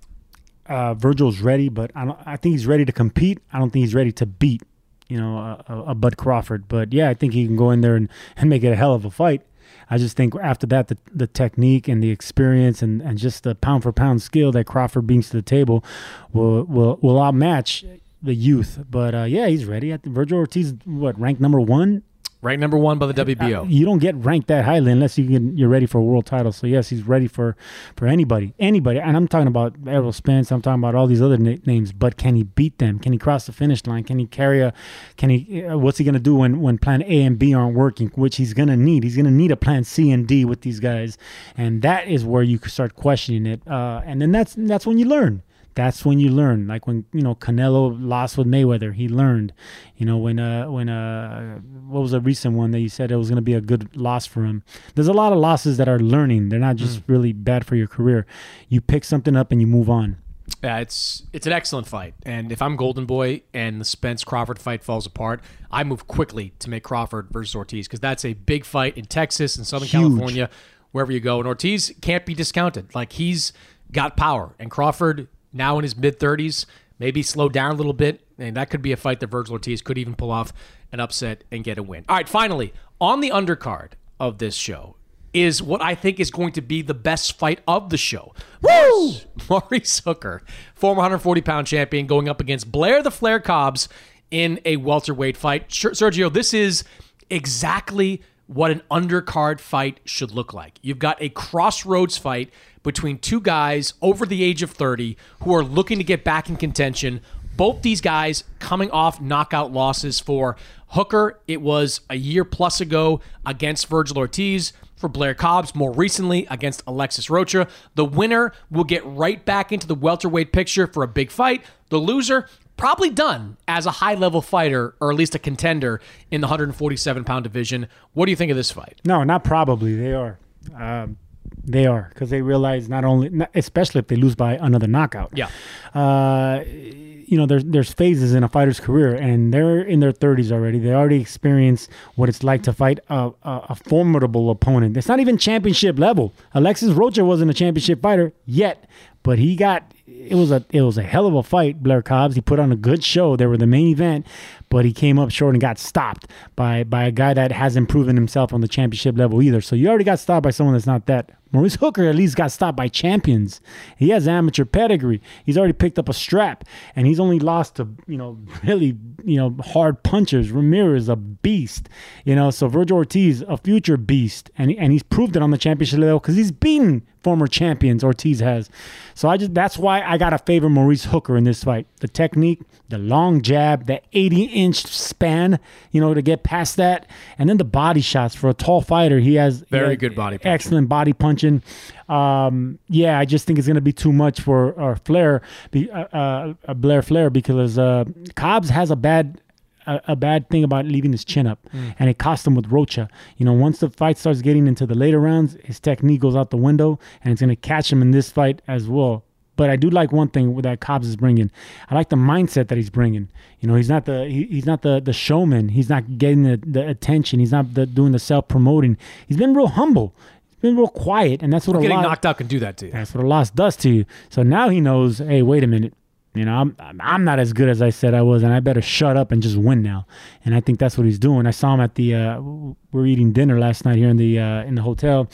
Uh, 0.71 0.95
Vergil's 0.95 1.41
ready, 1.41 1.67
but 1.67 1.91
I, 1.95 2.05
don't, 2.05 2.17
I 2.25 2.37
think 2.37 2.53
he's 2.53 2.65
ready 2.65 2.85
to 2.85 2.93
compete. 2.93 3.39
I 3.51 3.59
don't 3.59 3.71
think 3.71 3.83
he's 3.83 3.93
ready 3.93 4.13
to 4.13 4.25
beat, 4.25 4.63
you 5.09 5.19
know, 5.19 5.37
a, 5.37 5.83
a, 5.87 5.95
Bud 5.95 6.15
Crawford. 6.15 6.69
But 6.69 6.93
yeah, 6.93 7.09
I 7.09 7.13
think 7.13 7.33
he 7.33 7.45
can 7.45 7.57
go 7.57 7.71
in 7.71 7.81
there 7.81 7.97
and, 7.97 8.07
and 8.37 8.49
make 8.49 8.63
it 8.63 8.71
a 8.71 8.77
hell 8.77 8.93
of 8.93 9.03
a 9.03 9.11
fight. 9.11 9.41
I 9.89 9.97
just 9.97 10.15
think 10.15 10.33
after 10.35 10.65
that, 10.67 10.87
the, 10.87 10.97
the 11.13 11.27
technique 11.27 11.89
and 11.89 12.01
the 12.01 12.09
experience 12.09 12.81
and, 12.81 13.01
and 13.01 13.17
just 13.17 13.43
the 13.43 13.53
pound 13.53 13.83
for 13.83 13.91
pound 13.91 14.21
skill 14.21 14.53
that 14.53 14.65
Crawford 14.65 15.07
brings 15.07 15.29
to 15.31 15.37
the 15.37 15.41
table 15.41 15.83
will 16.31 16.63
will 16.63 16.97
will 17.01 17.21
outmatch 17.21 17.83
the 18.23 18.33
youth. 18.33 18.85
But 18.89 19.13
uh, 19.13 19.23
yeah, 19.23 19.47
he's 19.47 19.65
ready. 19.65 19.89
Think 19.89 20.15
Vergil 20.15 20.37
Ortiz, 20.37 20.73
what 20.85 21.19
ranked 21.19 21.41
number 21.41 21.59
one? 21.59 22.03
Ranked 22.43 22.59
number 22.59 22.77
one 22.77 22.97
by 22.97 23.05
the 23.05 23.13
WBO. 23.13 23.69
You 23.69 23.85
don't 23.85 23.99
get 23.99 24.15
ranked 24.15 24.47
that 24.47 24.65
highly 24.65 24.91
unless 24.91 25.15
you 25.15 25.27
can, 25.27 25.55
you're 25.55 25.69
ready 25.69 25.85
for 25.85 25.99
a 25.99 26.03
world 26.03 26.25
title. 26.25 26.51
So 26.51 26.65
yes, 26.65 26.89
he's 26.89 27.03
ready 27.03 27.27
for 27.27 27.55
for 27.95 28.07
anybody, 28.07 28.55
anybody. 28.57 28.99
And 28.99 29.15
I'm 29.15 29.27
talking 29.27 29.47
about 29.47 29.75
Errol 29.85 30.11
Spence. 30.11 30.51
I'm 30.51 30.59
talking 30.59 30.81
about 30.81 30.95
all 30.95 31.05
these 31.05 31.21
other 31.21 31.37
na- 31.37 31.57
names. 31.67 31.91
But 31.91 32.17
can 32.17 32.35
he 32.35 32.41
beat 32.41 32.79
them? 32.79 32.97
Can 32.97 33.13
he 33.13 33.19
cross 33.19 33.45
the 33.45 33.51
finish 33.51 33.85
line? 33.85 34.03
Can 34.05 34.17
he 34.17 34.25
carry 34.25 34.61
a? 34.61 34.73
Can 35.17 35.29
he? 35.29 35.63
Uh, 35.63 35.77
what's 35.77 35.99
he 35.99 36.03
gonna 36.03 36.19
do 36.19 36.35
when 36.35 36.61
when 36.61 36.79
Plan 36.79 37.03
A 37.03 37.23
and 37.23 37.37
B 37.37 37.53
aren't 37.53 37.75
working? 37.75 38.07
Which 38.15 38.37
he's 38.37 38.55
gonna 38.55 38.77
need. 38.77 39.03
He's 39.03 39.15
gonna 39.15 39.29
need 39.29 39.51
a 39.51 39.55
Plan 39.55 39.83
C 39.83 40.09
and 40.09 40.27
D 40.27 40.43
with 40.43 40.61
these 40.61 40.79
guys, 40.79 41.19
and 41.55 41.83
that 41.83 42.07
is 42.07 42.25
where 42.25 42.41
you 42.41 42.57
start 42.65 42.95
questioning 42.95 43.45
it. 43.45 43.61
Uh, 43.67 44.01
and 44.03 44.19
then 44.19 44.31
that's 44.31 44.55
that's 44.57 44.87
when 44.87 44.97
you 44.97 45.05
learn 45.05 45.43
that's 45.73 46.03
when 46.05 46.19
you 46.19 46.29
learn. 46.29 46.67
Like 46.67 46.87
when 46.87 47.05
you 47.13 47.21
know 47.21 47.35
Canelo 47.35 47.95
lost 47.99 48.37
with 48.37 48.47
Mayweather, 48.47 48.93
he 48.93 49.07
learned. 49.07 49.53
You 49.95 50.05
know 50.05 50.17
when 50.17 50.39
uh 50.39 50.69
when 50.69 50.89
uh 50.89 51.59
what 51.87 52.01
was 52.01 52.13
a 52.13 52.19
recent 52.19 52.55
one 52.55 52.71
that 52.71 52.79
you 52.79 52.89
said 52.89 53.11
it 53.11 53.15
was 53.15 53.29
going 53.29 53.37
to 53.37 53.41
be 53.41 53.53
a 53.53 53.61
good 53.61 53.95
loss 53.95 54.25
for 54.25 54.43
him. 54.43 54.63
There's 54.95 55.07
a 55.07 55.13
lot 55.13 55.31
of 55.31 55.39
losses 55.39 55.77
that 55.77 55.87
are 55.87 55.99
learning. 55.99 56.49
They're 56.49 56.59
not 56.59 56.75
just 56.75 57.01
really 57.07 57.33
bad 57.33 57.65
for 57.65 57.75
your 57.75 57.87
career. 57.87 58.25
You 58.67 58.81
pick 58.81 59.03
something 59.03 59.35
up 59.35 59.51
and 59.51 59.61
you 59.61 59.67
move 59.67 59.89
on. 59.89 60.17
Yeah, 60.63 60.79
it's 60.79 61.23
it's 61.33 61.47
an 61.47 61.53
excellent 61.53 61.87
fight. 61.87 62.13
And 62.23 62.51
if 62.51 62.61
I'm 62.61 62.75
Golden 62.75 63.05
Boy 63.05 63.43
and 63.53 63.79
the 63.79 63.85
Spence 63.85 64.23
Crawford 64.23 64.59
fight 64.59 64.83
falls 64.83 65.05
apart, 65.05 65.41
I 65.71 65.83
move 65.83 66.07
quickly 66.07 66.53
to 66.59 66.69
make 66.69 66.83
Crawford 66.83 67.29
versus 67.31 67.55
Ortiz 67.55 67.87
because 67.87 67.99
that's 67.99 68.25
a 68.25 68.33
big 68.33 68.65
fight 68.65 68.97
in 68.97 69.05
Texas 69.05 69.55
and 69.55 69.65
Southern 69.65 69.87
Huge. 69.87 70.01
California, 70.01 70.49
wherever 70.91 71.11
you 71.11 71.19
go. 71.19 71.39
And 71.39 71.47
Ortiz 71.47 71.93
can't 72.01 72.25
be 72.25 72.33
discounted. 72.33 72.93
Like 72.93 73.13
he's 73.13 73.53
got 73.91 74.17
power, 74.17 74.55
and 74.59 74.69
Crawford 74.69 75.27
now 75.53 75.77
in 75.77 75.83
his 75.83 75.95
mid 75.95 76.19
30s, 76.19 76.65
maybe 76.99 77.23
slow 77.23 77.49
down 77.49 77.71
a 77.71 77.75
little 77.75 77.93
bit 77.93 78.21
And 78.37 78.55
that 78.57 78.69
could 78.69 78.81
be 78.81 78.91
a 78.91 78.97
fight 78.97 79.19
that 79.19 79.29
Vergil 79.29 79.51
Ortiz 79.51 79.81
could 79.81 79.97
even 79.97 80.15
pull 80.15 80.31
off 80.31 80.53
an 80.91 80.99
upset 80.99 81.43
and 81.51 81.63
get 81.63 81.77
a 81.77 81.83
win. 81.83 82.05
All 82.09 82.15
right, 82.15 82.29
finally, 82.29 82.73
on 82.99 83.21
the 83.21 83.29
undercard 83.29 83.93
of 84.19 84.37
this 84.37 84.55
show 84.55 84.95
is 85.33 85.61
what 85.61 85.81
I 85.81 85.95
think 85.95 86.19
is 86.19 86.29
going 86.29 86.51
to 86.53 86.61
be 86.61 86.81
the 86.81 86.93
best 86.93 87.37
fight 87.37 87.61
of 87.67 87.89
the 87.89 87.97
show. 87.97 88.33
Woo! 88.61 89.13
Maurice 89.49 89.99
Hooker, 90.05 90.41
former 90.75 90.97
140 90.97 91.41
pound 91.41 91.67
champion, 91.67 92.05
going 92.05 92.27
up 92.27 92.41
against 92.41 92.71
Blair 92.71 93.01
the 93.01 93.11
Flair 93.11 93.39
Cobbs 93.39 93.87
in 94.29 94.59
a 94.65 94.77
welterweight 94.77 95.37
fight. 95.37 95.69
Sergio, 95.69 96.31
this 96.31 96.53
is 96.53 96.83
exactly 97.29 98.21
what 98.47 98.71
an 98.71 98.81
undercard 98.91 99.59
fight 99.59 100.01
should 100.03 100.31
look 100.31 100.53
like. 100.53 100.77
You've 100.81 100.99
got 100.99 101.21
a 101.21 101.29
crossroads 101.29 102.17
fight 102.17 102.51
between 102.83 103.17
two 103.17 103.39
guys 103.39 103.93
over 104.01 104.25
the 104.25 104.43
age 104.43 104.63
of 104.63 104.71
30 104.71 105.17
who 105.41 105.53
are 105.53 105.63
looking 105.63 105.97
to 105.97 106.03
get 106.03 106.23
back 106.23 106.49
in 106.49 106.55
contention. 106.55 107.21
Both 107.57 107.81
these 107.81 108.01
guys 108.01 108.43
coming 108.59 108.89
off 108.91 109.21
knockout 109.21 109.71
losses 109.71 110.19
for 110.19 110.55
Hooker. 110.87 111.39
It 111.47 111.61
was 111.61 112.01
a 112.09 112.15
year 112.15 112.43
plus 112.43 112.81
ago 112.81 113.21
against 113.45 113.89
Vergil 113.89 114.17
Ortiz. 114.17 114.73
For 114.95 115.09
Blair 115.09 115.33
Cobbs, 115.33 115.73
more 115.73 115.91
recently 115.91 116.45
against 116.51 116.83
Alexis 116.85 117.27
Rocha. 117.27 117.67
The 117.95 118.05
winner 118.05 118.53
will 118.69 118.83
get 118.83 119.03
right 119.03 119.43
back 119.43 119.71
into 119.71 119.87
the 119.87 119.95
welterweight 119.95 120.53
picture 120.53 120.85
for 120.85 121.01
a 121.01 121.07
big 121.07 121.31
fight. 121.31 121.63
The 121.89 121.97
loser 121.97 122.47
probably 122.77 123.09
done 123.09 123.57
as 123.67 123.87
a 123.87 123.91
high 123.91 124.13
level 124.13 124.43
fighter 124.43 124.93
or 124.99 125.11
at 125.11 125.17
least 125.17 125.33
a 125.33 125.39
contender 125.39 126.01
in 126.29 126.41
the 126.41 126.45
147 126.45 127.23
pound 127.23 127.43
division. 127.43 127.87
What 128.13 128.25
do 128.25 128.31
you 128.31 128.35
think 128.35 128.51
of 128.51 128.57
this 128.57 128.69
fight? 128.69 129.01
No, 129.03 129.23
not 129.23 129.43
probably. 129.43 129.95
They 129.95 130.13
are. 130.13 130.37
Um, 130.75 131.17
they 131.63 131.85
are 131.85 132.09
because 132.13 132.29
they 132.29 132.41
realize 132.41 132.89
not 132.89 133.03
only, 133.03 133.45
especially 133.55 133.99
if 133.99 134.07
they 134.07 134.15
lose 134.15 134.35
by 134.35 134.55
another 134.55 134.87
knockout. 134.87 135.31
Yeah. 135.35 135.49
Uh, 135.93 136.63
you 136.65 137.37
know, 137.37 137.45
there's 137.45 137.63
there's 137.63 137.93
phases 137.93 138.33
in 138.33 138.43
a 138.43 138.49
fighter's 138.49 138.79
career, 138.81 139.15
and 139.15 139.53
they're 139.53 139.81
in 139.81 140.01
their 140.01 140.11
30s 140.11 140.51
already. 140.51 140.79
They 140.79 140.93
already 140.93 141.21
experienced 141.21 141.89
what 142.15 142.27
it's 142.27 142.43
like 142.43 142.63
to 142.63 142.73
fight 142.73 142.99
a, 143.07 143.31
a, 143.43 143.65
a 143.69 143.75
formidable 143.75 144.49
opponent. 144.49 144.97
It's 144.97 145.07
not 145.07 145.21
even 145.21 145.37
championship 145.37 145.97
level. 145.97 146.33
Alexis 146.53 146.91
Rocha 146.91 147.23
wasn't 147.23 147.49
a 147.49 147.53
championship 147.53 148.01
fighter 148.01 148.33
yet, 148.45 148.85
but 149.23 149.39
he 149.39 149.55
got 149.55 149.93
it 150.07 150.35
was 150.35 150.51
a 150.51 150.65
it 150.71 150.81
was 150.81 150.97
a 150.97 151.03
hell 151.03 151.25
of 151.25 151.35
a 151.35 151.43
fight. 151.43 151.81
Blair 151.81 152.01
Cobbs 152.01 152.35
he 152.35 152.41
put 152.41 152.59
on 152.59 152.71
a 152.71 152.75
good 152.75 153.03
show. 153.03 153.35
They 153.37 153.45
were 153.45 153.57
the 153.57 153.67
main 153.67 153.87
event, 153.87 154.27
but 154.69 154.83
he 154.83 154.91
came 154.91 155.17
up 155.17 155.31
short 155.31 155.55
and 155.55 155.61
got 155.61 155.79
stopped 155.79 156.27
by 156.55 156.83
by 156.83 157.05
a 157.05 157.11
guy 157.11 157.33
that 157.33 157.51
hasn't 157.51 157.87
proven 157.87 158.15
himself 158.17 158.53
on 158.53 158.61
the 158.61 158.67
championship 158.67 159.17
level 159.17 159.41
either. 159.41 159.61
So 159.61 159.75
you 159.75 159.87
already 159.87 160.03
got 160.03 160.19
stopped 160.19 160.43
by 160.43 160.51
someone 160.51 160.73
that's 160.75 160.85
not 160.85 161.05
that. 161.05 161.31
Maurice 161.51 161.75
Hooker 161.75 162.05
at 162.05 162.15
least 162.15 162.35
got 162.35 162.51
stopped 162.51 162.77
by 162.77 162.87
champions. 162.87 163.61
He 163.97 164.09
has 164.09 164.27
amateur 164.27 164.65
pedigree. 164.65 165.21
He's 165.45 165.57
already 165.57 165.73
picked 165.73 165.99
up 165.99 166.07
a 166.07 166.13
strap, 166.13 166.63
and 166.95 167.07
he's 167.07 167.19
only 167.19 167.39
lost 167.39 167.75
to 167.75 167.87
you 168.07 168.17
know 168.17 168.37
really 168.63 168.97
you 169.23 169.37
know 169.37 169.55
hard 169.63 170.03
punchers. 170.03 170.51
Ramirez 170.51 171.09
a 171.09 171.15
beast, 171.15 171.89
you 172.25 172.35
know. 172.35 172.51
So 172.51 172.69
Vergil 172.69 172.91
Ortiz 172.93 173.41
a 173.41 173.57
future 173.57 173.97
beast, 173.97 174.49
and 174.57 174.71
and 174.77 174.91
he's 174.91 175.03
proved 175.03 175.35
it 175.35 175.41
on 175.41 175.51
the 175.51 175.57
championship 175.57 175.99
level 175.99 176.19
because 176.19 176.35
he's 176.35 176.51
beaten 176.51 177.05
former 177.23 177.47
champions 177.47 178.03
Ortiz 178.03 178.39
has. 178.39 178.69
So 179.13 179.29
I 179.29 179.37
just 179.37 179.53
that's 179.53 179.77
why 179.77 180.01
I 180.01 180.17
gotta 180.17 180.37
favor 180.37 180.69
Maurice 180.69 181.05
Hooker 181.05 181.37
in 181.37 181.43
this 181.43 181.63
fight. 181.63 181.87
The 181.99 182.07
technique, 182.07 182.61
the 182.89 182.97
long 182.97 183.41
jab, 183.41 183.85
the 183.85 184.01
80 184.13 184.43
inch 184.43 184.85
span, 184.87 185.59
you 185.91 186.01
know, 186.01 186.13
to 186.13 186.21
get 186.21 186.43
past 186.43 186.77
that, 186.77 187.05
and 187.37 187.49
then 187.49 187.57
the 187.57 187.63
body 187.63 188.01
shots 188.01 188.35
for 188.35 188.49
a 188.49 188.53
tall 188.53 188.81
fighter. 188.81 189.19
He 189.19 189.35
has 189.35 189.61
very 189.69 189.85
he 189.85 189.89
has 189.91 189.97
good 189.99 190.15
body, 190.15 190.37
punching. 190.37 190.51
excellent 190.51 190.89
body 190.89 191.13
punching. 191.13 191.61
Um, 192.09 192.79
yeah, 192.89 193.19
I 193.19 193.25
just 193.25 193.45
think 193.45 193.59
it's 193.59 193.67
gonna 193.67 193.81
be 193.81 193.93
too 193.93 194.11
much 194.11 194.41
for 194.41 194.79
uh, 194.79 194.95
Flair, 194.95 195.41
be, 195.71 195.89
uh, 195.91 196.53
uh, 196.67 196.73
Blair 196.73 197.01
Flair, 197.01 197.29
because 197.29 197.77
uh, 197.77 198.05
Cobbs 198.35 198.69
has 198.69 198.91
a 198.91 198.95
bad 198.95 199.41
a, 199.85 200.01
a, 200.09 200.15
bad 200.15 200.49
thing 200.49 200.63
about 200.63 200.85
leaving 200.85 201.11
his 201.11 201.25
chin 201.25 201.47
up, 201.47 201.59
mm. 201.73 201.95
and 201.99 202.09
it 202.09 202.17
cost 202.17 202.45
him 202.45 202.55
with 202.55 202.67
Rocha. 202.67 203.09
You 203.37 203.45
know, 203.45 203.53
once 203.53 203.79
the 203.79 203.89
fight 203.89 204.17
starts 204.17 204.41
getting 204.41 204.67
into 204.67 204.85
the 204.85 204.95
later 204.95 205.19
rounds, 205.19 205.57
his 205.63 205.79
technique 205.79 206.21
goes 206.21 206.35
out 206.35 206.49
the 206.49 206.57
window, 206.57 206.99
and 207.23 207.31
it's 207.31 207.41
going 207.41 207.49
to 207.49 207.55
catch 207.55 207.91
him 207.91 208.01
in 208.01 208.11
this 208.11 208.29
fight 208.29 208.61
as 208.67 208.87
well. 208.87 209.23
But 209.55 209.69
I 209.69 209.75
do 209.75 209.89
like 209.89 210.11
one 210.11 210.29
thing 210.29 210.55
that 210.61 210.79
Cobbs 210.79 211.07
is 211.07 211.15
bringing. 211.15 211.51
I 211.89 211.95
like 211.95 212.09
the 212.09 212.15
mindset 212.15 212.67
that 212.69 212.77
he's 212.77 212.89
bringing. 212.89 213.29
You 213.59 213.67
know, 213.67 213.75
he's 213.75 213.89
not 213.89 214.05
the 214.05 214.25
he, 214.25 214.45
he's 214.45 214.65
not 214.65 214.81
the 214.81 214.99
the 214.99 215.13
showman. 215.13 215.69
He's 215.69 215.89
not 215.89 216.17
getting 216.17 216.43
the, 216.43 216.57
the 216.57 216.87
attention. 216.87 217.39
He's 217.39 217.51
not 217.51 217.73
the, 217.73 217.85
doing 217.85 218.11
the 218.11 218.19
self 218.19 218.47
promoting. 218.47 218.97
He's 219.27 219.37
been 219.37 219.53
real 219.53 219.67
humble. 219.67 220.15
He's 220.49 220.57
been 220.61 220.77
real 220.77 220.87
quiet, 220.87 221.43
and 221.43 221.51
that's 221.51 221.67
what 221.67 221.75
well, 221.75 221.81
a 221.81 221.83
getting 221.83 221.97
lot, 221.97 222.03
knocked 222.03 222.25
out 222.25 222.37
can 222.37 222.47
do 222.47 222.59
that 222.59 222.77
to 222.77 222.87
you. 222.87 222.91
That's 222.91 223.13
what 223.13 223.23
a 223.23 223.27
loss 223.27 223.51
does 223.51 223.75
to 223.77 223.89
you. 223.89 224.05
So 224.29 224.41
now 224.41 224.69
he 224.69 224.81
knows. 224.81 225.19
Hey, 225.19 225.41
wait 225.41 225.63
a 225.63 225.67
minute. 225.67 225.93
You 226.33 226.45
know, 226.45 226.53
I'm 226.53 226.75
I'm 227.01 227.25
not 227.25 227.39
as 227.39 227.51
good 227.51 227.67
as 227.67 227.81
I 227.81 227.89
said 227.89 228.13
I 228.13 228.21
was, 228.21 228.41
and 228.41 228.53
I 228.53 228.61
better 228.61 228.81
shut 228.81 229.17
up 229.17 229.33
and 229.33 229.43
just 229.43 229.57
win 229.57 229.81
now. 229.81 230.05
And 230.45 230.55
I 230.55 230.61
think 230.61 230.79
that's 230.79 230.97
what 230.97 231.05
he's 231.05 231.19
doing. 231.19 231.45
I 231.45 231.51
saw 231.51 231.73
him 231.73 231.81
at 231.81 231.95
the 231.95 232.15
uh, 232.15 232.39
we 232.39 233.01
are 233.01 233.05
eating 233.05 233.33
dinner 233.33 233.59
last 233.59 233.83
night 233.83 233.97
here 233.97 234.07
in 234.07 234.15
the 234.15 234.39
uh, 234.39 234.63
in 234.63 234.75
the 234.75 234.81
hotel, 234.81 235.29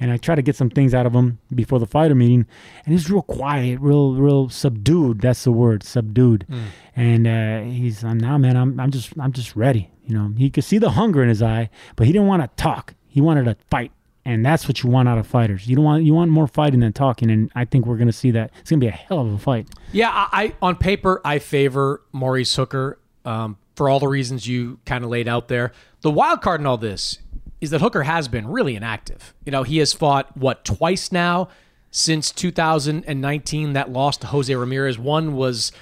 and 0.00 0.10
I 0.10 0.16
tried 0.16 0.36
to 0.36 0.42
get 0.42 0.56
some 0.56 0.70
things 0.70 0.94
out 0.94 1.04
of 1.04 1.12
him 1.12 1.38
before 1.54 1.78
the 1.78 1.86
fighter 1.86 2.14
meeting, 2.14 2.46
and 2.86 2.94
he's 2.94 3.10
real 3.10 3.20
quiet, 3.20 3.78
real 3.80 4.14
real 4.14 4.48
subdued. 4.48 5.20
That's 5.20 5.44
the 5.44 5.52
word, 5.52 5.82
subdued. 5.82 6.46
Mm. 6.48 6.64
And 6.96 7.26
uh, 7.26 7.70
he's 7.70 8.02
I'm 8.02 8.16
now, 8.16 8.38
man. 8.38 8.56
I'm 8.56 8.80
I'm 8.80 8.90
just 8.90 9.12
I'm 9.20 9.32
just 9.32 9.54
ready. 9.54 9.90
You 10.06 10.14
know, 10.14 10.32
he 10.38 10.48
could 10.48 10.64
see 10.64 10.78
the 10.78 10.92
hunger 10.92 11.22
in 11.22 11.28
his 11.28 11.42
eye, 11.42 11.68
but 11.94 12.06
he 12.06 12.12
didn't 12.14 12.28
want 12.28 12.42
to 12.42 12.62
talk. 12.62 12.94
He 13.06 13.20
wanted 13.20 13.44
to 13.44 13.56
fight 13.70 13.92
and 14.24 14.44
that's 14.44 14.68
what 14.68 14.82
you 14.82 14.90
want 14.90 15.08
out 15.08 15.18
of 15.18 15.26
fighters. 15.26 15.66
You 15.66 15.76
don't 15.76 15.84
want 15.84 16.04
you 16.04 16.14
want 16.14 16.30
more 16.30 16.46
fighting 16.46 16.80
than 16.80 16.92
talking, 16.92 17.30
and 17.30 17.50
I 17.54 17.64
think 17.64 17.86
we're 17.86 17.96
going 17.96 18.08
to 18.08 18.12
see 18.12 18.30
that. 18.32 18.50
It's 18.60 18.70
going 18.70 18.80
to 18.80 18.84
be 18.84 18.88
a 18.88 18.92
hell 18.92 19.20
of 19.20 19.32
a 19.32 19.38
fight. 19.38 19.68
Yeah, 19.92 20.10
I, 20.10 20.28
I 20.32 20.54
on 20.60 20.76
paper 20.76 21.20
I 21.24 21.38
favor 21.38 22.02
Maurice 22.12 22.54
Hooker 22.54 22.98
um, 23.24 23.56
for 23.76 23.88
all 23.88 24.00
the 24.00 24.08
reasons 24.08 24.46
you 24.46 24.80
kind 24.84 25.04
of 25.04 25.10
laid 25.10 25.28
out 25.28 25.48
there. 25.48 25.72
The 26.02 26.10
wild 26.10 26.42
card 26.42 26.60
in 26.60 26.66
all 26.66 26.76
this 26.76 27.18
is 27.60 27.70
that 27.70 27.80
Hooker 27.80 28.04
has 28.04 28.28
been 28.28 28.46
really 28.46 28.76
inactive. 28.76 29.34
You 29.44 29.52
know, 29.52 29.62
he 29.62 29.78
has 29.78 29.92
fought 29.92 30.36
what 30.36 30.64
twice 30.64 31.10
now 31.10 31.48
since 31.90 32.30
2019. 32.30 33.72
That 33.72 33.90
loss 33.90 34.16
to 34.18 34.28
Jose 34.28 34.54
Ramirez. 34.54 34.98
One 34.98 35.34
was 35.34 35.72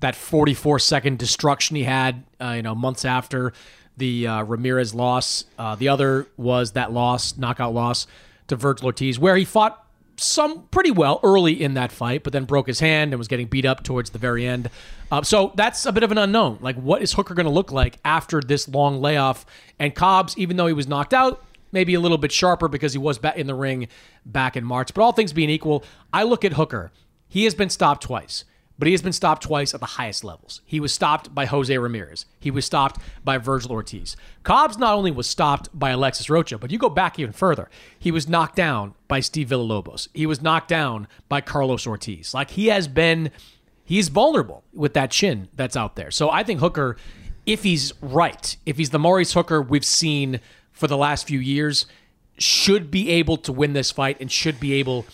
that 0.00 0.14
44 0.14 0.78
second 0.78 1.18
destruction 1.18 1.76
he 1.76 1.84
had, 1.84 2.24
uh, 2.40 2.52
you 2.56 2.62
know, 2.62 2.74
months 2.74 3.04
after 3.04 3.52
the 3.96 4.26
uh, 4.26 4.42
Ramirez 4.42 4.94
loss. 4.94 5.44
Uh, 5.58 5.74
the 5.74 5.88
other 5.88 6.26
was 6.36 6.72
that 6.72 6.92
loss, 6.92 7.36
knockout 7.36 7.74
loss 7.74 8.06
to 8.48 8.56
Vergil 8.56 8.84
Ortiz, 8.84 9.18
where 9.18 9.36
he 9.36 9.44
fought 9.44 9.86
some 10.18 10.62
pretty 10.68 10.90
well 10.90 11.20
early 11.22 11.62
in 11.62 11.74
that 11.74 11.92
fight, 11.92 12.22
but 12.22 12.32
then 12.32 12.44
broke 12.44 12.66
his 12.66 12.80
hand 12.80 13.12
and 13.12 13.18
was 13.18 13.28
getting 13.28 13.46
beat 13.46 13.64
up 13.64 13.82
towards 13.82 14.10
the 14.10 14.18
very 14.18 14.46
end. 14.46 14.70
Uh, 15.10 15.22
so 15.22 15.52
that's 15.56 15.84
a 15.86 15.92
bit 15.92 16.02
of 16.02 16.10
an 16.10 16.18
unknown. 16.18 16.58
Like, 16.60 16.76
what 16.76 17.02
is 17.02 17.12
Hooker 17.12 17.34
going 17.34 17.46
to 17.46 17.52
look 17.52 17.70
like 17.70 17.98
after 18.04 18.40
this 18.40 18.68
long 18.68 19.00
layoff? 19.00 19.44
And 19.78 19.94
Cobbs, 19.94 20.36
even 20.38 20.56
though 20.56 20.66
he 20.66 20.72
was 20.72 20.88
knocked 20.88 21.12
out, 21.12 21.44
maybe 21.72 21.94
a 21.94 22.00
little 22.00 22.18
bit 22.18 22.32
sharper 22.32 22.68
because 22.68 22.92
he 22.92 22.98
was 22.98 23.18
back 23.18 23.36
in 23.36 23.46
the 23.46 23.54
ring 23.54 23.88
back 24.24 24.56
in 24.56 24.64
March. 24.64 24.94
But 24.94 25.02
all 25.02 25.12
things 25.12 25.32
being 25.32 25.50
equal, 25.50 25.84
I 26.12 26.22
look 26.22 26.44
at 26.44 26.54
Hooker. 26.54 26.92
He 27.28 27.44
has 27.44 27.54
been 27.54 27.70
stopped 27.70 28.02
twice 28.02 28.44
but 28.78 28.86
he 28.86 28.92
has 28.92 29.02
been 29.02 29.12
stopped 29.12 29.42
twice 29.42 29.74
at 29.74 29.80
the 29.80 29.86
highest 29.86 30.24
levels. 30.24 30.60
He 30.66 30.80
was 30.80 30.92
stopped 30.92 31.34
by 31.34 31.46
Jose 31.46 31.76
Ramirez. 31.76 32.26
He 32.38 32.50
was 32.50 32.64
stopped 32.64 33.00
by 33.24 33.38
Vergil 33.38 33.70
Ortiz. 33.70 34.16
Cobbs 34.42 34.78
not 34.78 34.94
only 34.94 35.10
was 35.10 35.26
stopped 35.26 35.68
by 35.72 35.90
Alexis 35.90 36.28
Rocha, 36.28 36.58
but 36.58 36.70
you 36.70 36.78
go 36.78 36.88
back 36.88 37.18
even 37.18 37.32
further. 37.32 37.70
He 37.98 38.10
was 38.10 38.28
knocked 38.28 38.56
down 38.56 38.94
by 39.08 39.20
Steve 39.20 39.48
Villalobos. 39.48 40.08
He 40.12 40.26
was 40.26 40.42
knocked 40.42 40.68
down 40.68 41.08
by 41.28 41.40
Carlos 41.40 41.86
Ortiz. 41.86 42.34
Like 42.34 42.50
he 42.50 42.66
has 42.66 42.86
been, 42.88 43.30
he's 43.84 44.08
vulnerable 44.08 44.62
with 44.74 44.94
that 44.94 45.10
chin 45.10 45.48
that's 45.54 45.76
out 45.76 45.96
there. 45.96 46.10
So 46.10 46.30
I 46.30 46.42
think 46.42 46.60
Hooker, 46.60 46.96
if 47.46 47.62
he's 47.62 47.92
right, 48.02 48.56
if 48.66 48.76
he's 48.76 48.90
the 48.90 48.98
Maurice 48.98 49.32
Hooker 49.32 49.62
we've 49.62 49.84
seen 49.84 50.40
for 50.72 50.86
the 50.86 50.96
last 50.96 51.26
few 51.26 51.38
years, 51.38 51.86
should 52.38 52.90
be 52.90 53.08
able 53.10 53.38
to 53.38 53.52
win 53.52 53.72
this 53.72 53.90
fight 53.90 54.18
and 54.20 54.30
should 54.30 54.60
be 54.60 54.74
able 54.74 55.06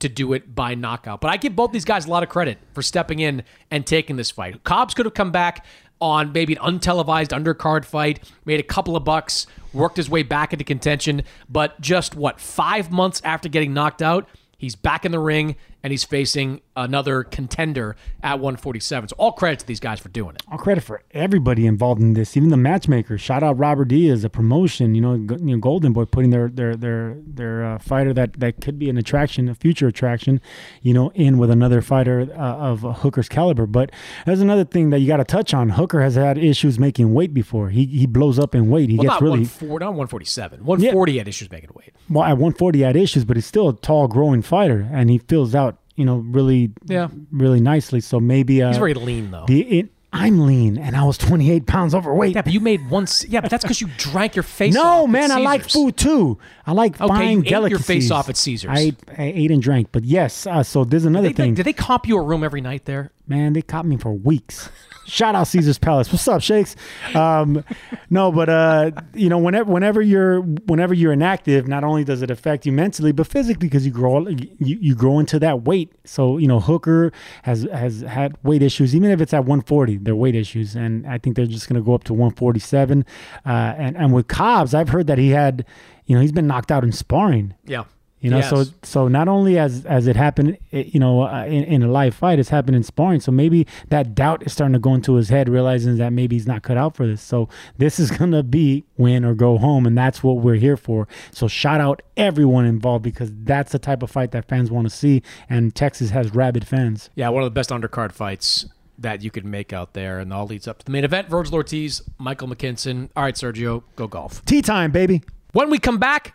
to 0.00 0.08
do 0.08 0.32
it 0.32 0.54
by 0.54 0.74
knockout. 0.74 1.20
But 1.20 1.30
I 1.30 1.36
give 1.36 1.54
both 1.54 1.72
these 1.72 1.84
guys 1.84 2.06
a 2.06 2.10
lot 2.10 2.22
of 2.22 2.28
credit 2.28 2.58
for 2.72 2.82
stepping 2.82 3.20
in 3.20 3.42
and 3.70 3.86
taking 3.86 4.16
this 4.16 4.30
fight. 4.30 4.62
Cobbs 4.64 4.94
could 4.94 5.06
have 5.06 5.14
come 5.14 5.30
back 5.30 5.64
on 6.00 6.32
maybe 6.32 6.56
an 6.56 6.78
untelevised 6.78 7.28
undercard 7.28 7.84
fight, 7.84 8.20
made 8.44 8.58
a 8.58 8.64
couple 8.64 8.96
of 8.96 9.04
bucks, 9.04 9.46
worked 9.72 9.96
his 9.96 10.08
way 10.08 10.22
back 10.22 10.52
into 10.52 10.64
contention, 10.64 11.22
but 11.48 11.80
just 11.80 12.16
what, 12.16 12.40
five 12.40 12.90
months 12.90 13.20
after 13.24 13.48
getting 13.48 13.74
knocked 13.74 14.02
out, 14.02 14.28
he's 14.56 14.74
back 14.74 15.04
in 15.04 15.12
the 15.12 15.18
ring 15.18 15.56
and 15.82 15.90
he's 15.90 16.04
facing 16.04 16.60
another 16.84 17.24
contender 17.24 17.96
at 18.22 18.34
147. 18.34 19.10
So 19.10 19.16
all 19.18 19.32
credit 19.32 19.60
to 19.60 19.66
these 19.66 19.80
guys 19.80 20.00
for 20.00 20.08
doing 20.08 20.34
it. 20.34 20.42
All 20.50 20.58
credit 20.58 20.82
for 20.82 21.02
everybody 21.12 21.66
involved 21.66 22.00
in 22.00 22.14
this, 22.14 22.36
even 22.36 22.48
the 22.48 22.56
matchmaker. 22.56 23.18
Shout 23.18 23.42
out 23.42 23.58
Robert 23.58 23.86
Diaz, 23.86 24.24
a 24.24 24.30
promotion. 24.30 24.94
You 24.94 25.00
know, 25.00 25.14
you 25.14 25.38
know 25.38 25.58
Golden 25.58 25.92
Boy 25.92 26.04
putting 26.04 26.30
their 26.30 26.48
their 26.48 26.76
their 26.76 27.16
their 27.26 27.64
uh, 27.64 27.78
fighter 27.78 28.12
that 28.14 28.40
that 28.40 28.60
could 28.60 28.78
be 28.78 28.88
an 28.88 28.96
attraction, 28.96 29.48
a 29.48 29.54
future 29.54 29.88
attraction. 29.88 30.40
You 30.82 30.94
know, 30.94 31.10
in 31.14 31.38
with 31.38 31.50
another 31.50 31.82
fighter 31.82 32.28
uh, 32.32 32.70
of 32.70 32.80
Hooker's 32.80 33.28
caliber. 33.28 33.66
But 33.66 33.90
there's 34.26 34.40
another 34.40 34.64
thing 34.64 34.90
that 34.90 35.00
you 35.00 35.06
got 35.06 35.18
to 35.18 35.24
touch 35.24 35.54
on. 35.54 35.70
Hooker 35.70 36.00
has 36.00 36.14
had 36.14 36.38
issues 36.38 36.78
making 36.78 37.12
weight 37.12 37.34
before. 37.34 37.70
He 37.70 37.86
he 37.86 38.06
blows 38.06 38.38
up 38.38 38.54
in 38.54 38.70
weight. 38.70 38.90
He 38.90 38.96
well, 38.96 39.08
gets 39.08 39.22
really 39.22 39.40
140, 39.40 39.84
not 39.84 39.90
147. 39.90 40.64
140 40.64 41.12
yeah. 41.12 41.18
had 41.18 41.28
issues 41.28 41.50
making 41.50 41.70
weight. 41.74 41.94
Well, 42.08 42.24
at 42.24 42.32
140 42.32 42.78
he 42.78 42.84
had 42.84 42.96
issues, 42.96 43.24
but 43.24 43.36
he's 43.36 43.46
still 43.46 43.68
a 43.68 43.76
tall, 43.76 44.08
growing 44.08 44.42
fighter, 44.42 44.88
and 44.92 45.10
he 45.10 45.18
fills 45.18 45.54
out 45.54 45.79
you 46.00 46.06
know, 46.06 46.16
really, 46.16 46.72
yeah, 46.86 47.08
really 47.30 47.60
nicely. 47.60 48.00
So 48.00 48.18
maybe 48.18 48.62
uh, 48.62 48.68
he's 48.68 48.78
very 48.78 48.94
lean 48.94 49.30
though. 49.30 49.44
The 49.46 49.86
I'm 50.12 50.40
lean 50.40 50.76
and 50.76 50.96
I 50.96 51.04
was 51.04 51.16
28 51.18 51.66
pounds 51.66 51.94
overweight. 51.94 52.34
Yeah, 52.34 52.42
but 52.42 52.52
you 52.52 52.58
made 52.58 52.88
once. 52.90 53.24
Yeah, 53.26 53.42
but 53.42 53.50
that's 53.50 53.62
because 53.62 53.80
you 53.80 53.88
drank 53.96 54.34
your 54.34 54.42
face 54.42 54.74
off. 54.76 54.82
no, 54.82 55.04
at 55.04 55.10
man, 55.10 55.30
I 55.30 55.38
like 55.38 55.68
food 55.68 55.96
too. 55.96 56.38
I 56.66 56.72
like 56.72 57.00
Okay, 57.00 57.06
buying 57.06 57.44
you 57.44 57.64
ate 57.64 57.70
your 57.70 57.78
face 57.78 58.10
off 58.10 58.28
at 58.28 58.36
Caesars. 58.36 58.70
I, 58.72 58.92
I 59.16 59.24
ate 59.24 59.50
and 59.52 59.62
drank, 59.62 59.90
but 59.92 60.04
yes. 60.04 60.46
Uh, 60.46 60.62
so 60.64 60.84
there's 60.84 61.04
another 61.04 61.28
Did 61.28 61.36
they, 61.36 61.42
thing. 61.44 61.54
did 61.54 61.64
they 61.66 61.72
comp 61.72 62.08
you 62.08 62.16
a 62.18 62.22
room 62.22 62.42
every 62.42 62.60
night 62.60 62.86
there? 62.86 63.12
Man, 63.30 63.52
they 63.52 63.62
caught 63.62 63.86
me 63.86 63.96
for 63.96 64.12
weeks. 64.12 64.70
Shout 65.06 65.36
out 65.36 65.46
Caesar's 65.46 65.78
Palace. 65.78 66.10
What's 66.10 66.26
up, 66.26 66.42
Shakes? 66.42 66.74
Um, 67.14 67.64
no, 68.10 68.32
but 68.32 68.48
uh, 68.48 68.90
you 69.14 69.28
know, 69.28 69.38
whenever 69.38 69.70
whenever 69.70 70.02
you're 70.02 70.40
whenever 70.40 70.94
you're 70.94 71.12
inactive, 71.12 71.68
not 71.68 71.84
only 71.84 72.02
does 72.02 72.22
it 72.22 72.30
affect 72.32 72.66
you 72.66 72.72
mentally, 72.72 73.12
but 73.12 73.28
physically 73.28 73.68
because 73.68 73.86
you 73.86 73.92
grow 73.92 74.26
you, 74.26 74.48
you 74.58 74.96
grow 74.96 75.20
into 75.20 75.38
that 75.38 75.62
weight. 75.62 75.92
So 76.04 76.38
you 76.38 76.48
know, 76.48 76.58
Hooker 76.58 77.12
has 77.44 77.68
has 77.72 78.00
had 78.00 78.36
weight 78.42 78.64
issues, 78.64 78.96
even 78.96 79.12
if 79.12 79.20
it's 79.20 79.32
at 79.32 79.44
140, 79.44 79.98
they're 79.98 80.16
weight 80.16 80.34
issues, 80.34 80.74
and 80.74 81.06
I 81.06 81.18
think 81.18 81.36
they're 81.36 81.46
just 81.46 81.68
going 81.68 81.80
to 81.80 81.86
go 81.86 81.94
up 81.94 82.02
to 82.04 82.12
147. 82.12 83.06
Uh, 83.46 83.48
and 83.48 83.96
and 83.96 84.12
with 84.12 84.26
Cobbs, 84.26 84.74
I've 84.74 84.88
heard 84.88 85.06
that 85.06 85.18
he 85.18 85.30
had, 85.30 85.64
you 86.04 86.16
know, 86.16 86.20
he's 86.20 86.32
been 86.32 86.48
knocked 86.48 86.72
out 86.72 86.82
in 86.82 86.90
sparring. 86.90 87.54
Yeah. 87.64 87.84
You 88.20 88.28
know, 88.30 88.42
so 88.42 88.58
Yes. 88.58 88.72
so 88.82 89.08
not 89.08 89.28
only 89.28 89.58
as 89.58 89.86
as 89.86 90.06
it 90.06 90.14
happened, 90.14 90.58
eh, 90.72 90.84
you 90.86 91.00
know, 91.00 91.22
uh, 91.22 91.44
in, 91.46 91.64
in 91.64 91.82
a 91.82 91.88
live 91.90 92.14
fight, 92.14 92.38
it's 92.38 92.50
happened 92.50 92.76
in 92.76 92.82
sparring. 92.82 93.20
So 93.20 93.32
maybe 93.32 93.66
that 93.88 94.14
doubt 94.14 94.42
is 94.44 94.52
starting 94.52 94.74
to 94.74 94.78
go 94.78 94.94
into 94.94 95.14
his 95.14 95.30
head, 95.30 95.48
realizing 95.48 95.96
that 95.96 96.12
maybe 96.12 96.36
he's 96.36 96.46
not 96.46 96.62
cut 96.62 96.76
out 96.76 96.94
for 96.96 97.06
this. 97.06 97.22
So 97.22 97.48
this 97.78 97.98
is 97.98 98.10
gonna 98.18 98.42
be 98.42 98.84
win 98.98 99.24
or 99.24 99.34
go 99.34 99.56
home, 99.56 99.86
and 99.86 99.96
that's 99.96 100.22
what 100.22 100.38
we're 100.38 100.56
here 100.56 100.76
for. 100.76 101.08
So 101.30 101.48
shout 101.48 101.80
out 101.80 102.02
everyone 102.16 102.66
involved 102.66 103.02
because 103.04 103.32
that's 103.44 103.72
the 103.72 103.78
type 103.78 104.02
of 104.02 104.10
fight 104.10 104.32
that 104.32 104.46
fans 104.46 104.70
want 104.70 104.88
to 104.90 104.94
see, 104.94 105.22
and 105.48 105.74
Texas 105.74 106.10
has 106.10 106.34
rabid 106.34 106.66
fans. 106.66 107.08
Yeah, 107.14 107.30
one 107.30 107.42
of 107.42 107.46
the 107.46 107.58
best 107.58 107.70
undercard 107.70 108.12
fights 108.12 108.66
that 108.98 109.22
you 109.22 109.30
could 109.30 109.46
make 109.46 109.72
out 109.72 109.94
there, 109.94 110.18
and 110.18 110.30
all 110.30 110.44
leads 110.46 110.68
up 110.68 110.78
to 110.80 110.84
the 110.84 110.92
main 110.92 111.04
event. 111.04 111.30
Vergil 111.30 111.54
Ortiz, 111.54 112.02
Michael 112.18 112.48
McKinson. 112.48 113.08
All 113.16 113.22
right, 113.22 113.34
Sergio, 113.34 113.82
go 113.96 114.06
golf. 114.06 114.44
Tea 114.44 114.60
time, 114.60 114.90
baby. 114.92 115.22
When 115.52 115.70
we 115.70 115.78
come 115.78 115.96
back, 115.96 116.34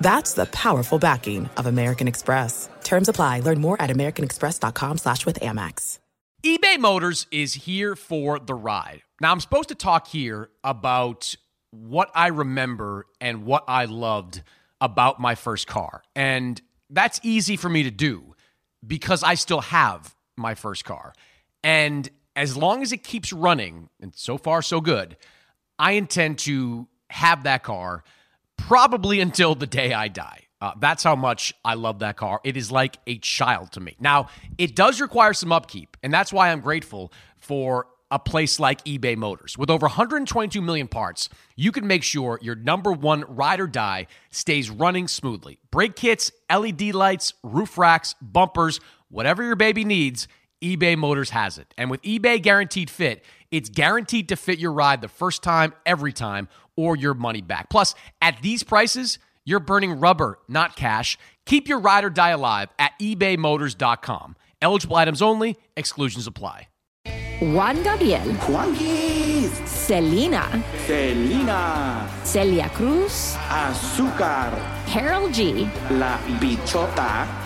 That's 0.00 0.34
the 0.34 0.46
powerful 0.46 0.98
backing 0.98 1.48
of 1.56 1.66
American 1.66 2.08
Express. 2.08 2.68
Terms 2.84 3.08
apply. 3.08 3.40
Learn 3.40 3.60
more 3.60 3.80
at 3.80 3.90
americanexpress.com 3.90 4.98
slash 4.98 5.26
with 5.26 5.40
Amex. 5.40 5.98
eBay 6.44 6.78
Motors 6.78 7.26
is 7.30 7.54
here 7.54 7.96
for 7.96 8.38
the 8.38 8.54
ride. 8.54 9.02
Now, 9.20 9.32
I'm 9.32 9.40
supposed 9.40 9.70
to 9.70 9.74
talk 9.74 10.06
here 10.06 10.50
about 10.62 11.34
what 11.70 12.10
I 12.14 12.28
remember 12.28 13.06
and 13.20 13.44
what 13.44 13.64
I 13.66 13.86
loved 13.86 14.42
about 14.80 15.18
my 15.20 15.34
first 15.34 15.66
car. 15.66 16.02
And 16.14 16.60
that's 16.90 17.18
easy 17.22 17.56
for 17.56 17.68
me 17.68 17.82
to 17.82 17.90
do 17.90 18.34
because 18.86 19.22
I 19.22 19.34
still 19.34 19.62
have 19.62 20.14
my 20.36 20.54
first 20.54 20.84
car. 20.84 21.14
And 21.64 22.08
as 22.36 22.56
long 22.56 22.82
as 22.82 22.92
it 22.92 23.02
keeps 23.02 23.32
running, 23.32 23.88
and 24.00 24.14
so 24.14 24.36
far, 24.36 24.62
so 24.62 24.80
good, 24.80 25.16
I 25.78 25.92
intend 25.92 26.38
to 26.40 26.86
have 27.10 27.44
that 27.44 27.62
car 27.62 28.04
probably 28.56 29.20
until 29.20 29.54
the 29.54 29.66
day 29.66 29.92
I 29.92 30.08
die. 30.08 30.42
Uh, 30.60 30.72
that's 30.80 31.02
how 31.02 31.14
much 31.14 31.54
I 31.64 31.74
love 31.74 31.98
that 31.98 32.16
car. 32.16 32.40
It 32.42 32.56
is 32.56 32.72
like 32.72 32.96
a 33.06 33.18
child 33.18 33.72
to 33.72 33.80
me. 33.80 33.94
Now, 34.00 34.28
it 34.56 34.74
does 34.74 35.00
require 35.00 35.34
some 35.34 35.52
upkeep, 35.52 35.96
and 36.02 36.12
that's 36.12 36.32
why 36.32 36.50
I'm 36.50 36.60
grateful 36.60 37.12
for 37.36 37.86
a 38.10 38.18
place 38.18 38.58
like 38.60 38.84
eBay 38.84 39.16
Motors. 39.16 39.58
With 39.58 39.68
over 39.68 39.84
122 39.84 40.62
million 40.62 40.88
parts, 40.88 41.28
you 41.56 41.72
can 41.72 41.86
make 41.86 42.02
sure 42.02 42.38
your 42.40 42.54
number 42.54 42.92
one 42.92 43.24
ride 43.28 43.60
or 43.60 43.66
die 43.66 44.06
stays 44.30 44.70
running 44.70 45.08
smoothly. 45.08 45.58
Brake 45.70 45.96
kits, 45.96 46.30
LED 46.50 46.94
lights, 46.94 47.34
roof 47.42 47.76
racks, 47.76 48.14
bumpers, 48.22 48.80
whatever 49.08 49.42
your 49.42 49.56
baby 49.56 49.84
needs, 49.84 50.28
eBay 50.62 50.96
Motors 50.96 51.30
has 51.30 51.58
it. 51.58 51.74
And 51.76 51.90
with 51.90 52.00
eBay 52.02 52.40
Guaranteed 52.40 52.88
Fit, 52.88 53.24
it's 53.50 53.68
guaranteed 53.68 54.28
to 54.30 54.36
fit 54.36 54.58
your 54.58 54.72
ride 54.72 55.00
the 55.00 55.08
first 55.08 55.42
time, 55.42 55.72
every 55.84 56.12
time, 56.12 56.48
or 56.76 56.96
your 56.96 57.14
money 57.14 57.42
back. 57.42 57.70
Plus, 57.70 57.94
at 58.20 58.40
these 58.42 58.62
prices, 58.62 59.18
you're 59.44 59.60
burning 59.60 60.00
rubber, 60.00 60.38
not 60.48 60.76
cash. 60.76 61.18
Keep 61.46 61.68
your 61.68 61.78
ride 61.78 62.04
or 62.04 62.10
die 62.10 62.30
alive 62.30 62.68
at 62.78 62.92
ebaymotors.com. 63.00 64.36
Eligible 64.60 64.96
items 64.96 65.22
only, 65.22 65.56
exclusions 65.76 66.26
apply. 66.26 66.68
Juan 67.40 67.82
Gabriel, 67.82 68.32
Juanquis, 68.48 69.50
Selena, 69.68 70.64
Selena, 70.86 72.08
Celia 72.24 72.70
Cruz, 72.70 73.34
Azúcar, 73.48 74.50
Karol 74.86 75.28
G, 75.28 75.68
La 75.90 76.16
Bichota, 76.40 77.45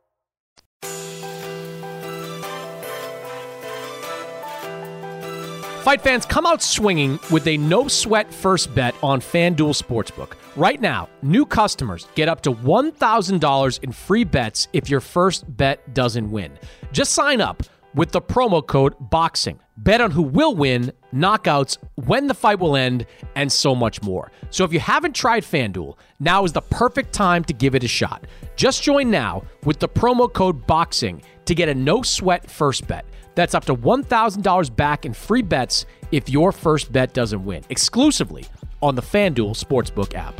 Fight 5.81 6.01
fans, 6.01 6.27
come 6.27 6.45
out 6.45 6.61
swinging 6.61 7.19
with 7.31 7.47
a 7.47 7.57
no 7.57 7.87
sweat 7.87 8.31
first 8.31 8.75
bet 8.75 8.93
on 9.01 9.19
FanDuel 9.19 9.73
Sportsbook. 9.73 10.33
Right 10.55 10.79
now, 10.79 11.09
new 11.23 11.43
customers 11.43 12.07
get 12.13 12.29
up 12.29 12.41
to 12.41 12.51
$1,000 12.53 13.83
in 13.83 13.91
free 13.91 14.23
bets 14.23 14.67
if 14.73 14.91
your 14.91 14.99
first 14.99 15.43
bet 15.57 15.95
doesn't 15.95 16.29
win. 16.29 16.51
Just 16.91 17.13
sign 17.13 17.41
up 17.41 17.63
with 17.95 18.11
the 18.11 18.21
promo 18.21 18.65
code 18.65 18.93
BOXING. 19.09 19.57
Bet 19.77 20.01
on 20.01 20.11
who 20.11 20.21
will 20.21 20.53
win, 20.53 20.91
knockouts, 21.15 21.79
when 22.05 22.27
the 22.27 22.35
fight 22.35 22.59
will 22.59 22.75
end, 22.75 23.07
and 23.33 23.51
so 23.51 23.73
much 23.73 24.03
more. 24.03 24.31
So 24.51 24.63
if 24.63 24.71
you 24.71 24.79
haven't 24.79 25.15
tried 25.15 25.41
FanDuel, 25.41 25.97
now 26.19 26.43
is 26.43 26.53
the 26.53 26.61
perfect 26.61 27.11
time 27.11 27.43
to 27.45 27.53
give 27.53 27.73
it 27.73 27.83
a 27.83 27.87
shot. 27.87 28.27
Just 28.55 28.83
join 28.83 29.09
now 29.09 29.41
with 29.63 29.79
the 29.79 29.89
promo 29.89 30.31
code 30.31 30.67
BOXING 30.67 31.23
to 31.45 31.55
get 31.55 31.69
a 31.69 31.73
no 31.73 32.03
sweat 32.03 32.51
first 32.51 32.87
bet. 32.87 33.03
That's 33.35 33.55
up 33.55 33.65
to 33.65 33.75
$1,000 33.75 34.75
back 34.75 35.05
in 35.05 35.13
free 35.13 35.41
bets 35.41 35.85
if 36.11 36.29
your 36.29 36.51
first 36.51 36.91
bet 36.91 37.13
doesn't 37.13 37.43
win, 37.43 37.63
exclusively 37.69 38.45
on 38.81 38.95
the 38.95 39.01
FanDuel 39.01 39.57
Sportsbook 39.57 40.15
app. 40.15 40.39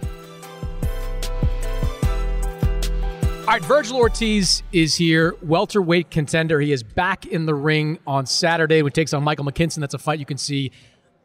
All 3.41 3.57
right, 3.57 3.61
Vergil 3.63 3.95
Ortiz 3.95 4.63
is 4.71 4.95
here, 4.95 5.35
welterweight 5.41 6.09
contender. 6.09 6.61
He 6.61 6.71
is 6.71 6.83
back 6.83 7.25
in 7.25 7.45
the 7.45 7.55
ring 7.55 7.99
on 8.07 8.25
Saturday 8.25 8.81
when 8.81 8.91
he 8.91 8.93
takes 8.93 9.13
on 9.13 9.23
Michael 9.23 9.45
McKinson. 9.45 9.79
That's 9.79 9.93
a 9.93 9.97
fight 9.97 10.19
you 10.19 10.25
can 10.25 10.37
see 10.37 10.71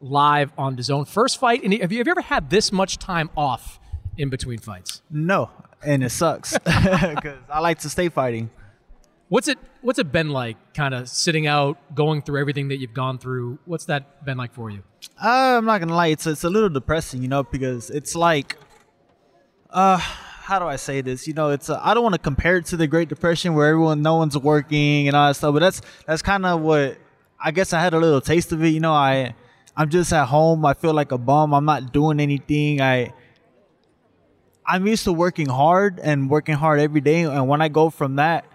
live 0.01 0.51
on 0.57 0.75
DAZN. 0.75 1.07
First 1.07 1.39
fight, 1.39 1.63
and 1.63 1.73
have 1.73 1.91
you, 1.91 1.99
have 1.99 2.07
you 2.07 2.11
ever 2.11 2.21
had 2.21 2.49
this 2.49 2.71
much 2.71 2.97
time 2.97 3.29
off 3.37 3.79
in 4.17 4.29
between 4.29 4.57
fights? 4.59 5.03
No, 5.09 5.49
and 5.81 6.03
it 6.03 6.09
sucks 6.09 6.57
because 6.65 7.37
I 7.49 7.59
like 7.59 7.79
to 7.79 7.89
stay 7.89 8.09
fighting. 8.09 8.49
What's 9.29 9.47
it 9.47 9.57
What's 9.81 9.99
it 9.99 10.11
been 10.11 10.29
like, 10.29 10.57
kind 10.73 10.93
of 10.93 11.07
sitting 11.07 11.47
out, 11.47 11.77
going 11.95 12.21
through 12.21 12.41
everything 12.41 12.69
that 12.69 12.77
you've 12.77 12.93
gone 12.93 13.19
through? 13.19 13.59
What's 13.65 13.85
that 13.85 14.25
been 14.25 14.37
like 14.37 14.53
for 14.53 14.69
you? 14.69 14.83
Uh, 15.21 15.57
I'm 15.57 15.65
not 15.65 15.79
gonna 15.79 15.95
lie, 15.95 16.07
it's 16.07 16.27
it's 16.27 16.43
a 16.43 16.49
little 16.49 16.69
depressing, 16.69 17.21
you 17.21 17.27
know, 17.27 17.43
because 17.43 17.89
it's 17.89 18.15
like, 18.15 18.57
uh, 19.69 19.97
how 19.97 20.59
do 20.59 20.65
I 20.65 20.77
say 20.77 21.01
this? 21.01 21.27
You 21.27 21.33
know, 21.33 21.49
it's 21.49 21.69
uh, 21.69 21.79
I 21.83 21.93
don't 21.93 22.03
want 22.03 22.15
to 22.15 22.19
compare 22.19 22.57
it 22.57 22.65
to 22.67 22.77
the 22.77 22.87
Great 22.87 23.09
Depression 23.09 23.53
where 23.53 23.67
everyone, 23.67 24.01
no 24.01 24.15
one's 24.15 24.37
working 24.37 25.07
and 25.07 25.15
all 25.15 25.27
that 25.29 25.35
stuff, 25.35 25.53
but 25.53 25.59
that's 25.59 25.81
that's 26.05 26.21
kind 26.21 26.45
of 26.45 26.61
what 26.61 26.97
I 27.39 27.51
guess 27.51 27.73
I 27.73 27.81
had 27.81 27.93
a 27.93 27.99
little 27.99 28.21
taste 28.21 28.51
of 28.51 28.63
it. 28.63 28.69
You 28.69 28.79
know, 28.79 28.93
I 28.93 29.35
I'm 29.75 29.89
just 29.89 30.11
at 30.13 30.25
home. 30.25 30.65
I 30.65 30.73
feel 30.73 30.93
like 30.93 31.11
a 31.11 31.17
bum. 31.17 31.53
I'm 31.53 31.65
not 31.65 31.91
doing 31.91 32.19
anything. 32.19 32.81
I 32.81 33.13
I'm 34.65 34.87
used 34.87 35.03
to 35.03 35.13
working 35.13 35.47
hard 35.47 35.99
and 35.99 36.29
working 36.29 36.55
hard 36.55 36.79
every 36.79 37.01
day. 37.01 37.23
And 37.23 37.47
when 37.47 37.61
I 37.61 37.69
go 37.69 37.89
from 37.89 38.15
that 38.15 38.45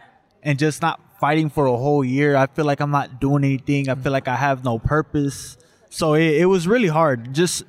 and 0.42 0.58
just 0.58 0.82
not 0.82 1.00
fighting 1.20 1.48
for 1.50 1.66
a 1.66 1.76
whole 1.76 2.04
year, 2.04 2.34
I 2.36 2.46
feel 2.46 2.64
like 2.64 2.80
I'm 2.80 2.90
not 2.90 3.20
doing 3.20 3.44
anything. 3.44 3.88
I 3.88 3.94
feel 3.94 4.12
like 4.12 4.28
I 4.28 4.36
have 4.36 4.64
no 4.64 4.78
purpose. 4.78 5.56
So 5.90 6.14
it, 6.14 6.40
it 6.42 6.46
was 6.46 6.66
really 6.66 6.88
hard. 6.88 7.32
Just 7.34 7.64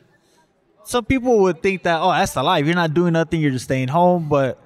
some 0.84 1.06
people 1.06 1.40
would 1.40 1.62
think 1.62 1.84
that, 1.84 2.00
oh, 2.02 2.12
that's 2.12 2.34
the 2.34 2.44
life. 2.44 2.66
You're 2.66 2.76
not 2.76 2.94
doing 2.94 3.14
nothing. 3.14 3.42
You're 3.42 3.52
just 3.52 3.66
staying 3.66 3.90
home. 3.90 4.28
But 4.30 4.60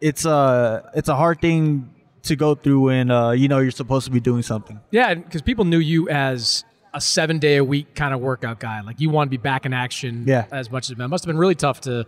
it's 0.00 0.24
a 0.24 0.90
it's 0.94 1.08
a 1.08 1.16
hard 1.16 1.40
thing 1.40 1.90
to 2.22 2.36
go 2.36 2.54
through 2.54 2.80
when 2.80 3.10
uh, 3.10 3.30
you 3.30 3.48
know 3.48 3.58
you're 3.58 3.70
supposed 3.70 4.06
to 4.06 4.10
be 4.12 4.20
doing 4.20 4.42
something. 4.42 4.80
Yeah, 4.90 5.14
because 5.14 5.42
people 5.42 5.64
knew 5.64 5.78
you 5.78 6.08
as 6.08 6.64
a 6.94 7.00
seven 7.00 7.38
day 7.38 7.56
a 7.56 7.64
week 7.64 7.94
kind 7.94 8.14
of 8.14 8.20
workout 8.20 8.60
guy. 8.60 8.80
Like 8.80 9.00
you 9.00 9.10
want 9.10 9.28
to 9.28 9.30
be 9.30 9.36
back 9.36 9.66
in 9.66 9.72
action 9.72 10.24
Yeah. 10.26 10.46
as 10.50 10.70
much 10.70 10.86
as 10.86 10.98
it 10.98 10.98
must 10.98 11.24
have 11.24 11.28
been 11.28 11.38
really 11.38 11.54
tough 11.54 11.80
to 11.82 12.06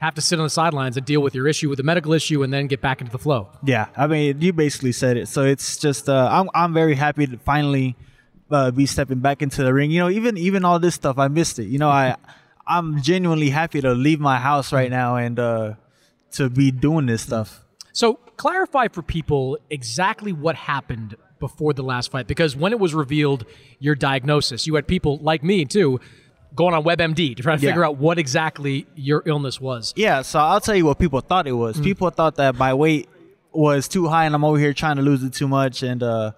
have 0.00 0.14
to 0.14 0.20
sit 0.20 0.38
on 0.38 0.44
the 0.44 0.50
sidelines 0.50 0.96
and 0.96 1.04
deal 1.04 1.20
with 1.20 1.34
your 1.34 1.48
issue 1.48 1.68
with 1.68 1.76
the 1.76 1.82
medical 1.82 2.12
issue 2.12 2.42
and 2.42 2.52
then 2.52 2.66
get 2.66 2.80
back 2.80 3.00
into 3.00 3.10
the 3.10 3.18
flow. 3.18 3.48
Yeah, 3.64 3.88
I 3.96 4.06
mean, 4.06 4.40
you 4.40 4.52
basically 4.52 4.92
said 4.92 5.16
it. 5.16 5.28
So 5.28 5.44
it's 5.44 5.76
just, 5.76 6.08
uh, 6.08 6.28
I'm 6.30 6.48
I'm 6.54 6.72
very 6.72 6.94
happy 6.94 7.26
to 7.26 7.38
finally 7.38 7.96
uh, 8.50 8.70
be 8.70 8.86
stepping 8.86 9.18
back 9.18 9.42
into 9.42 9.62
the 9.62 9.74
ring. 9.74 9.90
You 9.90 10.00
know, 10.00 10.10
even 10.10 10.36
even 10.36 10.64
all 10.64 10.78
this 10.78 10.94
stuff, 10.94 11.18
I 11.18 11.28
missed 11.28 11.58
it. 11.58 11.66
You 11.66 11.78
know, 11.78 11.88
I 11.88 12.16
I'm 12.66 13.00
genuinely 13.02 13.50
happy 13.50 13.80
to 13.80 13.92
leave 13.92 14.20
my 14.20 14.38
house 14.38 14.72
right 14.72 14.90
now 14.90 15.16
and 15.16 15.38
uh, 15.38 15.74
to 16.32 16.50
be 16.50 16.70
doing 16.70 17.06
this 17.06 17.22
stuff. 17.22 17.64
So 17.92 18.14
clarify 18.36 18.88
for 18.88 19.02
people 19.02 19.58
exactly 19.70 20.32
what 20.32 20.54
happened 20.54 21.16
before 21.40 21.72
the 21.72 21.82
last 21.82 22.10
fight 22.10 22.26
because 22.26 22.54
when 22.56 22.72
it 22.72 22.78
was 22.78 22.94
revealed 22.94 23.46
your 23.78 23.94
diagnosis, 23.94 24.66
you 24.66 24.74
had 24.74 24.86
people 24.86 25.18
like 25.18 25.42
me 25.42 25.64
too 25.64 25.98
going 26.54 26.74
on 26.74 26.82
WebMD 26.84 27.36
to 27.36 27.42
try 27.42 27.56
to 27.56 27.62
Yeah. 27.62 27.70
figure 27.70 27.84
out 27.84 27.96
what 27.98 28.18
exactly 28.18 28.86
your 28.94 29.22
illness 29.26 29.60
was. 29.60 29.92
Yeah, 29.96 30.22
so 30.22 30.38
I'll 30.40 30.60
tell 30.60 30.74
you 30.74 30.84
what 30.86 30.98
people 30.98 31.20
thought 31.20 31.46
it 31.46 31.52
was. 31.52 31.80
People 31.80 32.10
thought 32.10 32.36
that 32.36 32.56
my 32.56 32.74
weight 32.74 33.08
was 33.52 33.88
too 33.88 34.06
high 34.08 34.24
and 34.26 34.34
I'm 34.34 34.44
over 34.44 34.58
here 34.58 34.72
trying 34.72 34.96
to 34.96 35.02
lose 35.02 35.22
it 35.22 35.32
too 35.32 35.48
much 35.48 35.82
and 35.82 36.02
uh, 36.02 36.32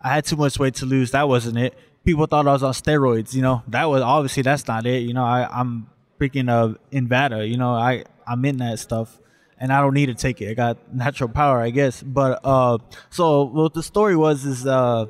I 0.00 0.08
had 0.14 0.24
too 0.24 0.36
much 0.36 0.58
weight 0.58 0.74
to 0.76 0.86
lose. 0.86 1.10
That 1.12 1.28
wasn't 1.28 1.58
it. 1.58 1.74
People 2.04 2.26
thought 2.26 2.46
I 2.46 2.52
was 2.52 2.62
on 2.62 2.72
steroids, 2.72 3.32
you 3.34 3.42
know. 3.42 3.62
That 3.68 3.84
was 3.84 4.02
obviously 4.02 4.42
that's 4.42 4.66
not 4.68 4.86
it. 4.86 5.02
You 5.02 5.14
know, 5.14 5.24
I, 5.24 5.48
I'm 5.50 5.86
freaking 6.20 6.48
uh 6.50 6.76
Invada, 6.92 7.46
you 7.48 7.56
know, 7.56 7.72
I, 7.74 8.04
I'm 8.26 8.44
in 8.44 8.58
that 8.58 8.78
stuff 8.78 9.18
and 9.58 9.72
I 9.72 9.80
don't 9.80 9.94
need 9.94 10.06
to 10.06 10.14
take 10.14 10.40
it. 10.42 10.50
I 10.50 10.54
got 10.54 10.76
natural 10.94 11.28
power, 11.30 11.60
I 11.60 11.70
guess. 11.70 12.02
But 12.02 12.40
uh 12.44 12.78
so 13.10 13.44
what 13.44 13.72
the 13.74 13.82
story 13.82 14.16
was 14.16 14.44
is 14.44 14.66
uh 14.66 15.06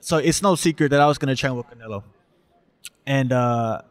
so 0.00 0.18
it's 0.18 0.40
no 0.42 0.54
secret 0.54 0.90
that 0.90 1.00
I 1.00 1.06
was 1.06 1.18
gonna 1.18 1.34
train 1.36 1.56
with 1.56 1.66
Canelo. 1.66 2.04
And 3.06 3.32
uh 3.32 3.82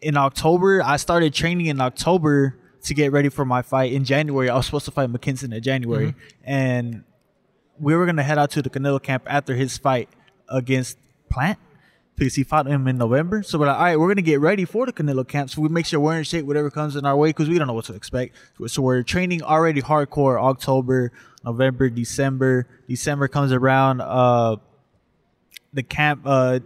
in 0.00 0.16
October, 0.16 0.82
I 0.82 0.96
started 0.96 1.34
training 1.34 1.66
in 1.66 1.80
October 1.80 2.56
to 2.82 2.94
get 2.94 3.12
ready 3.12 3.28
for 3.28 3.44
my 3.44 3.62
fight 3.62 3.92
in 3.92 4.04
January. 4.04 4.48
I 4.48 4.56
was 4.56 4.66
supposed 4.66 4.84
to 4.84 4.90
fight 4.92 5.10
McKinson 5.12 5.52
in 5.52 5.62
January, 5.62 6.14
and 6.44 7.04
we 7.80 7.94
were 7.96 8.06
gonna 8.06 8.22
head 8.22 8.38
out 8.38 8.50
to 8.52 8.62
the 8.62 8.70
Canelo 8.70 9.02
camp 9.02 9.24
after 9.26 9.54
his 9.54 9.76
fight 9.76 10.08
against 10.48 10.98
Plant 11.30 11.58
because 12.14 12.34
he 12.34 12.42
fought 12.42 12.66
him 12.66 12.88
in 12.88 12.96
November. 12.96 13.42
So 13.42 13.58
we're 13.58 13.66
like, 13.66 13.76
all 13.76 13.82
right, 13.82 13.98
we're 13.98 14.08
gonna 14.08 14.22
get 14.22 14.40
ready 14.40 14.64
for 14.64 14.86
the 14.86 14.92
Canelo 14.92 15.26
camp. 15.26 15.50
So 15.50 15.60
we 15.60 15.68
make 15.68 15.86
sure 15.86 16.00
we're 16.00 16.16
in 16.16 16.24
shape, 16.24 16.46
whatever 16.46 16.70
comes 16.70 16.96
in 16.96 17.04
our 17.04 17.16
way, 17.16 17.30
because 17.30 17.48
we 17.48 17.58
don't 17.58 17.66
know 17.66 17.74
what 17.74 17.84
to 17.86 17.94
expect. 17.94 18.34
So 18.68 18.82
we're 18.82 19.02
training 19.02 19.42
already 19.42 19.82
hardcore 19.82 20.40
October, 20.40 21.12
November, 21.44 21.90
December. 21.90 22.66
December 22.88 23.28
comes 23.28 23.52
around. 23.52 24.00
Uh, 24.00 24.56
the 25.72 25.82
camp 25.82 26.22
uh 26.24 26.60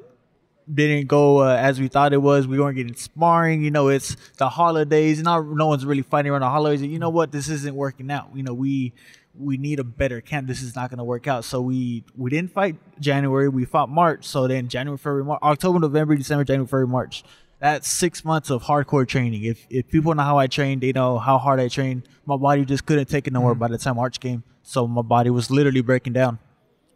didn't 0.73 1.09
go 1.09 1.43
uh, 1.43 1.57
as 1.57 1.81
we 1.81 1.89
thought 1.89 2.13
it 2.13 2.23
was. 2.23 2.47
We 2.47 2.59
weren't 2.59 2.77
getting 2.77 2.95
sparring. 2.95 3.63
You 3.63 3.71
know, 3.71 3.89
it's 3.89 4.17
the 4.39 4.49
holidays. 4.49 5.21
Not 5.23 5.47
no 5.47 5.67
one's 5.67 5.85
really 5.85 6.03
fighting 6.03 6.31
around 6.31 6.43
the 6.43 6.49
holidays. 6.49 6.83
You 6.83 6.99
know 6.99 7.11
what? 7.11 7.33
This 7.33 7.49
isn't 7.49 7.75
working 7.75 8.11
out. 8.11 8.31
You 8.35 8.43
know, 8.43 8.55
we 8.55 8.93
we 9.39 9.57
need 9.57 9.79
a 9.79 9.85
better 9.85 10.21
camp. 10.21 10.47
This 10.47 10.63
is 10.63 10.77
not 10.77 10.91
going 10.91 10.99
to 10.99 11.05
work 11.05 11.27
out. 11.27 11.45
So 11.45 11.61
we 11.61 12.05
we 12.17 12.31
didn't 12.31 12.53
fight 12.53 12.77
January. 13.01 13.49
We 13.49 13.65
fought 13.65 13.89
March. 13.89 14.25
So 14.25 14.47
then 14.47 14.69
January, 14.69 14.99
February, 14.99 15.25
March, 15.25 15.41
October, 15.43 15.79
November, 15.79 16.15
December, 16.17 16.45
January, 16.45 16.67
February, 16.67 16.89
March. 16.89 17.25
That's 17.59 17.89
six 17.89 18.25
months 18.25 18.51
of 18.51 18.65
hardcore 18.65 19.07
training. 19.07 19.45
If 19.45 19.67
if 19.71 19.89
people 19.89 20.15
know 20.15 20.23
how 20.23 20.39
I 20.39 20.49
train, 20.49 20.81
they 20.81 20.93
know 20.93 21.19
how 21.19 21.39
hard 21.39 21.61
I 21.61 21.69
train. 21.69 22.03
My 22.27 22.37
body 22.37 22.65
just 22.65 22.87
couldn't 22.87 23.07
take 23.07 23.27
it 23.27 23.33
no 23.33 23.41
more 23.41 23.55
by 23.55 23.69
the 23.69 23.79
time 23.79 23.97
March 23.97 24.21
came. 24.21 24.43
So 24.63 24.87
my 24.87 25.03
body 25.03 25.31
was 25.31 25.51
literally 25.51 25.81
breaking 25.81 26.13
down. 26.13 26.39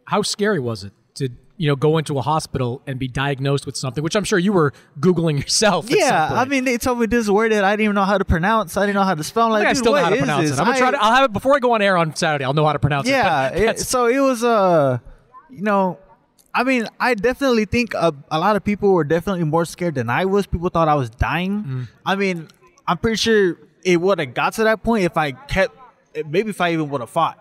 How 0.05 0.21
scary 0.21 0.59
was 0.59 0.83
it 0.83 0.93
to 1.15 1.29
you 1.57 1.67
know 1.67 1.75
go 1.75 1.97
into 1.97 2.17
a 2.17 2.21
hospital 2.21 2.81
and 2.87 2.99
be 2.99 3.07
diagnosed 3.07 3.65
with 3.65 3.75
something, 3.75 4.03
which 4.03 4.15
I'm 4.15 4.23
sure 4.23 4.37
you 4.39 4.53
were 4.53 4.73
googling 4.99 5.39
yourself. 5.41 5.89
Yeah. 5.89 6.29
I 6.31 6.45
mean, 6.45 6.65
they 6.65 6.77
told 6.77 6.99
me 6.99 7.07
this 7.07 7.27
word 7.29 7.51
that 7.51 7.63
I 7.63 7.71
didn't 7.73 7.83
even 7.85 7.95
know 7.95 8.03
how 8.03 8.17
to 8.17 8.25
pronounce. 8.25 8.77
I 8.77 8.81
didn't 8.85 8.95
know 8.95 9.03
how 9.03 9.15
to 9.15 9.23
spell. 9.23 9.47
I'm 9.47 9.51
I, 9.51 9.53
like, 9.53 9.61
think 9.67 9.69
I 9.77 9.79
still 9.79 9.93
know 9.93 10.03
how 10.03 10.09
to 10.11 10.17
pronounce 10.17 10.49
this? 10.49 10.57
it. 10.57 10.61
I'm 10.61 10.67
gonna 10.67 10.77
try 10.77 10.87
I- 10.89 10.91
to. 10.91 11.03
I'll 11.03 11.15
have 11.15 11.25
it 11.25 11.33
before 11.33 11.55
I 11.55 11.59
go 11.59 11.73
on 11.73 11.81
air 11.81 11.97
on 11.97 12.15
Saturday. 12.15 12.45
I'll 12.45 12.53
know 12.53 12.65
how 12.65 12.73
to 12.73 12.79
pronounce 12.79 13.07
yeah, 13.07 13.47
it. 13.49 13.59
that's- 13.65 13.87
so 13.87 14.05
it 14.05 14.19
was 14.19 14.43
uh 14.43 14.99
you 15.49 15.61
know 15.63 15.97
i 16.53 16.63
mean 16.63 16.87
i 16.99 17.13
definitely 17.13 17.63
think 17.65 17.93
a, 17.93 18.13
a 18.31 18.37
lot 18.39 18.55
of 18.57 18.63
people 18.63 18.91
were 18.93 19.03
definitely 19.05 19.43
more 19.45 19.63
scared 19.63 19.95
than 19.95 20.09
i 20.09 20.25
was 20.25 20.45
people 20.45 20.67
thought 20.69 20.87
i 20.89 20.95
was 20.95 21.09
dying 21.09 21.63
Mm. 21.63 21.87
i 22.05 22.15
mean 22.15 22.47
i'm 22.85 22.97
pretty 22.97 23.15
sure 23.17 23.57
it 23.85 23.95
would 24.01 24.19
have 24.19 24.33
got 24.33 24.53
to 24.53 24.63
that 24.65 24.83
point 24.83 25.05
if 25.05 25.15
i 25.15 25.31
kept 25.31 25.73
maybe 26.27 26.49
if 26.49 26.59
i 26.59 26.73
even 26.73 26.89
would 26.89 26.99
have 27.01 27.09
fought 27.09 27.37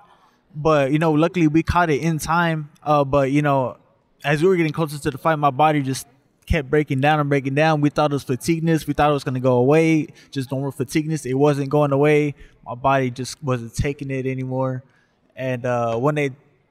but 0.54 0.92
you 0.92 0.98
know 1.00 1.12
luckily 1.12 1.48
we 1.48 1.62
caught 1.64 1.90
it 1.90 2.00
in 2.00 2.18
time 2.18 2.70
uh 2.84 3.02
but 3.04 3.32
you 3.32 3.42
know 3.42 3.76
as 4.24 4.42
we 4.42 4.48
were 4.48 4.56
getting 4.56 4.72
closer 4.72 4.98
to 4.98 5.10
the 5.10 5.18
fight 5.18 5.36
my 5.36 5.50
body 5.50 5.82
just 5.82 6.06
kept 6.46 6.70
breaking 6.70 7.00
down 7.00 7.18
and 7.18 7.28
breaking 7.28 7.54
down. 7.54 7.80
We 7.80 7.90
thought 7.90 8.12
it 8.12 8.14
was 8.14 8.22
fatigueness. 8.22 8.86
We 8.86 8.94
thought 8.94 9.10
it 9.10 9.14
was 9.14 9.24
going 9.24 9.34
to 9.34 9.40
go 9.40 9.56
away. 9.56 10.08
Just 10.30 10.50
normal 10.52 10.70
fatigueness. 10.70 11.26
It 11.26 11.34
wasn't 11.34 11.70
going 11.70 11.92
away. 11.92 12.34
My 12.64 12.74
body 12.74 13.10
just 13.10 13.42
wasn't 13.42 13.74
taking 13.74 14.10
it 14.10 14.26
anymore. 14.26 14.84
And 15.34 15.66
uh, 15.66 15.96
when 15.98 16.14
they 16.14 16.30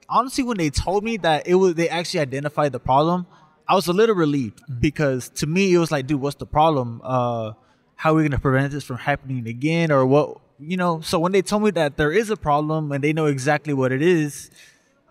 honestly 0.10 0.44
when 0.44 0.58
they 0.58 0.70
told 0.70 1.04
me 1.04 1.18
that 1.18 1.48
it 1.48 1.56
was 1.56 1.76
they 1.76 1.90
actually 1.90 2.20
identified 2.20 2.72
the 2.72 2.80
problem 2.80 3.26
i 3.68 3.74
was 3.74 3.88
a 3.88 3.94
little 3.94 4.16
relieved 4.16 4.62
because 4.80 5.30
to 5.30 5.48
me 5.48 5.74
it 5.74 5.78
was 5.78 5.92
like 5.92 6.06
dude 6.06 6.22
what's 6.22 6.36
the 6.36 6.46
problem? 6.46 7.02
Uh 7.04 7.54
how 7.96 8.12
are 8.12 8.16
we 8.16 8.22
going 8.24 8.32
to 8.32 8.40
prevent 8.40 8.72
this 8.72 8.84
from 8.84 8.98
happening 8.98 9.48
again 9.48 9.90
or 9.90 10.06
what 10.06 10.38
you 10.60 10.78
know? 10.78 11.02
So 11.02 11.18
when 11.20 11.32
they 11.32 11.42
told 11.42 11.64
me 11.64 11.72
that 11.72 11.98
there 11.98 12.12
is 12.12 12.30
a 12.30 12.38
problem 12.38 12.92
and 12.92 13.04
they 13.04 13.14
know 13.14 13.26
exactly 13.26 13.74
what 13.74 13.92
it 13.92 14.02
is 14.02 14.52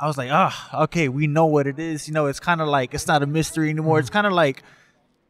i 0.04 0.06
was 0.06 0.18
like 0.18 0.30
ah 0.30 0.82
okay 0.84 1.08
we 1.08 1.26
know 1.26 1.46
what 1.46 1.66
it 1.66 1.78
is 1.78 2.06
you 2.08 2.14
know 2.16 2.26
it's 2.26 2.40
kind 2.50 2.60
of 2.60 2.68
like 2.68 2.94
it's 2.94 3.08
not 3.12 3.22
a 3.22 3.26
mystery 3.38 3.70
anymore 3.70 3.98
it's 3.98 4.10
kind 4.18 4.26
of 4.26 4.32
like 4.32 4.62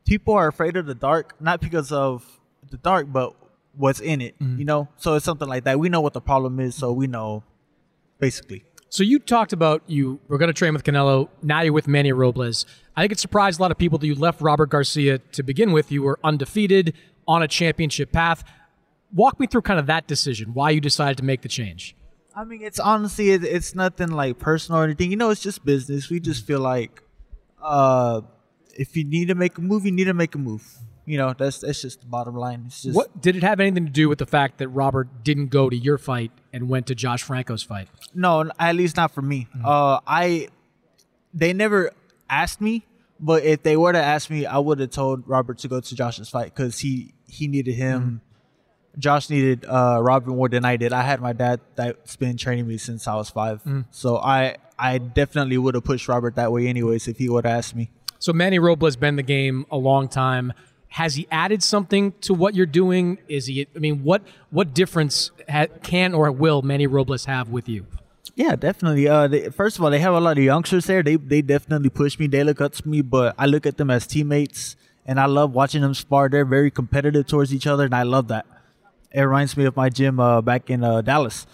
people 0.05 0.35
are 0.35 0.49
afraid 0.49 0.77
of 0.77 0.85
the 0.87 0.95
dark 0.95 1.35
not 1.41 1.61
because 1.61 1.91
of 1.93 2.41
the 2.71 2.79
dark 2.79 3.07
but 3.19 3.35
what's 3.77 4.01
in 4.01 4.21
it 4.21 4.35
you 4.41 4.65
know 4.65 4.89
so 4.97 5.15
it's 5.15 5.25
something 5.25 5.49
like 5.49 5.65
that 5.65 5.79
we 5.79 5.89
know 5.89 6.01
what 6.01 6.13
the 6.13 6.21
problem 6.21 6.59
is 6.67 6.75
so 6.75 6.93
we 6.93 7.07
know 7.07 7.43
basically 8.19 8.61
So 8.89 9.03
you 9.03 9.19
talked 9.19 9.53
about 9.53 9.83
you 9.87 10.21
were 10.29 10.39
going 10.39 10.53
to 10.55 10.59
train 10.63 10.73
with 10.73 10.85
Canelo. 10.85 11.29
Now 11.43 11.63
you're 11.63 11.73
with 11.73 11.89
Manny 11.89 12.13
Robles. 12.13 12.65
I 12.97 13.03
think 13.03 13.11
it 13.11 13.19
surprised 13.19 13.59
a 13.59 13.63
lot 13.65 13.73
of 13.75 13.79
people 13.85 13.99
that 13.99 14.07
you 14.07 14.15
left 14.15 14.41
Robert 14.41 14.71
Garcia 14.71 15.19
to 15.37 15.43
begin 15.43 15.73
with. 15.77 15.91
You 15.91 16.03
were 16.09 16.19
undefeated 16.23 16.95
on 17.27 17.43
a 17.43 17.49
championship 17.49 18.13
path. 18.13 18.45
Walk 19.13 19.41
me 19.41 19.49
through 19.49 19.63
kind 19.63 19.81
of 19.81 19.87
that 19.87 20.07
decision. 20.07 20.55
Why 20.55 20.71
you 20.71 20.81
decided 20.81 21.17
to 21.23 21.25
make 21.25 21.43
the 21.43 21.49
change? 21.49 21.97
I 22.37 22.45
mean, 22.45 22.63
it's 22.63 22.81
honestly, 22.81 23.31
it, 23.31 23.45
it's 23.45 23.75
nothing 23.75 24.11
like 24.11 24.39
personal 24.39 24.81
or 24.81 24.85
anything. 24.85 25.11
You 25.11 25.17
know, 25.17 25.31
it's 25.31 25.43
just 25.43 25.65
business. 25.65 26.11
We 26.11 26.21
just 26.21 26.45
feel 26.47 26.61
like, 26.61 27.03
uh, 27.63 28.23
if 28.77 28.97
you 28.97 29.05
need 29.05 29.29
to 29.29 29.35
make 29.35 29.57
a 29.59 29.61
move, 29.61 29.85
you 29.87 29.93
need 29.93 30.05
to 30.05 30.15
make 30.15 30.35
a 30.35 30.39
move. 30.39 30.67
You 31.07 31.19
know, 31.19 31.35
that's 31.37 31.59
that's 31.59 31.83
just 31.83 32.01
the 32.01 32.07
bottom 32.07 32.35
line. 32.35 32.65
It's 32.67 32.83
just 32.83 32.97
What 32.97 33.21
did 33.21 33.37
it 33.37 33.43
have 33.43 33.61
anything 33.61 33.85
to 33.85 33.93
do 33.93 34.09
with 34.09 34.19
the 34.19 34.27
fact 34.27 34.59
that 34.59 34.69
Robert 34.69 35.23
didn't 35.23 35.49
go 35.49 35.69
to 35.69 35.77
your 35.77 35.99
fight 35.99 36.33
and 36.53 36.69
went 36.69 36.87
to 36.87 36.95
Josh 36.95 37.23
Franco's 37.23 37.63
fight? 37.63 37.89
no, 38.15 38.51
at 38.59 38.75
least 38.75 38.97
not 38.97 39.13
for 39.13 39.23
me. 39.23 39.47
Uh, 39.63 40.01
I 40.07 40.49
they 41.35 41.53
never 41.53 41.93
asked 42.31 42.61
me, 42.61 42.87
but 43.21 43.45
if 43.45 43.63
they 43.63 43.77
were 43.77 43.93
to 43.93 44.03
ask 44.03 44.31
me, 44.31 44.47
I 44.47 44.57
would 44.59 44.81
have 44.81 44.91
told 44.91 45.29
Robert 45.29 45.59
to 45.59 45.69
go 45.69 45.81
to 45.81 45.95
Josh's 45.95 46.31
fight 46.31 46.55
because 46.55 46.79
he 46.79 47.13
he 47.29 47.49
needed 47.49 47.75
him. 47.75 48.23
Josh 48.99 49.29
needed 49.31 49.65
uh, 49.65 49.99
Robert 50.03 50.31
more 50.31 50.49
than 50.49 50.65
I 50.65 50.77
did. 50.77 50.93
I 50.93 51.03
had 51.03 51.21
my 51.21 51.33
dad 51.33 51.61
that's 51.75 52.17
been 52.17 52.37
training 52.37 52.67
me 52.67 52.79
since 52.79 53.07
I 53.09 53.15
was 53.17 53.31
five, 53.31 53.63
Mm. 53.65 53.85
so 53.91 54.17
I 54.19 54.57
I 54.79 54.99
definitely 54.99 55.59
would 55.59 55.75
have 55.75 55.85
pushed 55.85 56.09
Robert 56.09 56.35
that 56.37 56.51
way 56.53 56.67
anyways 56.67 57.09
if 57.09 57.19
he 57.19 57.29
would 57.29 57.45
have 57.45 57.59
asked 57.59 57.75
me. 57.77 57.91
So 58.19 58.33
Manny 58.33 58.59
Robles 58.59 58.97
been 58.97 59.17
the 59.17 59.23
game 59.23 59.67
a 59.71 59.77
long 59.77 60.09
time. 60.09 60.53
Has 60.89 61.17
he 61.17 61.27
added 61.31 61.63
something 61.63 62.13
to 62.23 62.33
what 62.35 62.55
you're 62.55 62.67
doing? 62.67 63.19
Is 63.29 63.47
he? 63.47 63.67
I 63.75 63.79
mean, 63.81 64.05
what 64.05 64.23
what 64.51 64.73
difference 64.75 65.31
ha- 65.49 65.67
can 65.83 66.15
or 66.15 66.31
will 66.31 66.63
Manny 66.63 66.87
Robles 66.87 67.25
have 67.25 67.49
with 67.51 67.69
you? 67.69 67.87
Yeah, 68.37 68.57
definitely. 68.57 69.07
Uh, 69.09 69.29
they, 69.29 69.51
first 69.51 69.77
of 69.79 69.85
all, 69.85 69.91
they 69.91 69.99
have 70.01 70.15
a 70.15 70.21
lot 70.21 70.39
of 70.39 70.45
youngsters 70.45 70.87
there. 70.87 71.03
They 71.03 71.17
they 71.17 71.43
definitely 71.43 71.91
push 71.91 72.19
me. 72.19 72.27
They 72.29 72.43
look 72.45 72.61
up 72.61 72.73
to 72.75 72.89
me, 72.89 73.03
but 73.03 73.35
I 73.39 73.47
look 73.47 73.67
at 73.67 73.77
them 73.77 73.91
as 73.91 74.07
teammates, 74.07 74.77
and 75.05 75.19
I 75.21 75.27
love 75.27 75.53
watching 75.53 75.83
them 75.83 75.95
spar. 75.95 76.29
They're 76.29 76.45
very 76.45 76.71
competitive 76.71 77.27
towards 77.27 77.53
each 77.53 77.67
other, 77.67 77.85
and 77.85 77.95
I 77.95 78.03
love 78.05 78.29
that. 78.29 78.47
It 79.15 79.23
reminds 79.23 79.57
me 79.57 79.65
of 79.65 79.77
my 79.77 79.89
gym 79.89 80.19
uh, 80.21 80.43
back 80.43 80.69
in 80.71 80.83
uh, 80.85 81.01
Dallas. 81.01 81.47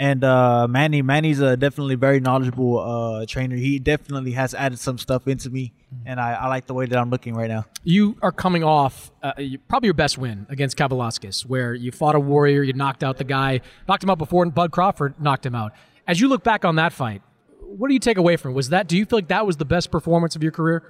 And 0.00 0.22
uh, 0.22 0.68
Manny, 0.68 1.02
Manny's 1.02 1.40
a 1.40 1.56
definitely 1.56 1.96
very 1.96 2.20
knowledgeable 2.20 2.78
uh, 2.78 3.26
trainer. 3.26 3.56
He 3.56 3.80
definitely 3.80 4.30
has 4.32 4.54
added 4.54 4.78
some 4.78 4.96
stuff 4.96 5.26
into 5.26 5.50
me, 5.50 5.72
and 6.06 6.20
I, 6.20 6.34
I 6.34 6.46
like 6.46 6.66
the 6.68 6.74
way 6.74 6.86
that 6.86 6.96
I'm 6.96 7.10
looking 7.10 7.34
right 7.34 7.48
now. 7.48 7.64
You 7.82 8.16
are 8.22 8.30
coming 8.30 8.62
off 8.62 9.10
uh, 9.24 9.32
you- 9.38 9.58
probably 9.58 9.88
your 9.88 9.94
best 9.94 10.16
win 10.16 10.46
against 10.48 10.76
Kavaliauskas, 10.76 11.44
where 11.46 11.74
you 11.74 11.90
fought 11.90 12.14
a 12.14 12.20
warrior, 12.20 12.62
you 12.62 12.74
knocked 12.74 13.02
out 13.02 13.16
the 13.18 13.24
guy, 13.24 13.60
knocked 13.88 14.04
him 14.04 14.10
out 14.10 14.18
before 14.18 14.44
and 14.44 14.54
Bud 14.54 14.70
Crawford 14.70 15.20
knocked 15.20 15.44
him 15.44 15.56
out. 15.56 15.72
As 16.06 16.20
you 16.20 16.28
look 16.28 16.44
back 16.44 16.64
on 16.64 16.76
that 16.76 16.92
fight, 16.92 17.20
what 17.60 17.88
do 17.88 17.94
you 17.94 18.00
take 18.00 18.18
away 18.18 18.36
from 18.36 18.52
it? 18.52 18.54
Was 18.54 18.68
that? 18.70 18.86
Do 18.86 18.96
you 18.96 19.04
feel 19.04 19.18
like 19.18 19.28
that 19.28 19.44
was 19.46 19.56
the 19.56 19.64
best 19.64 19.90
performance 19.90 20.36
of 20.36 20.42
your 20.44 20.52
career? 20.52 20.84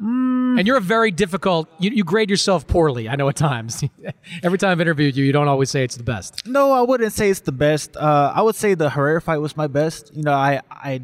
And 0.00 0.66
you're 0.66 0.78
a 0.78 0.80
very 0.80 1.10
difficult. 1.10 1.68
You, 1.78 1.90
you 1.90 2.04
grade 2.04 2.30
yourself 2.30 2.66
poorly. 2.66 3.08
I 3.08 3.16
know 3.16 3.28
at 3.28 3.36
times. 3.36 3.84
Every 4.42 4.56
time 4.56 4.70
I've 4.70 4.80
interviewed 4.80 5.14
you, 5.14 5.24
you 5.24 5.32
don't 5.32 5.48
always 5.48 5.70
say 5.70 5.84
it's 5.84 5.96
the 5.96 6.02
best. 6.02 6.46
No, 6.46 6.72
I 6.72 6.80
wouldn't 6.80 7.12
say 7.12 7.28
it's 7.28 7.40
the 7.40 7.52
best. 7.52 7.96
Uh, 7.96 8.32
I 8.34 8.40
would 8.40 8.54
say 8.54 8.74
the 8.74 8.88
Herrera 8.88 9.20
fight 9.20 9.38
was 9.38 9.56
my 9.56 9.66
best. 9.66 10.10
You 10.14 10.22
know, 10.22 10.32
I 10.32 10.62
I 10.70 11.02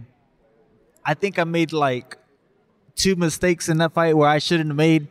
I 1.05 1.15
think 1.15 1.39
I 1.39 1.45
made 1.45 1.73
like 1.73 2.17
two 2.95 3.17
mistakes 3.17 3.69
in 3.69 3.79
that 3.79 3.93
fight 3.93 4.17
where 4.17 4.29
I 4.29 4.39
shouldn't 4.39 4.71
have 4.71 4.77
made. 4.77 5.09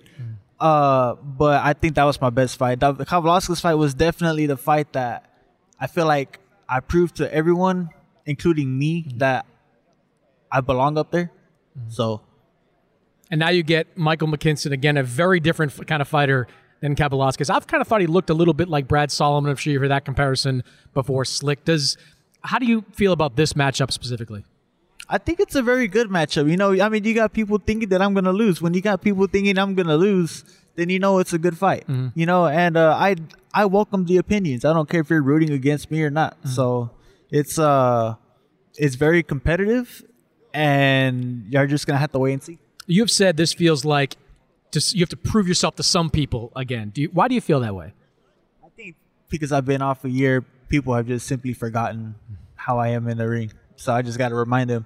Uh, 0.60 1.16
but 1.16 1.64
I 1.64 1.74
think 1.74 1.96
that 1.96 2.06
was 2.06 2.20
my 2.20 2.30
best 2.32 2.58
fight. 2.58 2.80
The 2.80 2.94
Kavaliauskas 2.94 3.62
fight 3.62 3.76
was 3.76 3.94
definitely 3.94 4.48
the 4.48 4.58
fight 4.58 4.94
that 4.94 5.30
I 5.80 5.88
feel 5.88 6.08
like 6.08 6.40
I 6.68 6.80
proved 6.80 7.18
to 7.18 7.32
everyone, 7.32 7.90
including 8.26 8.78
me, 8.78 9.06
that 9.18 9.46
I 10.52 10.62
belong 10.62 10.98
up 10.98 11.12
there. 11.12 11.32
So 11.90 12.22
And 13.32 13.40
now 13.40 13.50
you 13.50 13.64
get 13.64 13.98
Michael 13.98 14.28
McKinson 14.28 14.72
again, 14.72 14.98
a 14.98 15.04
very 15.04 15.40
different 15.40 15.88
kind 15.88 16.02
of 16.02 16.08
fighter 16.08 16.48
than 16.82 16.96
Kavaliauskas. 16.96 17.50
I've 17.50 17.68
kind 17.68 17.82
of 17.82 17.88
thought 17.88 18.02
he 18.02 18.08
looked 18.08 18.30
a 18.30 18.34
little 18.34 18.54
bit 18.54 18.70
like 18.70 18.88
Brad 18.88 19.12
Solomon. 19.12 19.50
I'm 19.50 19.58
sure 19.58 19.74
you 19.74 19.80
hear 19.80 19.88
that 19.90 20.06
comparison 20.06 20.64
before, 20.94 21.26
Slick. 21.26 21.66
Does 21.66 21.98
how 22.42 22.60
do 22.60 22.66
you 22.66 22.86
feel 22.94 23.12
about 23.12 23.36
this 23.36 23.54
matchup 23.54 23.92
specifically? 23.92 24.46
I 25.10 25.18
think 25.20 25.40
it's 25.40 25.56
a 25.56 25.62
very 25.62 25.88
good 25.88 26.10
matchup. 26.10 26.50
You 26.50 26.58
know, 26.58 26.80
I 26.80 26.90
mean, 26.90 27.04
you 27.04 27.14
got 27.14 27.34
people 27.34 27.58
thinking 27.58 27.90
that 27.90 28.02
I'm 28.02 28.14
gonna 28.14 28.34
lose. 28.34 28.62
When 28.62 28.74
you 28.74 28.82
got 28.82 29.02
people 29.02 29.26
thinking 29.28 29.58
I'm 29.58 29.74
gonna 29.76 29.98
lose, 29.98 30.44
then 30.76 30.90
you 30.90 31.00
know 31.00 31.20
it's 31.20 31.34
a 31.34 31.38
good 31.40 31.58
fight. 31.58 31.86
You 32.16 32.26
know, 32.26 32.48
and 32.48 32.78
uh, 32.78 32.96
I 32.96 33.16
I 33.54 33.66
welcome 33.66 34.06
the 34.06 34.18
opinions. 34.18 34.66
I 34.66 34.74
don't 34.74 34.90
care 34.90 35.02
if 35.02 35.10
you're 35.10 35.22
rooting 35.22 35.52
against 35.52 35.90
me 35.90 36.04
or 36.04 36.10
not. 36.12 36.38
So 36.48 36.92
it's 37.32 37.58
uh 37.58 38.16
it's 38.78 38.96
very 38.96 39.24
competitive, 39.24 40.04
and 40.54 41.46
you're 41.50 41.68
just 41.68 41.88
gonna 41.88 42.00
have 42.00 42.12
to 42.14 42.20
wait 42.20 42.34
and 42.34 42.44
see. 42.44 42.60
You 42.88 43.02
have 43.02 43.12
said 43.12 43.38
this 43.38 43.54
feels 43.54 43.86
like 43.86 44.16
you 44.92 45.02
have 45.02 45.10
to 45.10 45.18
prove 45.18 45.48
yourself 45.48 45.76
to 45.78 45.84
some 45.84 46.10
people 46.10 46.52
again. 46.56 46.90
Do 46.90 47.02
you, 47.02 47.10
why 47.14 47.28
do 47.28 47.36
you 47.36 47.42
feel 47.42 47.62
that 47.62 47.74
way? 47.74 47.94
I 48.64 48.68
think 48.76 48.96
because 49.30 49.52
I've 49.52 49.66
been 49.66 49.82
off 49.82 50.04
a 50.04 50.10
year, 50.10 50.44
people 50.68 50.94
have 50.94 51.08
just 51.08 51.28
simply 51.28 51.54
forgotten 51.54 52.16
how 52.56 52.78
I 52.78 52.90
am 52.90 53.08
in 53.08 53.18
the 53.18 53.28
ring. 53.28 53.52
So 53.78 53.94
I 53.94 54.02
just 54.02 54.18
got 54.18 54.30
to 54.30 54.36
remind 54.36 54.70
them. 54.70 54.86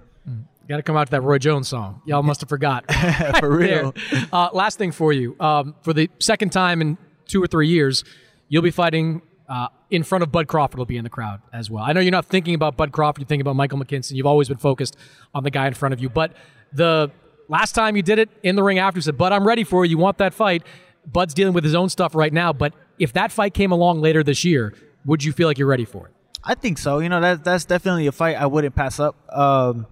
Got 0.68 0.78
to 0.78 0.84
come 0.84 0.95
out 0.95 1.08
to 1.08 1.12
that 1.12 1.22
Roy 1.22 1.39
Jones 1.39 1.68
song. 1.68 2.00
Y'all 2.06 2.22
must 2.22 2.41
have 2.41 2.50
forgot. 2.50 2.86
For 3.39 3.50
real. 3.58 3.95
Uh, 4.32 4.50
last 4.54 4.78
thing 4.78 4.91
for 4.91 5.12
you. 5.12 5.36
Um, 5.39 5.74
for 5.82 5.93
the 5.93 6.12
second 6.20 6.52
time 6.52 6.82
in 6.82 6.95
two 7.28 7.41
or 7.41 7.47
three 7.47 7.68
years, 7.68 8.04
you'll 8.50 8.62
be 8.62 8.70
fighting 8.70 9.24
uh, 9.47 9.70
in 9.89 10.04
front 10.04 10.22
of 10.24 10.32
Bud 10.32 10.47
Crawford, 10.47 10.78
will 10.78 10.86
be 10.86 10.97
in 10.97 11.04
the 11.04 11.10
crowd 11.10 11.41
as 11.52 11.72
well. 11.72 11.84
I 11.84 11.93
know 11.93 12.02
you're 12.02 12.12
not 12.12 12.28
thinking 12.28 12.54
about 12.54 12.78
Bud 12.78 12.91
Crawford, 12.91 13.22
you're 13.22 13.28
thinking 13.28 13.41
about 13.41 13.56
Michael 13.56 13.80
McKinson. 13.80 14.12
You've 14.12 14.28
always 14.28 14.47
been 14.47 14.60
focused 14.60 14.95
on 15.34 15.43
the 15.43 15.50
guy 15.50 15.66
in 15.66 15.74
front 15.74 15.93
of 15.93 16.00
you. 16.00 16.08
But 16.08 16.34
the 16.72 17.10
last 17.50 17.74
time 17.74 17.97
you 17.97 18.02
did 18.02 18.20
it 18.20 18.30
in 18.43 18.56
the 18.56 18.64
ring 18.64 18.80
after, 18.80 18.97
you 18.97 19.02
said, 19.02 19.18
Bud, 19.18 19.34
I'm 19.34 19.45
ready 19.45 19.66
for 19.66 19.84
you. 19.84 19.91
You 19.91 19.97
want 19.97 20.20
that 20.20 20.34
fight. 20.34 20.64
Bud's 21.06 21.34
dealing 21.34 21.54
with 21.54 21.66
his 21.66 21.76
own 21.76 21.89
stuff 21.89 22.16
right 22.16 22.32
now. 22.32 22.54
But 22.54 22.74
if 22.97 23.12
that 23.14 23.32
fight 23.32 23.54
came 23.54 23.72
along 23.72 24.00
later 24.00 24.24
this 24.24 24.45
year, 24.45 24.74
would 25.06 25.24
you 25.24 25.34
feel 25.34 25.47
like 25.47 25.58
you're 25.58 25.68
ready 25.68 25.86
for 25.86 26.08
it? 26.08 26.14
I 26.43 26.56
think 26.56 26.78
so. 26.78 27.00
You 27.00 27.10
know, 27.10 27.20
that 27.20 27.43
that's 27.43 27.66
definitely 27.66 28.08
a 28.08 28.12
fight 28.14 28.38
I 28.38 28.45
wouldn't 28.45 28.76
pass 28.76 29.00
up. 29.00 29.16
Um, 29.36 29.88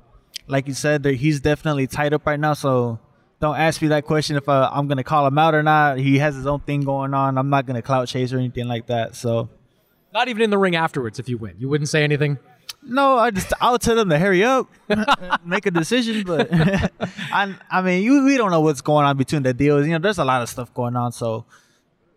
like 0.48 0.68
you 0.68 0.74
said, 0.74 1.04
he's 1.04 1.42
definitely 1.42 1.88
tied 1.88 2.14
up 2.14 2.26
right 2.26 2.40
now. 2.40 2.54
So 2.54 3.00
don't 3.42 3.58
ask 3.58 3.82
me 3.82 3.90
that 3.90 4.06
question 4.06 4.38
if 4.38 4.48
uh, 4.48 4.70
I'm 4.72 4.88
gonna 4.88 5.04
call 5.04 5.28
him 5.28 5.38
out 5.38 5.56
or 5.56 5.64
not. 5.64 5.98
He 5.98 6.20
has 6.20 6.36
his 6.36 6.48
own 6.48 6.62
thing 6.62 6.82
going 6.82 7.14
on. 7.14 7.38
I'm 7.38 7.50
not 7.50 7.66
gonna 7.66 7.82
clout 7.82 8.08
chase 8.08 8.32
or 8.32 8.38
anything 8.38 8.68
like 8.68 8.88
that. 8.88 9.16
So 9.16 9.50
Not 10.14 10.30
even 10.30 10.42
in 10.42 10.50
the 10.50 10.58
ring 10.58 10.76
afterwards 10.76 11.20
if 11.20 11.28
you 11.28 11.38
win. 11.38 11.56
You 11.60 11.68
wouldn't 11.68 11.90
say 11.90 12.04
anything? 12.04 12.38
No, 12.88 13.18
I 13.18 13.32
just 13.32 13.52
I'll 13.62 13.78
tell 13.80 13.96
them 13.96 14.10
to 14.10 14.18
hurry 14.18 14.44
up, 14.44 14.68
make 15.46 15.66
a 15.66 15.72
decision. 15.72 16.24
But 16.26 16.50
I 16.52 17.56
I 17.70 17.82
mean, 17.82 18.04
you 18.04 18.24
we 18.26 18.38
don't 18.38 18.52
know 18.52 18.62
what's 18.62 18.82
going 18.82 19.06
on 19.06 19.18
between 19.18 19.44
the 19.44 19.54
deals. 19.54 19.86
You 19.86 19.94
know, 19.94 20.00
there's 20.00 20.18
a 20.20 20.26
lot 20.26 20.42
of 20.42 20.50
stuff 20.50 20.74
going 20.74 20.96
on. 20.96 21.12
So 21.12 21.46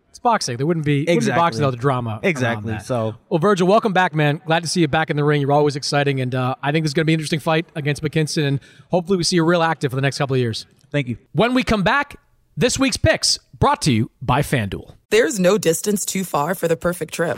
It's 0.09 0.19
boxing. 0.19 0.57
There 0.57 0.65
wouldn't 0.65 0.85
be, 0.85 1.01
wouldn't 1.01 1.07
be 1.07 1.13
Exactly. 1.13 1.39
boxing 1.39 1.61
without 1.61 1.71
the 1.71 1.77
drama. 1.77 2.19
Exactly. 2.23 2.71
that. 2.73 2.85
So 2.85 3.15
Well, 3.29 3.39
Vergil, 3.39 3.67
welcome 3.67 3.93
back, 3.93 4.13
man. 4.15 4.41
Glad 4.45 4.63
to 4.63 4.69
see 4.69 4.81
you 4.81 4.87
back 4.87 5.09
in 5.09 5.15
the 5.17 5.23
ring. 5.23 5.41
You're 5.41 5.51
always 5.51 5.75
exciting, 5.75 6.19
and 6.21 6.33
uh, 6.35 6.55
I 6.63 6.71
think 6.71 6.83
this 6.83 6.89
is 6.89 6.93
going 6.93 7.03
to 7.03 7.07
be 7.07 7.13
an 7.13 7.19
interesting 7.19 7.39
fight 7.39 7.65
against 7.75 8.01
McKinson, 8.01 8.47
and 8.47 8.59
hopefully 8.89 9.17
we 9.17 9.23
see 9.23 9.35
you 9.37 9.43
real 9.45 9.63
active 9.63 9.91
for 9.91 9.95
the 9.95 10.01
next 10.01 10.17
couple 10.17 10.33
of 10.35 10.39
years. 10.39 10.65
Thank 10.91 11.07
you. 11.07 11.17
When 11.33 11.53
we 11.53 11.63
come 11.63 11.83
back, 11.83 12.17
this 12.57 12.77
week's 12.77 12.97
picks 12.97 13.39
brought 13.57 13.81
to 13.83 13.91
you 13.93 14.11
by 14.21 14.41
FanDuel. 14.41 14.95
There's 15.09 15.39
no 15.39 15.57
distance 15.57 16.03
too 16.05 16.23
far 16.23 16.55
for 16.55 16.67
the 16.67 16.75
perfect 16.77 17.13
trip 17.13 17.37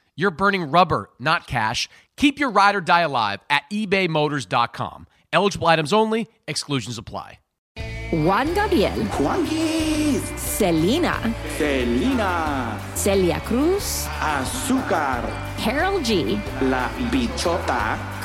you're 0.15 0.31
burning 0.31 0.69
rubber, 0.71 1.09
not 1.19 1.47
cash. 1.47 1.89
Keep 2.17 2.39
your 2.39 2.51
ride 2.51 2.75
or 2.75 2.81
die 2.81 3.01
alive 3.01 3.39
at 3.49 3.63
ebaymotors.com. 3.71 5.07
Eligible 5.33 5.67
items 5.67 5.93
only, 5.93 6.27
exclusions 6.47 6.97
apply. 6.97 7.39
Juan 8.11 8.53
Gabriel. 8.53 8.91
Selena. 10.35 11.33
Selena. 11.57 12.77
Celia 12.93 13.39
Cruz. 13.39 14.05
Azúcar. 14.19 15.23
Karol 15.57 16.01
G. 16.01 16.37
La 16.63 16.89
Bichota. 17.09 17.97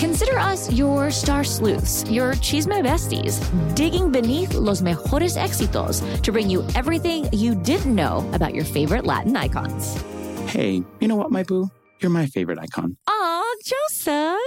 Consider 0.00 0.38
us 0.38 0.72
your 0.72 1.10
star 1.10 1.44
sleuths, 1.44 2.10
your 2.10 2.32
chisme 2.32 2.82
besties, 2.82 3.36
digging 3.76 4.10
beneath 4.10 4.54
los 4.54 4.80
mejores 4.80 5.36
éxitos 5.36 6.00
to 6.22 6.32
bring 6.32 6.48
you 6.48 6.66
everything 6.74 7.28
you 7.34 7.54
didn't 7.54 7.94
know 7.94 8.26
about 8.32 8.54
your 8.54 8.64
favorite 8.64 9.04
Latin 9.04 9.36
icons. 9.36 10.02
Hey, 10.50 10.82
you 11.00 11.06
know 11.06 11.16
what, 11.16 11.30
my 11.30 11.42
boo? 11.42 11.68
You're 12.00 12.10
my 12.10 12.24
favorite 12.24 12.58
icon. 12.58 12.96
Aw, 13.08 13.56
Joseph. 13.62 14.38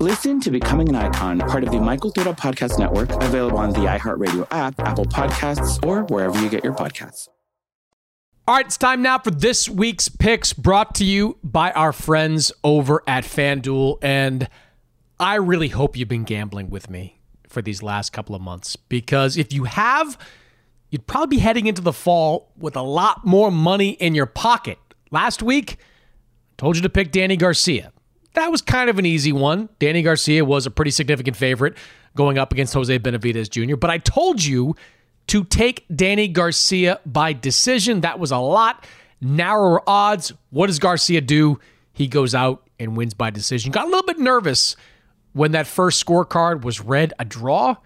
Listen 0.00 0.40
to 0.40 0.50
Becoming 0.50 0.88
an 0.88 0.94
Icon, 0.96 1.40
part 1.40 1.62
of 1.62 1.72
the 1.72 1.78
My 1.78 1.98
Cultura 1.98 2.34
Podcast 2.34 2.78
Network, 2.78 3.10
available 3.22 3.58
on 3.58 3.74
the 3.74 3.80
iHeartRadio 3.80 4.46
app, 4.50 4.80
Apple 4.80 5.04
Podcasts, 5.04 5.86
or 5.86 6.04
wherever 6.04 6.40
you 6.40 6.48
get 6.48 6.64
your 6.64 6.72
podcasts. 6.72 7.28
All 8.48 8.56
right, 8.56 8.64
it's 8.64 8.78
time 8.78 9.02
now 9.02 9.18
for 9.18 9.30
this 9.30 9.68
week's 9.68 10.08
picks 10.08 10.54
brought 10.54 10.94
to 10.94 11.04
you 11.04 11.36
by 11.44 11.70
our 11.72 11.92
friends 11.92 12.50
over 12.64 13.02
at 13.06 13.24
FanDuel. 13.24 13.98
And 14.00 14.48
I 15.20 15.34
really 15.34 15.68
hope 15.68 15.98
you've 15.98 16.08
been 16.08 16.24
gambling 16.24 16.70
with 16.70 16.88
me 16.88 17.20
for 17.46 17.60
these 17.60 17.82
last 17.82 18.10
couple 18.10 18.34
of 18.34 18.40
months 18.40 18.76
because 18.76 19.36
if 19.36 19.52
you 19.52 19.64
have, 19.64 20.16
you'd 20.88 21.06
probably 21.06 21.36
be 21.36 21.42
heading 21.42 21.66
into 21.66 21.82
the 21.82 21.92
fall 21.92 22.50
with 22.56 22.74
a 22.74 22.80
lot 22.80 23.26
more 23.26 23.50
money 23.52 23.90
in 23.90 24.14
your 24.14 24.24
pocket. 24.24 24.78
Last 25.10 25.42
week, 25.42 25.72
I 25.72 26.54
told 26.56 26.76
you 26.76 26.82
to 26.82 26.88
pick 26.88 27.12
Danny 27.12 27.36
Garcia. 27.36 27.92
That 28.32 28.50
was 28.50 28.62
kind 28.62 28.88
of 28.88 28.98
an 28.98 29.04
easy 29.04 29.30
one. 29.30 29.68
Danny 29.78 30.00
Garcia 30.00 30.42
was 30.42 30.64
a 30.64 30.70
pretty 30.70 30.90
significant 30.90 31.36
favorite 31.36 31.76
going 32.16 32.38
up 32.38 32.50
against 32.50 32.72
Jose 32.72 32.98
Benavidez 32.98 33.50
Jr., 33.50 33.76
but 33.76 33.90
I 33.90 33.98
told 33.98 34.42
you 34.42 34.74
to 35.26 35.44
take 35.44 35.84
Danny 35.94 36.28
Garcia 36.28 36.98
by 37.04 37.34
decision. 37.34 38.00
That 38.00 38.18
was 38.18 38.30
a 38.30 38.38
lot 38.38 38.86
narrower 39.20 39.82
odds. 39.86 40.32
What 40.48 40.68
does 40.68 40.78
Garcia 40.78 41.20
do? 41.20 41.60
He 41.92 42.08
goes 42.08 42.34
out 42.34 42.66
and 42.78 42.96
wins 42.96 43.12
by 43.12 43.28
decision. 43.28 43.70
Got 43.70 43.84
a 43.84 43.90
little 43.90 44.06
bit 44.06 44.18
nervous 44.18 44.76
when 45.32 45.52
that 45.52 45.66
first 45.66 46.04
scorecard 46.04 46.62
was 46.62 46.80
read 46.80 47.12
a 47.18 47.24
draw. 47.24 47.76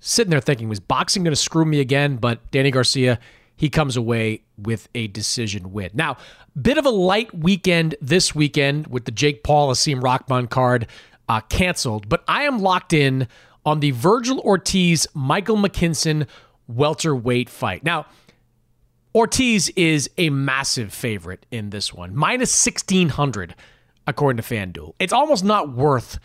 Sitting 0.00 0.30
there 0.30 0.40
thinking, 0.40 0.68
was 0.68 0.80
boxing 0.80 1.24
going 1.24 1.32
to 1.32 1.36
screw 1.36 1.64
me 1.64 1.80
again? 1.80 2.16
But 2.16 2.50
Danny 2.50 2.70
Garcia, 2.70 3.18
he 3.54 3.68
comes 3.68 3.96
away 3.96 4.44
with 4.56 4.88
a 4.94 5.08
decision 5.08 5.72
win. 5.72 5.90
Now, 5.92 6.16
bit 6.60 6.78
of 6.78 6.86
a 6.86 6.90
light 6.90 7.34
weekend 7.34 7.94
this 8.00 8.34
weekend 8.34 8.86
with 8.86 9.04
the 9.04 9.10
Jake 9.10 9.44
Paul 9.44 9.68
Hasim 9.68 10.02
Rahman 10.02 10.46
card 10.46 10.86
uh, 11.28 11.40
canceled, 11.42 12.08
but 12.08 12.24
I 12.26 12.44
am 12.44 12.60
locked 12.60 12.92
in 12.92 13.28
on 13.64 13.80
the 13.80 13.92
Vergil 13.92 14.40
Ortiz 14.40 15.06
Michael 15.14 15.56
McKinson 15.56 16.26
welterweight 16.66 17.50
fight. 17.50 17.84
Now, 17.84 18.06
Ortiz 19.14 19.68
is 19.70 20.08
a 20.18 20.30
massive 20.30 20.92
favorite 20.92 21.44
in 21.50 21.70
this 21.70 21.92
one, 21.92 22.14
minus 22.14 22.64
1600 22.64 23.54
according 24.06 24.42
to 24.42 24.54
FanDuel. 24.54 24.94
It's 24.98 25.12
almost 25.12 25.44
not 25.44 25.70
worth 25.70 26.18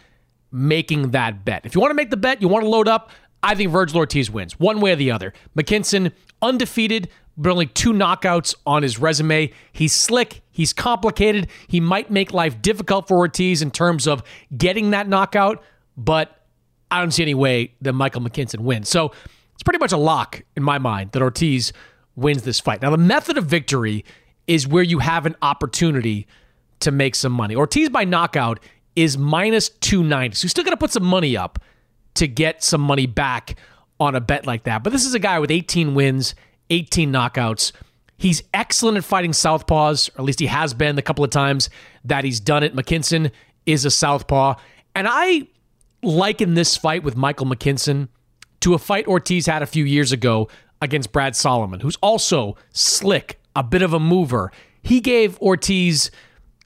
making 0.56 1.12
that 1.12 1.44
bet. 1.44 1.66
If 1.66 1.76
you 1.76 1.82
want 1.82 1.92
to 1.92 1.96
make 1.96 2.10
the 2.10 2.18
bet, 2.18 2.42
you 2.42 2.48
want 2.48 2.64
to 2.64 2.70
load 2.70 2.88
up, 2.88 3.12
I 3.44 3.56
think 3.56 3.72
Vergil 3.72 3.96
Ortiz 3.96 4.32
wins, 4.32 4.60
one 4.60 4.80
way 4.80 4.94
or 4.94 4.96
the 4.96 5.12
other. 5.12 5.34
McKinson, 5.56 6.12
undefeated, 6.42 7.10
but 7.38 7.52
only 7.52 7.66
two 7.66 7.92
knockouts 7.92 8.56
on 8.66 8.82
his 8.82 8.98
resume. 8.98 9.52
He's 9.74 9.94
slick, 9.94 10.42
he's 10.50 10.72
complicated. 10.72 11.50
He 11.68 11.80
might 11.80 12.10
make 12.10 12.34
life 12.34 12.62
difficult 12.62 13.08
for 13.08 13.18
Ortiz 13.18 13.62
in 13.62 13.70
terms 13.70 14.08
of 14.08 14.24
getting 14.58 14.92
that 14.92 15.10
knockout, 15.10 15.62
but 15.98 16.46
I 16.90 17.02
don't 17.02 17.12
see 17.12 17.24
any 17.24 17.34
way 17.34 17.74
that 17.82 17.94
Michael 17.94 18.22
McKinson 18.22 18.62
wins. 18.62 18.88
So 18.88 19.12
it's 19.54 19.64
pretty 19.64 19.80
much 19.80 19.92
a 19.92 19.98
lock 19.98 20.42
in 20.56 20.64
my 20.64 20.78
mind 20.78 21.12
that 21.12 21.22
Ortiz 21.22 21.74
wins 22.16 22.44
this 22.44 22.62
fight. 22.62 22.82
Now, 22.82 22.92
the 22.92 22.98
method 22.98 23.38
of 23.38 23.46
victory 23.46 24.06
is 24.48 24.68
where 24.68 24.84
you 24.84 25.00
have 25.00 25.26
an 25.26 25.36
opportunity 25.42 26.28
to 26.80 26.92
make 26.92 27.16
some 27.16 27.32
money. 27.32 27.56
Ortiz 27.56 27.90
by 27.90 28.06
knockout 28.06 28.60
is 28.96 29.18
minus 29.18 29.70
290. 29.70 30.36
So 30.36 30.46
you 30.46 30.50
still 30.50 30.64
got 30.64 30.72
to 30.72 30.78
put 30.78 30.92
some 30.92 31.04
money 31.04 31.36
up 31.36 31.60
to 32.16 32.28
get 32.28 32.64
some 32.64 32.82
money 32.82 33.06
back 33.06 33.58
on 34.00 34.16
a 34.16 34.22
bet 34.22 34.46
like 34.46 34.64
that. 34.64 34.84
But 34.84 34.94
this 34.94 35.06
is 35.06 35.14
a 35.14 35.20
guy 35.20 35.40
with 35.40 35.52
18 35.52 35.96
wins, 35.96 36.36
18 36.70 37.12
knockouts. 37.12 37.72
He's 38.18 38.44
excellent 38.54 38.98
at 38.98 39.04
fighting 39.04 39.32
southpaws, 39.32 40.10
or 40.16 40.22
at 40.22 40.26
least 40.26 40.40
he 40.40 40.46
has 40.48 40.74
been 40.74 40.96
the 40.96 41.02
couple 41.02 41.24
of 41.24 41.32
times 41.32 41.70
that 42.06 42.24
he's 42.24 42.40
done 42.40 42.64
it. 42.64 42.76
McKinson 42.76 43.32
is 43.66 43.86
a 43.86 43.92
southpaw. 43.92 44.56
And 44.96 45.08
I 45.10 45.48
liken 46.02 46.54
this 46.54 46.78
fight 46.78 47.04
with 47.04 47.18
Michael 47.18 47.46
McKinson 47.46 48.08
to 48.62 48.74
a 48.74 48.78
fight 48.78 49.08
Ortiz 49.08 49.46
had 49.46 49.62
a 49.62 49.68
few 49.68 49.84
years 49.84 50.12
ago 50.12 50.48
against 50.82 51.12
Brad 51.12 51.36
Solomon, 51.36 51.82
who's 51.82 51.98
also 51.98 52.56
slick, 52.72 53.40
a 53.56 53.64
bit 53.64 53.82
of 53.82 53.94
a 53.94 54.00
mover. 54.00 54.52
He 54.82 55.02
gave 55.02 55.40
Ortiz 55.40 56.12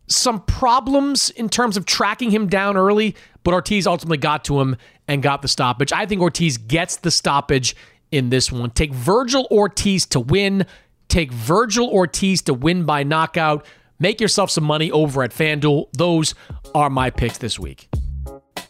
some 0.09 0.41
problems 0.41 1.29
in 1.29 1.49
terms 1.49 1.77
of 1.77 1.85
tracking 1.85 2.31
him 2.31 2.47
down 2.47 2.75
early, 2.77 3.15
but 3.43 3.53
Ortiz 3.53 3.87
ultimately 3.87 4.17
got 4.17 4.43
to 4.45 4.59
him 4.59 4.75
and 5.07 5.23
got 5.23 5.41
the 5.41 5.47
stoppage. 5.47 5.93
I 5.93 6.05
think 6.05 6.21
Ortiz 6.21 6.57
gets 6.57 6.97
the 6.97 7.11
stoppage 7.11 7.75
in 8.11 8.29
this 8.29 8.51
one. 8.51 8.71
Take 8.71 8.91
Vergil 8.91 9.45
Ortiz 9.51 10.05
to 10.07 10.19
win. 10.19 10.65
Take 11.07 11.31
Vergil 11.31 11.87
Ortiz 11.89 12.41
to 12.43 12.53
win 12.53 12.85
by 12.85 13.03
knockout. 13.03 13.65
Make 13.99 14.21
yourself 14.21 14.49
some 14.49 14.63
money 14.63 14.91
over 14.91 15.23
at 15.23 15.31
FanDuel. 15.31 15.89
Those 15.93 16.33
are 16.73 16.89
my 16.89 17.09
picks 17.09 17.37
this 17.37 17.59
week. 17.59 17.88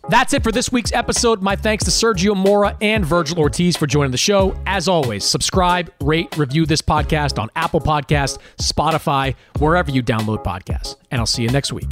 That's 0.10 0.34
it 0.34 0.41
for 0.41 0.51
this 0.51 0.72
week's 0.72 0.91
episode. 0.91 1.43
My 1.43 1.55
thanks 1.55 1.84
to 1.84 1.91
Sergio 1.91 2.36
Mora 2.36 2.76
and 2.82 3.05
Vergil 3.05 3.38
Ortiz 3.38 3.78
for 3.78 3.86
joining 3.86 4.10
the 4.10 4.18
show. 4.18 4.60
As 4.66 4.88
always, 4.88 5.24
subscribe, 5.24 5.93
rate, 6.01 6.36
review 6.36 6.66
this 6.66 6.82
podcast 6.82 7.38
on 7.38 7.51
Apple 7.55 7.80
Podcast, 7.80 8.39
Spotify, 8.57 9.36
wherever 9.60 9.91
you 9.91 10.01
download 10.01 10.43
podcasts. 10.43 10.95
And 11.12 11.20
I'll 11.20 11.28
see 11.28 11.43
you 11.43 11.49
next 11.49 11.72
week. 11.72 11.91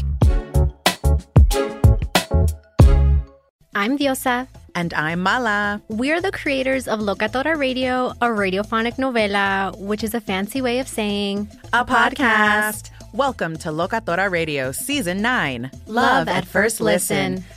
I'm 3.75 3.99
Diosa. 3.99 4.47
And 4.73 4.95
I'm 4.95 5.21
Mala. 5.21 5.83
We're 5.87 6.19
the 6.19 6.31
creators 6.31 6.87
of 6.87 6.99
Locatora 6.99 7.55
Radio, 7.55 8.09
a 8.21 8.27
radiophonic 8.27 8.95
novela, 8.95 9.77
which 9.79 10.03
is 10.03 10.15
a 10.15 10.21
fancy 10.21 10.61
way 10.61 10.79
of 10.79 10.87
saying 10.87 11.49
a, 11.71 11.85
podcast. 11.85 12.89
Welcome 13.13 13.57
to 13.57 13.69
Locatora 13.69 14.29
Radio 14.29 14.71
Season 14.71 15.21
9 15.21 15.71
Love, 15.71 15.87
Love 15.87 16.27
at, 16.27 16.45
First 16.45 16.81
listen. 16.81 17.35
listen. 17.35 17.56